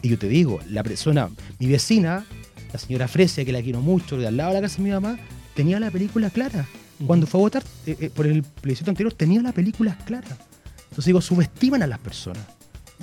Y 0.00 0.08
yo 0.08 0.18
te 0.18 0.28
digo, 0.28 0.60
la 0.70 0.82
persona, 0.82 1.28
mi 1.58 1.66
vecina, 1.66 2.24
la 2.72 2.78
señora 2.78 3.08
Fresia, 3.08 3.44
que 3.44 3.52
la 3.52 3.60
quiero 3.62 3.80
mucho, 3.80 4.16
de 4.16 4.26
al 4.26 4.36
lado 4.36 4.50
de 4.50 4.56
la 4.56 4.60
casa 4.62 4.76
de 4.78 4.82
mi 4.84 4.90
mamá, 4.90 5.18
tenía 5.54 5.78
la 5.80 5.90
película 5.90 6.30
clara. 6.30 6.66
Cuando 7.06 7.26
fue 7.26 7.40
a 7.40 7.42
votar 7.42 7.62
eh, 7.86 7.96
eh, 8.00 8.10
por 8.14 8.26
el 8.26 8.42
plebiscito 8.42 8.90
anterior, 8.90 9.12
tenía 9.12 9.42
la 9.42 9.52
película 9.52 9.98
clara. 10.06 10.28
Entonces 10.84 11.06
digo, 11.06 11.20
subestiman 11.20 11.82
a 11.82 11.86
las 11.86 11.98
personas. 11.98 12.42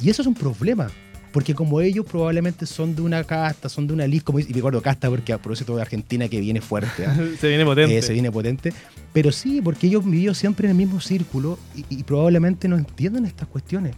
Y 0.01 0.09
eso 0.09 0.21
es 0.21 0.27
un 0.27 0.33
problema. 0.35 0.89
Porque 1.33 1.53
como 1.55 1.79
ellos 1.81 2.05
probablemente 2.05 2.65
son 2.65 2.93
de 2.95 3.01
una 3.01 3.23
casta, 3.23 3.67
son 3.69 3.87
de 3.87 3.93
una 3.93 4.05
lista, 4.05 4.25
como 4.25 4.37
dice- 4.39 4.51
y 4.51 4.53
me 4.53 4.59
acuerdo 4.59 4.81
casta 4.81 5.09
porque 5.09 5.31
a 5.33 5.37
propósito 5.37 5.75
de 5.75 5.81
Argentina 5.81 6.27
que 6.27 6.39
viene 6.41 6.59
fuerte. 6.61 7.05
¿ah? 7.05 7.15
Se 7.39 7.47
viene 7.47 7.63
potente. 7.65 7.97
Eh, 7.97 8.01
se 8.01 8.13
viene 8.13 8.29
potente. 8.31 8.73
Pero 9.13 9.31
sí, 9.31 9.61
porque 9.61 9.87
ellos 9.87 10.03
vivido 10.05 10.33
siempre 10.33 10.67
en 10.67 10.71
el 10.71 10.77
mismo 10.77 10.99
círculo 11.01 11.57
y, 11.75 11.85
y 11.89 12.03
probablemente 12.03 12.67
no 12.67 12.77
entienden 12.77 13.25
estas 13.25 13.47
cuestiones. 13.47 13.95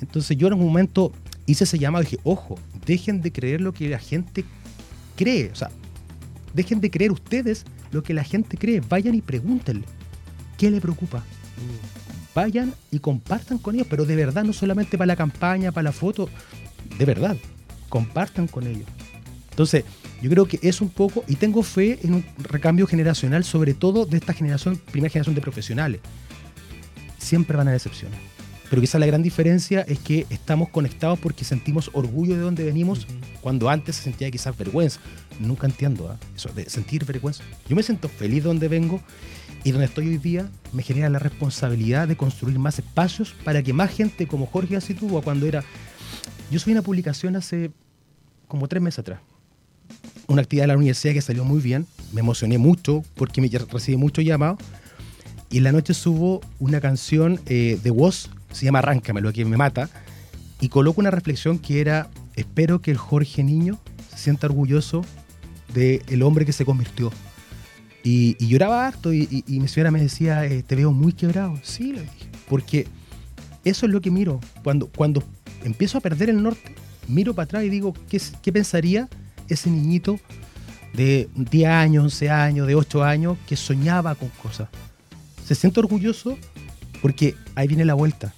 Entonces 0.00 0.36
yo 0.36 0.46
en 0.48 0.54
un 0.54 0.66
momento 0.66 1.12
hice 1.46 1.64
ese 1.64 1.78
llamado 1.78 2.02
y 2.02 2.06
dije, 2.06 2.18
ojo, 2.24 2.58
dejen 2.84 3.22
de 3.22 3.32
creer 3.32 3.60
lo 3.60 3.72
que 3.72 3.88
la 3.88 3.98
gente 3.98 4.44
cree. 5.16 5.50
O 5.50 5.54
sea, 5.54 5.70
dejen 6.54 6.80
de 6.80 6.90
creer 6.90 7.12
ustedes 7.12 7.64
lo 7.90 8.02
que 8.02 8.14
la 8.14 8.24
gente 8.24 8.56
cree. 8.56 8.80
Vayan 8.80 9.14
y 9.14 9.22
pregúntenle. 9.22 9.84
¿Qué 10.58 10.70
le 10.70 10.80
preocupa? 10.80 11.22
Vayan 12.34 12.74
y 12.90 12.98
compartan 12.98 13.58
con 13.58 13.74
ellos, 13.74 13.86
pero 13.88 14.04
de 14.04 14.16
verdad, 14.16 14.44
no 14.44 14.52
solamente 14.52 14.98
para 14.98 15.06
la 15.06 15.16
campaña, 15.16 15.72
para 15.72 15.84
la 15.84 15.92
foto, 15.92 16.28
de 16.98 17.04
verdad, 17.04 17.36
compartan 17.88 18.46
con 18.46 18.66
ellos. 18.66 18.86
Entonces, 19.50 19.84
yo 20.20 20.28
creo 20.28 20.46
que 20.46 20.58
es 20.62 20.82
un 20.82 20.90
poco, 20.90 21.24
y 21.28 21.36
tengo 21.36 21.62
fe 21.62 21.98
en 22.02 22.12
un 22.12 22.24
recambio 22.38 22.86
generacional, 22.86 23.42
sobre 23.44 23.72
todo 23.72 24.04
de 24.04 24.18
esta 24.18 24.34
generación, 24.34 24.76
primera 24.76 25.10
generación 25.10 25.34
de 25.34 25.40
profesionales. 25.40 26.00
Siempre 27.18 27.56
van 27.56 27.68
a 27.68 27.70
haber 27.70 27.78
excepciones. 27.78 28.18
Pero 28.68 28.82
quizá 28.82 28.98
la 28.98 29.06
gran 29.06 29.22
diferencia 29.22 29.82
es 29.82 29.98
que 29.98 30.26
estamos 30.28 30.68
conectados 30.70 31.18
porque 31.18 31.44
sentimos 31.44 31.90
orgullo 31.92 32.34
de 32.34 32.40
donde 32.40 32.64
venimos, 32.64 33.06
cuando 33.40 33.70
antes 33.70 33.96
se 33.96 34.02
sentía 34.02 34.30
quizás 34.30 34.56
vergüenza. 34.56 35.00
Nunca 35.38 35.66
entiendo 35.66 36.10
¿ah? 36.10 36.18
eso 36.34 36.48
de 36.48 36.68
sentir 36.68 37.04
vergüenza. 37.04 37.44
Yo 37.68 37.76
me 37.76 37.82
siento 37.82 38.08
feliz 38.08 38.42
de 38.42 38.48
donde 38.48 38.68
vengo 38.68 39.00
y 39.62 39.70
donde 39.70 39.86
estoy 39.86 40.08
hoy 40.08 40.18
día 40.18 40.50
me 40.72 40.82
genera 40.82 41.08
la 41.08 41.18
responsabilidad 41.18 42.08
de 42.08 42.16
construir 42.16 42.58
más 42.58 42.78
espacios 42.78 43.34
para 43.44 43.62
que 43.62 43.72
más 43.72 43.90
gente 43.90 44.26
como 44.26 44.46
Jorge 44.46 44.76
así 44.76 44.94
tuvo 44.94 45.22
cuando 45.22 45.46
era... 45.46 45.62
Yo 46.50 46.58
subí 46.58 46.72
una 46.72 46.82
publicación 46.82 47.36
hace 47.36 47.70
como 48.48 48.66
tres 48.66 48.82
meses 48.82 49.00
atrás. 49.00 49.20
Una 50.26 50.42
actividad 50.42 50.64
de 50.64 50.68
la 50.68 50.76
universidad 50.76 51.14
que 51.14 51.22
salió 51.22 51.44
muy 51.44 51.60
bien. 51.60 51.86
Me 52.12 52.20
emocioné 52.20 52.58
mucho 52.58 53.04
porque 53.14 53.40
me 53.40 53.48
recibí 53.48 53.96
muchos 53.96 54.24
llamados. 54.24 54.58
Y 55.50 55.58
en 55.58 55.64
la 55.64 55.72
noche 55.72 55.94
subo 55.94 56.40
una 56.58 56.80
canción 56.80 57.40
eh, 57.46 57.78
de 57.82 57.90
Woz 57.90 58.30
se 58.56 58.64
llama 58.64 58.78
Arráncame, 58.78 59.20
lo 59.20 59.32
que 59.32 59.44
me 59.44 59.56
mata, 59.56 59.90
y 60.60 60.68
coloco 60.68 61.00
una 61.00 61.10
reflexión 61.10 61.58
que 61.58 61.80
era, 61.80 62.08
espero 62.34 62.80
que 62.80 62.90
el 62.90 62.96
Jorge 62.96 63.44
niño 63.44 63.78
se 64.10 64.18
sienta 64.18 64.46
orgulloso 64.46 65.04
del 65.74 66.22
hombre 66.22 66.46
que 66.46 66.52
se 66.52 66.64
convirtió. 66.64 67.12
Y, 68.02 68.36
lloraba 68.46 68.86
harto 68.86 69.12
y, 69.12 69.44
mi 69.46 69.68
señora 69.68 69.90
me 69.90 70.00
decía, 70.00 70.46
eh, 70.46 70.62
te 70.62 70.74
veo 70.74 70.92
muy 70.92 71.12
quebrado. 71.12 71.58
Sí, 71.62 71.92
dije, 71.92 72.30
porque 72.48 72.86
eso 73.64 73.84
es 73.84 73.92
lo 73.92 74.00
que 74.00 74.10
miro. 74.10 74.40
Cuando, 74.62 74.86
cuando 74.86 75.22
empiezo 75.64 75.98
a 75.98 76.00
perder 76.00 76.30
el 76.30 76.42
norte, 76.42 76.74
miro 77.08 77.34
para 77.34 77.44
atrás 77.44 77.64
y 77.64 77.68
digo, 77.68 77.92
¿qué, 78.08 78.20
qué 78.40 78.52
pensaría 78.52 79.08
ese 79.48 79.70
niñito 79.70 80.18
de 80.94 81.28
10 81.34 81.68
años, 81.68 82.04
11 82.04 82.30
años, 82.30 82.66
de 82.66 82.74
8 82.74 83.04
años, 83.04 83.36
que 83.46 83.56
soñaba 83.56 84.14
con 84.14 84.30
cosas? 84.30 84.68
Se 85.44 85.54
siente 85.54 85.80
orgulloso 85.80 86.38
porque 87.02 87.34
ahí 87.54 87.68
viene 87.68 87.84
la 87.84 87.94
vuelta 87.94 88.32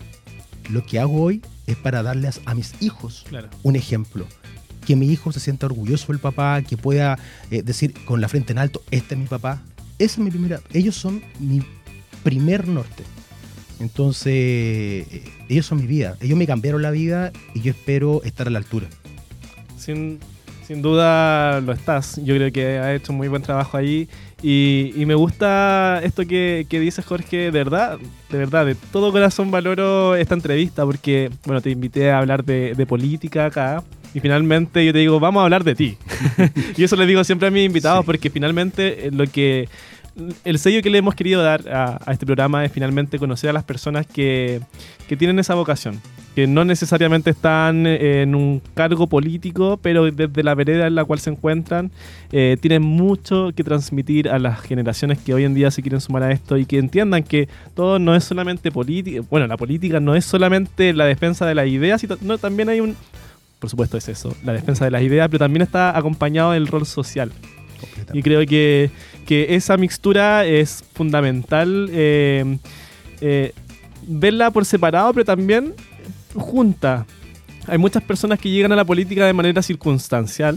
lo 0.68 0.84
que 0.84 0.98
hago 0.98 1.22
hoy 1.22 1.42
es 1.66 1.76
para 1.76 2.02
darles 2.02 2.40
a 2.44 2.54
mis 2.54 2.74
hijos 2.80 3.24
un 3.62 3.76
ejemplo. 3.76 4.26
Que 4.86 4.96
mi 4.96 5.10
hijo 5.10 5.32
se 5.32 5.40
sienta 5.40 5.66
orgulloso 5.66 6.12
del 6.12 6.18
papá, 6.18 6.62
que 6.62 6.76
pueda 6.76 7.18
eh, 7.50 7.62
decir 7.62 7.92
con 8.04 8.20
la 8.20 8.28
frente 8.28 8.52
en 8.52 8.58
alto, 8.58 8.82
este 8.90 9.14
es 9.14 9.20
mi 9.20 9.26
papá. 9.26 9.62
Esa 9.98 10.14
es 10.14 10.18
mi 10.18 10.30
primera. 10.30 10.60
Ellos 10.72 10.94
son 10.94 11.22
mi 11.38 11.62
primer 12.22 12.68
norte. 12.68 13.04
Entonces, 13.80 14.32
eh, 14.32 15.24
ellos 15.48 15.66
son 15.66 15.78
mi 15.78 15.86
vida. 15.86 16.16
Ellos 16.20 16.38
me 16.38 16.46
cambiaron 16.46 16.82
la 16.82 16.90
vida 16.90 17.32
y 17.54 17.60
yo 17.60 17.72
espero 17.72 18.22
estar 18.24 18.46
a 18.46 18.50
la 18.50 18.58
altura. 18.58 18.88
Sin, 19.76 20.20
sin 20.68 20.82
duda 20.82 21.62
lo 21.62 21.72
estás. 21.72 22.20
Yo 22.22 22.34
creo 22.34 22.52
que 22.52 22.78
has 22.78 22.94
hecho 22.94 23.14
muy 23.14 23.26
buen 23.26 23.40
trabajo 23.40 23.78
ahí. 23.78 24.06
Y, 24.42 24.92
me 25.06 25.14
gusta 25.14 26.00
esto 26.04 26.26
que, 26.26 26.66
que 26.68 26.78
dices, 26.78 27.04
Jorge, 27.06 27.36
de 27.36 27.50
verdad, 27.50 27.98
de 28.30 28.38
verdad, 28.38 28.66
de 28.66 28.74
todo 28.74 29.10
corazón 29.10 29.50
valoro 29.50 30.14
esta 30.14 30.34
entrevista 30.34 30.84
porque, 30.84 31.30
bueno, 31.46 31.62
te 31.62 31.70
invité 31.70 32.10
a 32.10 32.18
hablar 32.18 32.44
de, 32.44 32.86
política 32.86 33.46
acá. 33.46 33.82
Y 34.12 34.20
finalmente 34.20 34.84
yo 34.84 34.92
te 34.92 34.98
digo, 34.98 35.18
vamos 35.18 35.40
a 35.40 35.44
hablar 35.44 35.64
de 35.64 35.74
ti. 35.74 35.96
y 36.76 36.84
eso 36.84 36.96
le 36.96 37.06
digo 37.06 37.24
siempre 37.24 37.48
a 37.48 37.50
mis 37.50 37.64
invitados 37.64 38.04
porque 38.04 38.28
finalmente 38.28 39.06
eh, 39.06 39.10
lo 39.10 39.26
que 39.26 39.68
el 40.44 40.58
sello 40.58 40.82
que 40.82 40.90
le 40.90 40.98
hemos 40.98 41.14
querido 41.14 41.42
dar 41.42 41.68
a, 41.68 42.12
este 42.12 42.26
programa 42.26 42.64
es 42.64 42.72
finalmente 42.72 43.18
conocer 43.18 43.50
a 43.50 43.52
las 43.52 43.64
personas 43.64 44.06
que, 44.06 44.60
que, 45.06 45.16
tienen 45.16 45.38
esa 45.38 45.54
vocación, 45.54 46.00
que 46.34 46.46
no 46.46 46.64
necesariamente 46.64 47.30
están 47.30 47.86
en 47.86 48.34
un 48.34 48.60
cargo 48.74 49.06
político, 49.06 49.78
pero 49.80 50.10
desde 50.10 50.42
la 50.42 50.54
vereda 50.54 50.86
en 50.86 50.94
la 50.94 51.04
cual 51.04 51.20
se 51.20 51.30
encuentran, 51.30 51.90
eh, 52.32 52.56
tienen 52.60 52.82
mucho 52.82 53.50
que 53.54 53.64
transmitir 53.64 54.28
a 54.28 54.38
las 54.38 54.60
generaciones 54.60 55.18
que 55.18 55.34
hoy 55.34 55.44
en 55.44 55.54
día 55.54 55.70
se 55.70 55.82
quieren 55.82 56.00
sumar 56.00 56.22
a 56.22 56.32
esto 56.32 56.56
y 56.56 56.66
que 56.66 56.78
entiendan 56.78 57.22
que 57.22 57.48
todo 57.74 57.98
no 57.98 58.14
es 58.14 58.24
solamente 58.24 58.70
política, 58.70 59.22
bueno, 59.30 59.46
la 59.46 59.56
política 59.56 60.00
no 60.00 60.14
es 60.14 60.24
solamente 60.24 60.92
la 60.92 61.04
defensa 61.04 61.46
de 61.46 61.54
las 61.54 61.68
ideas, 61.68 62.00
sino 62.00 62.38
también 62.38 62.68
hay 62.68 62.80
un, 62.80 62.96
por 63.58 63.70
supuesto 63.70 63.96
es 63.96 64.08
eso, 64.08 64.34
la 64.44 64.52
defensa 64.52 64.84
de 64.84 64.90
las 64.90 65.02
ideas, 65.02 65.28
pero 65.28 65.40
también 65.40 65.62
está 65.62 65.96
acompañado 65.96 66.52
del 66.52 66.66
rol 66.66 66.86
social. 66.86 67.32
Y 68.12 68.22
creo 68.22 68.44
que, 68.46 68.90
que, 69.29 69.55
esa 69.55 69.76
mixtura 69.76 70.47
es 70.47 70.83
fundamental. 70.95 71.91
Eh, 71.93 72.57
eh, 73.20 73.53
verla 74.07 74.51
por 74.51 74.64
separado, 74.64 75.12
pero 75.12 75.26
también 75.26 75.74
junta. 76.35 77.05
Hay 77.66 77.76
muchas 77.76 78.03
personas 78.03 78.39
que 78.39 78.49
llegan 78.49 78.72
a 78.72 78.76
la 78.76 78.87
política 78.87 79.26
de 79.26 79.35
manera 79.35 79.61
circunstancial 79.61 80.57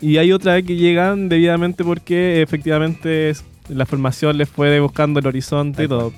y 0.00 0.16
hay 0.16 0.32
otras 0.32 0.64
que 0.64 0.74
llegan 0.74 1.28
debidamente 1.28 1.84
porque 1.84 2.42
efectivamente 2.42 3.34
la 3.68 3.86
formación 3.86 4.36
les 4.36 4.48
fue 4.48 4.80
buscando 4.80 5.20
el 5.20 5.26
horizonte 5.28 5.84
y 5.84 5.88
todo. 5.88 6.12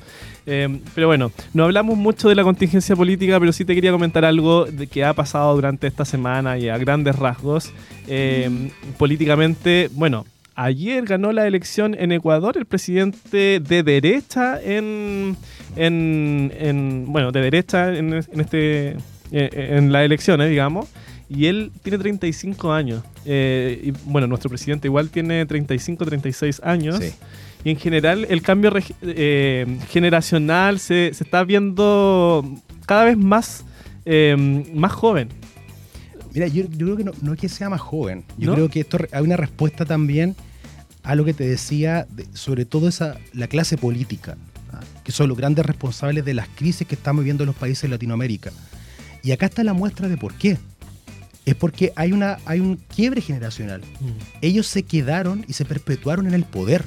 Eh, 0.46 0.80
pero 0.94 1.06
bueno, 1.06 1.32
no 1.52 1.64
hablamos 1.64 1.98
mucho 1.98 2.30
de 2.30 2.34
la 2.34 2.44
contingencia 2.44 2.96
política, 2.96 3.38
pero 3.38 3.52
sí 3.52 3.66
te 3.66 3.74
quería 3.74 3.92
comentar 3.92 4.24
algo 4.24 4.64
de 4.64 4.86
que 4.86 5.04
ha 5.04 5.12
pasado 5.12 5.54
durante 5.54 5.86
esta 5.86 6.06
semana 6.06 6.56
y 6.56 6.70
a 6.70 6.78
grandes 6.78 7.16
rasgos. 7.16 7.72
Eh, 8.06 8.70
políticamente, 8.96 9.90
bueno, 9.92 10.24
ayer 10.54 11.04
ganó 11.04 11.32
la 11.32 11.46
elección 11.46 11.94
en 11.98 12.12
Ecuador 12.12 12.56
el 12.56 12.66
presidente 12.66 13.60
de 13.60 13.82
derecha 13.82 14.60
en, 14.62 15.36
en, 15.76 17.04
bueno, 17.08 17.32
de 17.32 17.40
derecha 17.40 17.94
en, 17.94 18.14
este 18.14 18.96
en 19.30 19.92
las 19.92 20.04
elecciones, 20.04 20.50
digamos. 20.50 20.88
Y 21.28 21.46
él 21.46 21.72
tiene 21.82 21.98
35 21.98 22.72
años. 22.72 23.02
Eh, 23.24 23.80
y 23.82 23.92
bueno, 24.04 24.26
nuestro 24.26 24.50
presidente 24.50 24.88
igual 24.88 25.10
tiene 25.10 25.44
35, 25.46 26.04
36 26.04 26.60
años. 26.62 27.00
Y 27.64 27.70
en 27.70 27.76
general 27.76 28.26
el 28.28 28.42
cambio 28.42 28.72
eh, 29.02 29.78
generacional 29.88 30.78
se, 30.78 31.08
está 31.08 31.44
viendo 31.44 32.44
cada 32.86 33.04
vez 33.04 33.16
más, 33.16 33.64
eh, 34.04 34.36
más 34.74 34.92
joven. 34.92 35.28
Mira, 36.34 36.48
yo, 36.48 36.64
creo 36.68 36.96
que 36.96 37.04
no, 37.04 37.32
es 37.32 37.40
que 37.40 37.48
sea 37.48 37.70
más 37.70 37.80
joven. 37.80 38.24
Yo 38.36 38.54
creo 38.54 38.68
que 38.68 38.80
esto 38.80 38.98
hay 39.12 39.22
una 39.22 39.36
respuesta 39.36 39.84
también 39.84 40.36
a 41.04 41.14
lo 41.14 41.24
que 41.24 41.34
te 41.34 41.46
decía, 41.46 42.06
sobre 42.32 42.64
todo 42.64 42.88
esa, 42.88 43.18
la 43.32 43.46
clase 43.46 43.76
política, 43.76 44.36
¿ah? 44.72 44.80
que 45.04 45.12
son 45.12 45.28
los 45.28 45.36
grandes 45.36 45.64
responsables 45.64 46.24
de 46.24 46.34
las 46.34 46.48
crisis 46.48 46.86
que 46.86 46.94
estamos 46.94 47.22
viviendo 47.22 47.44
en 47.44 47.48
los 47.48 47.56
países 47.56 47.82
de 47.82 47.88
Latinoamérica. 47.88 48.50
Y 49.22 49.32
acá 49.32 49.46
está 49.46 49.62
la 49.62 49.74
muestra 49.74 50.08
de 50.08 50.16
por 50.16 50.34
qué. 50.34 50.58
Es 51.44 51.54
porque 51.54 51.92
hay, 51.94 52.12
una, 52.12 52.38
hay 52.46 52.60
un 52.60 52.76
quiebre 52.76 53.20
generacional. 53.20 53.82
Mm. 54.00 54.12
Ellos 54.40 54.66
se 54.66 54.82
quedaron 54.82 55.44
y 55.46 55.52
se 55.52 55.66
perpetuaron 55.66 56.26
en 56.26 56.34
el 56.34 56.44
poder. 56.44 56.84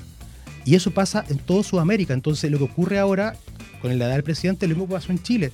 Y 0.65 0.75
eso 0.75 0.91
pasa 0.91 1.23
en 1.29 1.37
toda 1.37 1.63
Sudamérica. 1.63 2.15
Entonces 2.15 2.49
lo 2.49 2.57
que 2.57 2.63
ocurre 2.63 2.97
ahora 2.97 3.35
con 3.81 3.97
la 3.97 4.05
edad 4.05 4.13
del 4.13 4.23
presidente, 4.23 4.67
lo 4.67 4.75
mismo 4.75 4.95
pasó 4.95 5.11
en 5.11 5.21
Chile. 5.21 5.51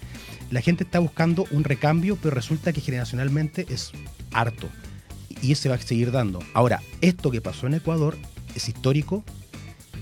La 0.52 0.62
gente 0.62 0.86
está 0.86 1.00
buscando 1.00 1.46
un 1.52 1.66
recambio, 1.66 2.18
pero 2.22 2.34
resulta 2.34 2.72
que 2.72 2.80
generacionalmente 2.80 3.66
es 3.70 3.92
harto. 4.32 4.70
Y 5.42 5.56
se 5.56 5.68
va 5.68 5.76
a 5.76 5.80
seguir 5.80 6.12
dando. 6.12 6.40
Ahora, 6.54 6.82
esto 7.02 7.30
que 7.30 7.42
pasó 7.42 7.68
en 7.68 7.74
Ecuador 7.74 8.18
es 8.56 8.70
histórico, 8.70 9.24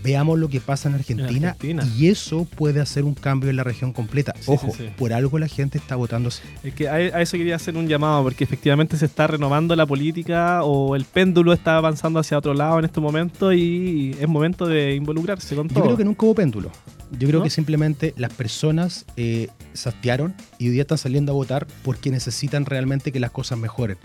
veamos 0.03 0.39
lo 0.39 0.49
que 0.49 0.59
pasa 0.59 0.89
en 0.89 0.95
Argentina, 0.95 1.55
y 1.97 2.07
eso 2.07 2.45
puede 2.45 2.79
hacer 2.79 3.03
un 3.03 3.13
cambio 3.13 3.49
en 3.49 3.55
la 3.55 3.63
región 3.63 3.93
completa. 3.93 4.33
Ojo, 4.45 4.73
por 4.97 5.13
algo 5.13 5.39
la 5.39 5.47
gente 5.47 5.77
está 5.77 5.95
votando. 5.95 6.29
Es 6.63 6.73
que 6.73 6.89
a, 6.89 7.21
eso 7.21 7.37
quería 7.37 7.55
hacer 7.55 7.77
un 7.77 7.87
llamado, 7.87 8.23
porque 8.23 8.43
efectivamente 8.43 8.97
se 8.97 9.05
está 9.05 9.27
renovando 9.27 9.75
la 9.75 9.85
política 9.85 10.63
o 10.63 10.95
el 10.95 11.05
péndulo 11.05 11.53
está 11.53 11.77
avanzando 11.77 12.19
hacia 12.19 12.37
otro 12.37 12.53
lado 12.53 12.79
en 12.79 12.85
este 12.85 12.99
momento 12.99 13.53
y 13.53 14.15
es 14.19 14.27
momento 14.27 14.65
de 14.65 14.95
involucrarse 14.95 15.55
con 15.55 15.67
todo. 15.67 15.79
Yo 15.79 15.85
creo 15.85 15.97
que 15.97 16.05
nunca 16.05 16.25
hubo 16.25 16.35
péndulo. 16.35 16.71
Yo 17.19 17.27
creo 17.27 17.43
que 17.43 17.49
simplemente 17.49 18.13
las 18.15 18.31
personas 18.31 19.05
eh, 19.17 19.49
sastearon 19.73 20.33
y 20.57 20.67
hoy 20.67 20.73
día 20.73 20.83
están 20.83 20.97
saliendo 20.97 21.33
a 21.33 21.35
votar 21.35 21.67
porque 21.83 22.09
necesitan 22.09 22.65
realmente 22.65 23.11
que 23.11 23.19
las 23.19 23.31
cosas 23.31 23.59
mejoren 23.59 23.97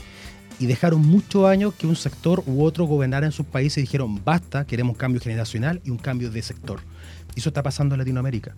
y 0.59 0.67
dejaron 0.67 1.03
muchos 1.03 1.47
años 1.47 1.75
que 1.75 1.87
un 1.87 1.97
sector 1.97 2.43
u 2.47 2.63
otro 2.63 2.85
gobernara 2.87 3.27
en 3.27 3.33
sus 3.33 3.47
países 3.47 3.79
y 3.79 3.83
dijeron, 3.83 4.23
basta, 4.25 4.65
queremos 4.67 4.95
un 4.95 4.99
cambio 4.99 5.21
generacional 5.21 5.81
y 5.85 5.91
un 5.91 5.99
cambio 5.99 6.31
de 6.31 6.43
sector. 6.43 6.81
Y 7.35 7.41
eso 7.41 7.51
está 7.51 7.63
pasando 7.63 7.95
en 7.95 7.99
Latinoamérica. 7.99 8.55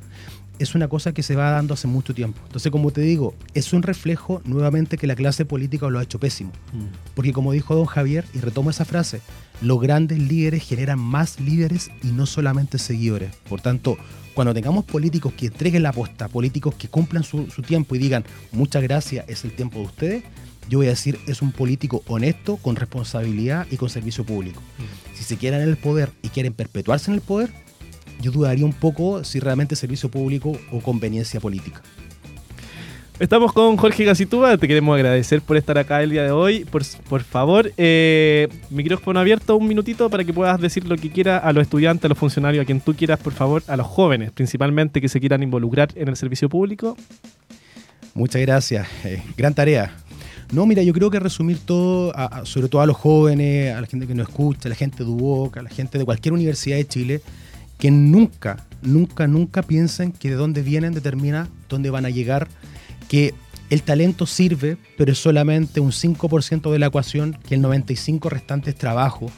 Es 0.60 0.74
una 0.74 0.88
cosa 0.88 1.12
que 1.12 1.22
se 1.22 1.36
va 1.36 1.50
dando 1.50 1.74
hace 1.74 1.88
mucho 1.88 2.14
tiempo. 2.14 2.40
Entonces, 2.46 2.70
como 2.70 2.90
te 2.92 3.00
digo, 3.00 3.34
es 3.54 3.72
un 3.72 3.82
reflejo 3.82 4.40
nuevamente 4.44 4.96
que 4.96 5.06
la 5.06 5.16
clase 5.16 5.44
política 5.44 5.88
lo 5.88 5.98
ha 5.98 6.02
hecho 6.02 6.20
pésimo. 6.20 6.52
Mm. 6.72 7.14
Porque 7.14 7.32
como 7.32 7.52
dijo 7.52 7.74
don 7.74 7.86
Javier, 7.86 8.24
y 8.34 8.38
retomo 8.38 8.70
esa 8.70 8.84
frase, 8.84 9.20
los 9.60 9.80
grandes 9.80 10.18
líderes 10.18 10.64
generan 10.64 10.98
más 11.00 11.40
líderes 11.40 11.90
y 12.02 12.08
no 12.08 12.26
solamente 12.26 12.78
seguidores. 12.78 13.34
Por 13.48 13.60
tanto, 13.60 13.96
cuando 14.34 14.54
tengamos 14.54 14.84
políticos 14.84 15.32
que 15.32 15.46
entreguen 15.46 15.82
la 15.82 15.88
aposta, 15.88 16.28
políticos 16.28 16.74
que 16.76 16.88
cumplan 16.88 17.24
su, 17.24 17.50
su 17.50 17.62
tiempo 17.62 17.96
y 17.96 17.98
digan, 17.98 18.24
muchas 18.52 18.82
gracias, 18.82 19.28
es 19.28 19.44
el 19.44 19.52
tiempo 19.52 19.80
de 19.80 19.84
ustedes, 19.84 20.24
yo 20.68 20.78
voy 20.78 20.86
a 20.86 20.90
decir, 20.90 21.18
es 21.26 21.42
un 21.42 21.52
político 21.52 22.02
honesto, 22.06 22.56
con 22.56 22.76
responsabilidad 22.76 23.66
y 23.70 23.76
con 23.76 23.88
servicio 23.88 24.24
público. 24.24 24.60
Mm. 24.60 25.16
Si 25.16 25.24
se 25.24 25.36
quieren 25.36 25.62
en 25.62 25.68
el 25.68 25.76
poder 25.76 26.10
y 26.22 26.28
quieren 26.28 26.52
perpetuarse 26.52 27.10
en 27.10 27.14
el 27.14 27.20
poder, 27.20 27.50
yo 28.20 28.30
dudaría 28.30 28.64
un 28.64 28.72
poco 28.72 29.24
si 29.24 29.40
realmente 29.40 29.74
es 29.74 29.80
servicio 29.80 30.10
público 30.10 30.58
o 30.70 30.80
conveniencia 30.80 31.40
política. 31.40 31.82
Estamos 33.18 33.52
con 33.52 33.76
Jorge 33.76 34.04
Gacitúa, 34.04 34.56
te 34.58 34.68
queremos 34.68 34.94
agradecer 34.94 35.42
por 35.42 35.56
estar 35.56 35.76
acá 35.76 36.04
el 36.04 36.10
día 36.10 36.22
de 36.22 36.30
hoy. 36.30 36.64
Por, 36.64 36.82
por 37.08 37.22
favor, 37.24 37.72
eh, 37.76 38.46
micrófono 38.70 39.18
abierto 39.18 39.56
un 39.56 39.66
minutito 39.66 40.08
para 40.08 40.22
que 40.22 40.32
puedas 40.32 40.60
decir 40.60 40.86
lo 40.86 40.96
que 40.96 41.10
quieras 41.10 41.42
a 41.42 41.52
los 41.52 41.62
estudiantes, 41.62 42.04
a 42.04 42.08
los 42.08 42.18
funcionarios, 42.18 42.62
a 42.62 42.64
quien 42.64 42.80
tú 42.80 42.94
quieras, 42.94 43.18
por 43.18 43.32
favor, 43.32 43.64
a 43.66 43.76
los 43.76 43.88
jóvenes, 43.88 44.30
principalmente 44.30 45.00
que 45.00 45.08
se 45.08 45.18
quieran 45.18 45.42
involucrar 45.42 45.88
en 45.96 46.06
el 46.06 46.16
servicio 46.16 46.48
público. 46.48 46.96
Muchas 48.14 48.40
gracias, 48.40 48.86
eh, 49.04 49.20
gran 49.36 49.52
tarea. 49.52 49.96
No, 50.52 50.64
mira, 50.66 50.82
yo 50.82 50.92
creo 50.94 51.10
que 51.10 51.20
resumir 51.20 51.58
todo, 51.58 52.16
a- 52.16 52.24
a- 52.40 52.46
sobre 52.46 52.68
todo 52.68 52.80
a 52.80 52.86
los 52.86 52.96
jóvenes, 52.96 53.74
a 53.74 53.80
la 53.80 53.86
gente 53.86 54.06
que 54.06 54.14
nos 54.14 54.28
escucha, 54.28 54.68
a 54.68 54.70
la 54.70 54.74
gente 54.74 55.04
de 55.04 55.10
UOC, 55.10 55.58
a 55.58 55.62
la 55.62 55.70
gente 55.70 55.98
de 55.98 56.04
cualquier 56.04 56.32
universidad 56.32 56.76
de 56.76 56.86
Chile, 56.86 57.20
que 57.78 57.90
nunca, 57.90 58.64
nunca, 58.82 59.26
nunca 59.26 59.62
piensen 59.62 60.10
que 60.12 60.30
de 60.30 60.36
dónde 60.36 60.62
vienen 60.62 60.94
determina 60.94 61.48
dónde 61.68 61.90
van 61.90 62.06
a 62.06 62.10
llegar, 62.10 62.48
que 63.08 63.34
el 63.70 63.82
talento 63.82 64.24
sirve, 64.26 64.78
pero 64.96 65.12
es 65.12 65.18
solamente 65.18 65.80
un 65.80 65.92
5% 65.92 66.72
de 66.72 66.78
la 66.78 66.86
ecuación, 66.86 67.36
que 67.46 67.54
el 67.54 67.60
95% 67.62 68.30
restante 68.30 68.70
es 68.70 68.76
trabajo, 68.76 69.30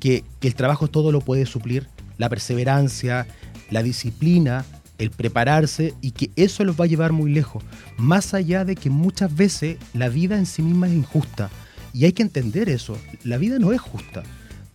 que, 0.00 0.24
que 0.40 0.48
el 0.48 0.54
trabajo 0.56 0.88
todo 0.88 1.12
lo 1.12 1.20
puede 1.20 1.46
suplir, 1.46 1.86
la 2.18 2.28
perseverancia, 2.28 3.28
la 3.70 3.84
disciplina, 3.84 4.64
el 4.98 5.10
prepararse 5.10 5.94
y 6.00 6.10
que 6.10 6.30
eso 6.36 6.64
los 6.64 6.78
va 6.78 6.84
a 6.84 6.88
llevar 6.88 7.12
muy 7.12 7.32
lejos. 7.32 7.62
Más 7.96 8.34
allá 8.34 8.64
de 8.64 8.76
que 8.76 8.90
muchas 8.90 9.34
veces 9.34 9.78
la 9.94 10.08
vida 10.08 10.36
en 10.38 10.46
sí 10.46 10.62
misma 10.62 10.88
es 10.88 10.94
injusta. 10.94 11.50
Y 11.92 12.04
hay 12.04 12.12
que 12.12 12.22
entender 12.22 12.68
eso. 12.68 12.98
La 13.24 13.38
vida 13.38 13.58
no 13.58 13.72
es 13.72 13.80
justa. 13.80 14.22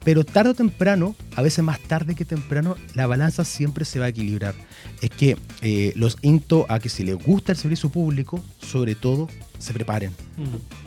Pero 0.04 0.26
tarde 0.26 0.50
o 0.50 0.54
temprano, 0.54 1.16
a 1.36 1.42
veces 1.42 1.64
más 1.64 1.80
tarde 1.80 2.16
que 2.16 2.26
temprano, 2.26 2.76
la 2.94 3.08
balanza 3.08 3.46
siempre 3.46 3.86
se 3.86 4.00
va 4.00 4.06
a 4.06 4.10
equilibrar. 4.10 4.54
Es 5.02 5.10
que 5.10 5.38
eh, 5.62 5.94
los 5.96 6.18
insto 6.22 6.66
a 6.68 6.80
que 6.80 6.90
si 6.90 7.04
les 7.04 7.16
gusta 7.16 7.54
el 7.54 7.58
servicio 7.58 7.90
público, 7.90 8.44
sobre 8.60 8.96
todo, 8.96 9.30
se 9.60 9.72
preparen. 9.74 10.12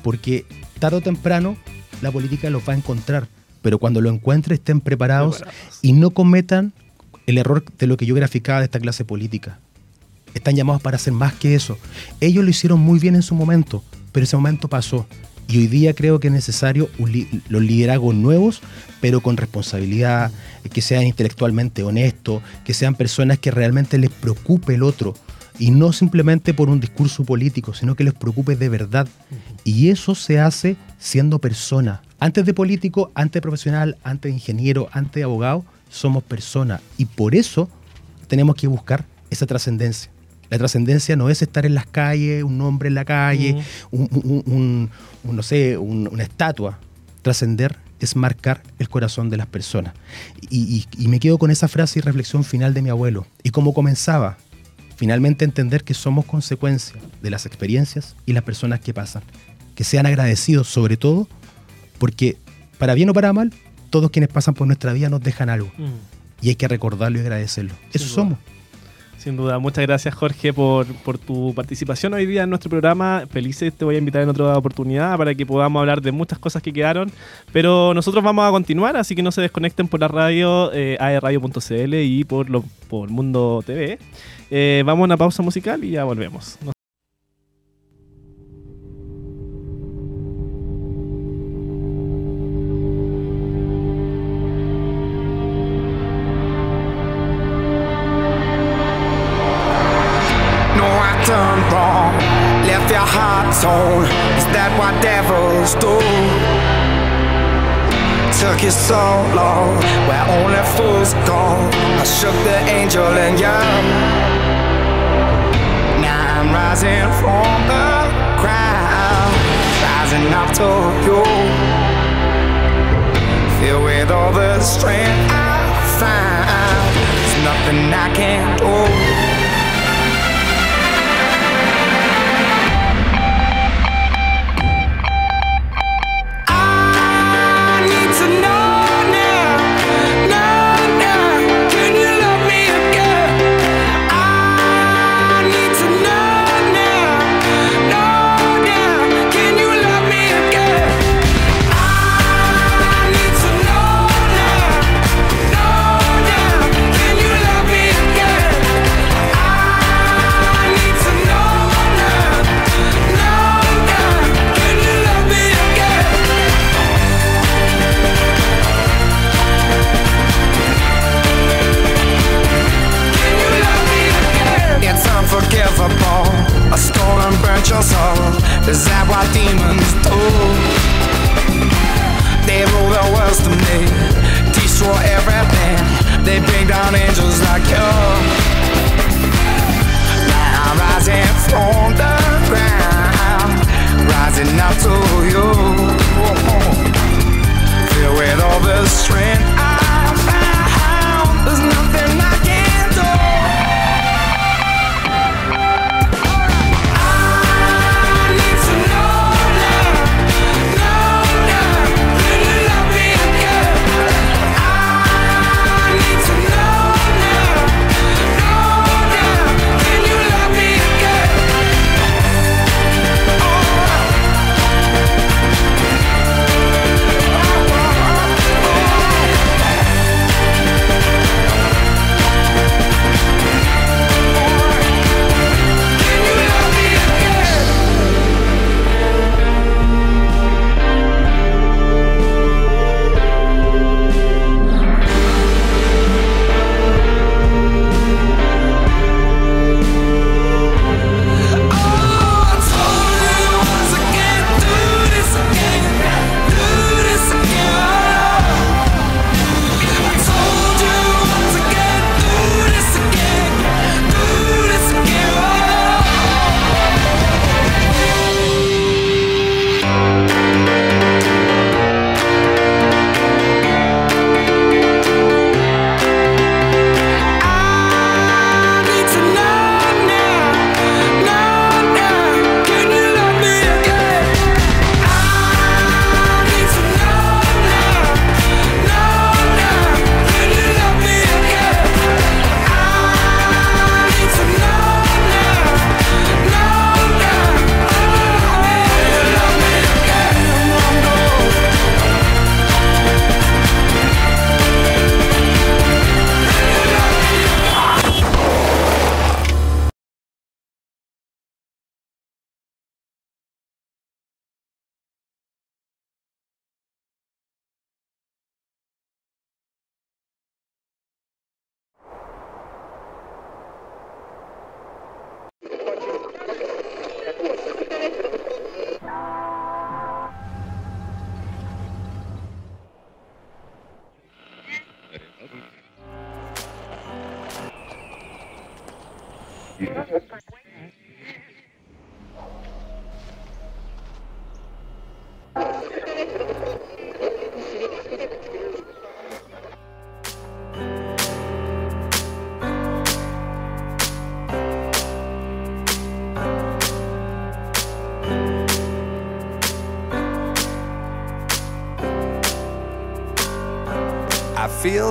Porque 0.03 0.45
tarde 0.79 0.99
o 0.99 1.01
temprano 1.01 1.57
la 2.03 2.11
política 2.11 2.51
los 2.51 2.69
va 2.69 2.75
a 2.75 2.77
encontrar. 2.77 3.27
Pero 3.63 3.79
cuando 3.79 4.01
lo 4.03 4.11
encuentren 4.11 4.55
estén 4.59 4.81
preparados 4.81 5.37
Preparados. 5.37 5.79
y 5.81 5.93
no 5.95 6.11
cometan 6.11 6.75
el 7.27 7.39
error 7.39 7.65
de 7.79 7.87
lo 7.87 7.97
que 7.97 8.07
yo 8.07 8.15
graficaba 8.15 8.61
de 8.61 8.67
esta 8.67 8.81
clase 8.81 9.05
política. 9.05 9.59
Están 10.35 10.55
llamados 10.55 10.83
para 10.83 10.97
hacer 10.97 11.13
más 11.13 11.35
que 11.35 11.55
eso. 11.55 11.79
Ellos 12.21 12.45
lo 12.45 12.51
hicieron 12.51 12.81
muy 12.81 12.99
bien 12.99 13.15
en 13.15 13.23
su 13.23 13.35
momento, 13.35 13.83
pero 14.13 14.25
ese 14.25 14.37
momento 14.37 14.69
pasó. 14.69 15.07
Y 15.49 15.59
hoy 15.59 15.67
día 15.69 15.95
creo 15.95 16.19
que 16.19 16.27
es 16.27 16.33
necesario 16.33 16.91
un 16.99 17.13
li- 17.13 17.43
los 17.49 17.63
liderazgos 17.63 18.15
nuevos, 18.15 18.61
pero 19.01 19.21
con 19.21 19.37
responsabilidad, 19.37 20.33
que 20.73 20.83
sean 20.83 21.05
intelectualmente 21.05 21.85
honestos, 21.85 22.43
que 22.65 22.75
sean 22.75 22.97
personas 22.97 23.39
que 23.39 23.51
realmente 23.51 23.97
les 23.99 24.11
preocupe 24.11 24.75
el 24.75 24.83
otro. 24.83 25.15
Y 25.59 25.71
no 25.71 25.93
simplemente 25.93 26.53
por 26.53 26.69
un 26.69 26.81
discurso 26.81 27.25
político, 27.25 27.73
sino 27.73 27.95
que 27.95 28.05
les 28.05 28.13
preocupe 28.13 28.57
de 28.57 28.69
verdad. 28.69 29.09
Y 29.65 29.89
eso 29.89 30.15
se 30.15 30.39
hace 30.39 30.77
siendo 30.99 31.39
persona. 31.39 32.03
Antes 32.19 32.45
de 32.45 32.53
político, 32.53 33.11
antes 33.15 33.35
de 33.35 33.43
profesional, 33.43 33.97
antes 34.03 34.31
de 34.31 34.35
ingeniero, 34.35 34.89
antes 34.93 35.15
de 35.15 35.23
abogado, 35.23 35.65
somos 35.91 36.23
personas. 36.23 36.81
Y 36.99 37.05
por 37.07 37.35
eso 37.35 37.69
tenemos 38.29 38.57
que 38.57 38.67
buscar 38.67 39.05
esa 39.31 39.47
trascendencia. 39.47 40.11
La 40.51 40.59
trascendencia 40.59 41.17
no 41.17 41.29
es 41.29 41.43
estar 41.43 41.67
en 41.67 41.75
las 41.75 41.87
calles, 41.87 42.45
un 42.45 42.57
nombre 42.59 42.89
en 42.89 42.95
la 42.95 43.05
calle, 43.05 43.57
un, 43.91 44.09
un- 44.13 44.43
un- 44.47 44.91
un, 45.25 45.37
no 45.37 45.43
sé, 45.43 45.77
un- 45.77 46.09
una 46.11 46.23
estatua. 46.23 46.79
Trascender 47.23 47.77
es 47.99 48.15
marcar 48.15 48.63
el 48.79 48.89
corazón 48.89 49.31
de 49.31 49.37
las 49.39 49.47
personas. 49.49 49.95
Y, 50.49 50.87
y- 50.97 51.05
y 51.05 51.09
me 51.09 51.19
quedo 51.19 51.39
con 51.39 51.51
esa 51.51 51.67
frase 51.67 51.99
y 51.99 52.03
reflexión 52.03 52.45
final 52.45 52.75
de 52.75 52.83
mi 52.83 52.91
abuelo. 52.91 53.27
Y 53.43 53.51
como 53.51 53.75
comenzaba, 53.75 54.37
finalmente 54.97 55.45
entender 55.45 55.83
que 55.83 55.95
somos 55.95 56.25
consecuencia 56.27 56.95
de 57.23 57.31
las 57.31 57.45
experiencias 57.47 58.15
y 58.27 58.33
las 58.33 58.45
personas 58.45 58.79
que 58.81 58.95
pasan. 58.95 59.23
Que 59.75 59.83
sean 59.83 60.07
agradecidos 60.07 60.69
sobre 60.69 60.97
todo, 60.97 61.27
porque 61.99 62.37
para 62.79 62.95
bien 62.95 63.11
o 63.11 63.15
para 63.15 63.33
mal, 63.33 63.53
todos 63.91 64.11
quienes 64.11 64.29
pasan 64.29 64.55
por 64.55 64.67
nuestra 64.67 64.93
vida 64.93 65.09
nos 65.09 65.21
dejan 65.21 65.49
algo. 65.49 65.71
Y 66.41 66.51
hay 66.51 66.57
que 66.57 66.69
recordarlo 66.69 67.19
y 67.19 67.21
agradecerlo. 67.23 67.75
Eso 67.93 68.05
duda. 68.05 68.15
somos. 68.15 68.39
Sin 69.27 69.37
duda, 69.37 69.59
muchas 69.59 69.83
gracias 69.85 70.15
Jorge 70.15 70.53
por, 70.53 70.87
por 70.87 71.19
tu 71.19 71.53
participación 71.53 72.15
hoy 72.15 72.27
día 72.27 72.45
en 72.45 72.51
nuestro 72.51 72.71
programa. 72.71 73.25
Felices, 73.29 73.75
te 73.75 73.85
voy 73.85 73.97
a 73.97 73.99
invitar 73.99 74.23
en 74.23 74.29
otra 74.29 74.57
oportunidad 74.57 75.17
para 75.19 75.35
que 75.35 75.45
podamos 75.45 75.81
hablar 75.81 76.01
de 76.01 76.13
muchas 76.13 76.39
cosas 76.39 76.63
que 76.63 76.73
quedaron. 76.73 77.11
Pero 77.53 77.93
nosotros 77.93 78.23
vamos 78.23 78.47
a 78.47 78.53
continuar, 78.53 78.97
así 78.97 79.17
que 79.17 79.23
no 79.25 79.33
se 79.33 79.41
desconecten 79.41 79.89
por 79.89 79.99
la 79.99 80.07
radio, 80.07 80.73
eh, 80.73 80.97
aerradio.cl 81.01 81.95
y 81.95 82.23
por, 82.23 82.49
lo, 82.49 82.63
por 82.89 83.11
Mundo 83.11 83.65
TV. 83.67 83.99
Eh, 84.51 84.85
vamos 84.87 85.03
a 85.03 85.05
una 85.07 85.17
pausa 85.17 85.43
musical 85.43 85.83
y 85.83 85.91
ya 85.91 86.05
volvemos. 86.05 86.57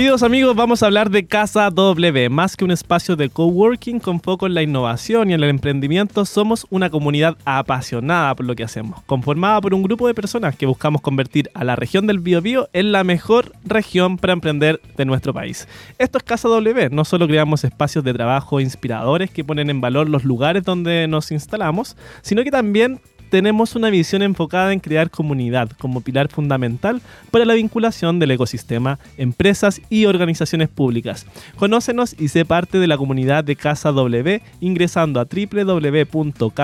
Queridos 0.00 0.22
amigos, 0.22 0.56
vamos 0.56 0.82
a 0.82 0.86
hablar 0.86 1.10
de 1.10 1.26
Casa 1.26 1.68
W. 1.68 2.30
Más 2.30 2.56
que 2.56 2.64
un 2.64 2.70
espacio 2.70 3.16
de 3.16 3.28
coworking 3.28 4.00
con 4.00 4.18
foco 4.18 4.46
en 4.46 4.54
la 4.54 4.62
innovación 4.62 5.28
y 5.28 5.34
en 5.34 5.42
el 5.42 5.50
emprendimiento, 5.50 6.24
somos 6.24 6.66
una 6.70 6.88
comunidad 6.88 7.36
apasionada 7.44 8.34
por 8.34 8.46
lo 8.46 8.56
que 8.56 8.64
hacemos, 8.64 9.02
conformada 9.02 9.60
por 9.60 9.74
un 9.74 9.82
grupo 9.82 10.06
de 10.06 10.14
personas 10.14 10.56
que 10.56 10.64
buscamos 10.64 11.02
convertir 11.02 11.50
a 11.52 11.64
la 11.64 11.76
región 11.76 12.06
del 12.06 12.18
Biobío 12.18 12.70
en 12.72 12.92
la 12.92 13.04
mejor 13.04 13.52
región 13.62 14.16
para 14.16 14.32
emprender 14.32 14.80
de 14.96 15.04
nuestro 15.04 15.34
país. 15.34 15.68
Esto 15.98 16.16
es 16.16 16.24
Casa 16.24 16.48
W. 16.48 16.88
No 16.88 17.04
solo 17.04 17.26
creamos 17.26 17.64
espacios 17.64 18.02
de 18.02 18.14
trabajo 18.14 18.58
inspiradores 18.58 19.30
que 19.30 19.44
ponen 19.44 19.68
en 19.68 19.82
valor 19.82 20.08
los 20.08 20.24
lugares 20.24 20.64
donde 20.64 21.08
nos 21.08 21.30
instalamos, 21.30 21.98
sino 22.22 22.42
que 22.42 22.50
también 22.50 23.02
tenemos 23.30 23.74
una 23.76 23.88
visión 23.90 24.22
enfocada 24.22 24.72
en 24.72 24.80
crear 24.80 25.08
comunidad 25.10 25.70
como 25.78 26.00
pilar 26.00 26.28
fundamental 26.28 27.00
para 27.30 27.44
la 27.44 27.54
vinculación 27.54 28.18
del 28.18 28.32
ecosistema, 28.32 28.98
empresas 29.16 29.80
y 29.88 30.04
organizaciones 30.06 30.68
públicas. 30.68 31.26
Conócenos 31.56 32.14
y 32.18 32.28
sé 32.28 32.44
parte 32.44 32.78
de 32.78 32.86
la 32.86 32.98
comunidad 32.98 33.44
de 33.44 33.56
Casa 33.56 33.92
W 33.92 34.42
ingresando 34.60 35.20
a 35.20 35.24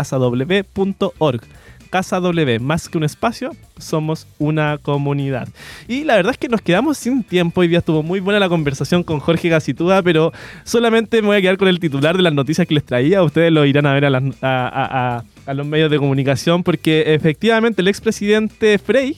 www.casaw.org. 0.06 1.40
Casa 1.88 2.18
W, 2.18 2.58
más 2.58 2.88
que 2.88 2.98
un 2.98 3.04
espacio, 3.04 3.52
somos 3.78 4.26
una 4.38 4.76
comunidad. 4.82 5.48
Y 5.86 6.02
la 6.02 6.16
verdad 6.16 6.32
es 6.32 6.38
que 6.38 6.48
nos 6.48 6.60
quedamos 6.60 6.98
sin 6.98 7.22
tiempo. 7.22 7.60
Hoy 7.60 7.68
día 7.68 7.78
estuvo 7.78 8.02
muy 8.02 8.18
buena 8.18 8.40
la 8.40 8.48
conversación 8.48 9.04
con 9.04 9.20
Jorge 9.20 9.48
Gacitúa, 9.48 10.02
pero 10.02 10.32
solamente 10.64 11.22
me 11.22 11.28
voy 11.28 11.36
a 11.36 11.40
quedar 11.40 11.58
con 11.58 11.68
el 11.68 11.78
titular 11.78 12.16
de 12.16 12.24
las 12.24 12.34
noticias 12.34 12.66
que 12.66 12.74
les 12.74 12.84
traía. 12.84 13.22
Ustedes 13.22 13.52
lo 13.52 13.64
irán 13.64 13.86
a 13.86 13.94
ver 13.94 14.04
a, 14.04 14.10
las- 14.10 14.24
a- 14.42 14.66
a- 14.66 15.16
a- 15.18 15.24
a 15.47 15.55
los 15.55 15.66
medios 15.66 15.90
de 15.90 15.99
comunicación, 15.99 16.62
porque 16.62 17.14
efectivamente 17.14 17.80
el 17.82 17.88
expresidente 17.88 18.78
Frey, 18.78 19.16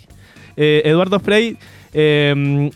eh, 0.56 0.82
Eduardo 0.84 1.18
Frey, 1.20 1.56
eh, 1.92 2.70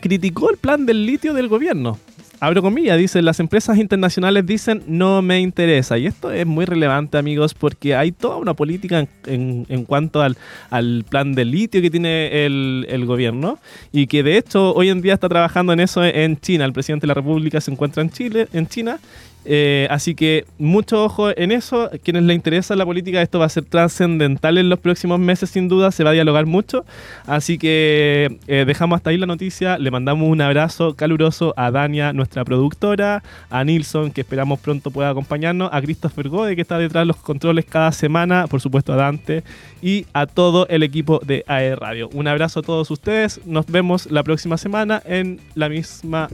criticó 0.00 0.50
el 0.50 0.56
plan 0.56 0.86
del 0.86 1.06
litio 1.06 1.34
del 1.34 1.48
gobierno. 1.48 1.98
Abro 2.40 2.60
comillas, 2.60 2.98
dice, 2.98 3.22
las 3.22 3.40
empresas 3.40 3.78
internacionales 3.78 4.44
dicen 4.44 4.82
no 4.86 5.22
me 5.22 5.40
interesa. 5.40 5.96
Y 5.96 6.06
esto 6.06 6.30
es 6.30 6.44
muy 6.44 6.66
relevante, 6.66 7.16
amigos, 7.16 7.54
porque 7.54 7.94
hay 7.94 8.12
toda 8.12 8.36
una 8.36 8.52
política 8.52 8.98
en, 9.00 9.08
en- 9.26 9.66
en 9.70 9.84
cuanto 9.84 10.20
al, 10.20 10.36
al 10.68 11.04
plan 11.08 11.32
del 11.32 11.52
litio 11.52 11.80
que 11.80 11.90
tiene 11.90 12.44
el, 12.44 12.86
el 12.90 13.06
gobierno 13.06 13.58
y 13.92 14.08
que 14.08 14.22
de 14.22 14.36
hecho 14.36 14.74
hoy 14.74 14.90
en 14.90 15.00
día 15.00 15.14
está 15.14 15.28
trabajando 15.28 15.72
en 15.72 15.80
eso 15.80 16.04
en 16.04 16.38
China. 16.38 16.66
El 16.66 16.74
presidente 16.74 17.04
de 17.04 17.08
la 17.08 17.14
República 17.14 17.62
se 17.62 17.70
encuentra 17.70 18.02
en 18.02 18.10
Chile, 18.10 18.46
en 18.52 18.66
China. 18.66 18.98
Eh, 19.44 19.86
así 19.90 20.14
que 20.14 20.46
mucho 20.58 21.04
ojo 21.04 21.36
en 21.36 21.52
eso. 21.52 21.90
Quienes 22.02 22.22
les 22.24 22.36
interesa 22.36 22.74
la 22.76 22.84
política, 22.84 23.20
esto 23.22 23.38
va 23.38 23.46
a 23.46 23.48
ser 23.48 23.64
trascendental 23.64 24.58
en 24.58 24.68
los 24.68 24.78
próximos 24.78 25.20
meses, 25.20 25.50
sin 25.50 25.68
duda. 25.68 25.90
Se 25.90 26.04
va 26.04 26.10
a 26.10 26.12
dialogar 26.12 26.46
mucho. 26.46 26.84
Así 27.26 27.58
que 27.58 28.38
eh, 28.46 28.64
dejamos 28.66 28.96
hasta 28.96 29.10
ahí 29.10 29.18
la 29.18 29.26
noticia. 29.26 29.78
Le 29.78 29.90
mandamos 29.90 30.28
un 30.28 30.40
abrazo 30.40 30.94
caluroso 30.94 31.54
a 31.56 31.70
Dania, 31.70 32.12
nuestra 32.12 32.44
productora, 32.44 33.22
a 33.50 33.64
Nilsson, 33.64 34.10
que 34.10 34.22
esperamos 34.22 34.60
pronto 34.60 34.90
pueda 34.90 35.10
acompañarnos, 35.10 35.70
a 35.72 35.80
Christopher 35.82 36.28
Gode, 36.28 36.56
que 36.56 36.62
está 36.62 36.78
detrás 36.78 37.02
de 37.02 37.06
los 37.06 37.16
controles 37.16 37.64
cada 37.64 37.92
semana, 37.92 38.46
por 38.46 38.60
supuesto 38.60 38.92
a 38.92 38.96
Dante, 38.96 39.44
y 39.82 40.06
a 40.12 40.26
todo 40.26 40.66
el 40.68 40.82
equipo 40.82 41.20
de 41.24 41.44
AE 41.46 41.76
Radio. 41.76 42.08
Un 42.12 42.28
abrazo 42.28 42.60
a 42.60 42.62
todos 42.62 42.90
ustedes. 42.90 43.40
Nos 43.44 43.66
vemos 43.66 44.10
la 44.10 44.22
próxima 44.22 44.56
semana 44.56 45.02
en 45.04 45.40
la 45.54 45.68
misma, 45.68 46.28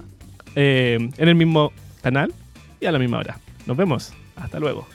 eh, 0.55 0.99
en 1.17 1.29
el 1.29 1.35
mismo 1.35 1.73
canal 2.03 2.33
y 2.81 2.87
a 2.87 2.93
la 2.93 2.99
misma 2.99 3.19
hora. 3.19 3.39
Nos 3.67 3.77
vemos. 3.77 4.13
Hasta 4.37 4.59
luego. 4.59 4.87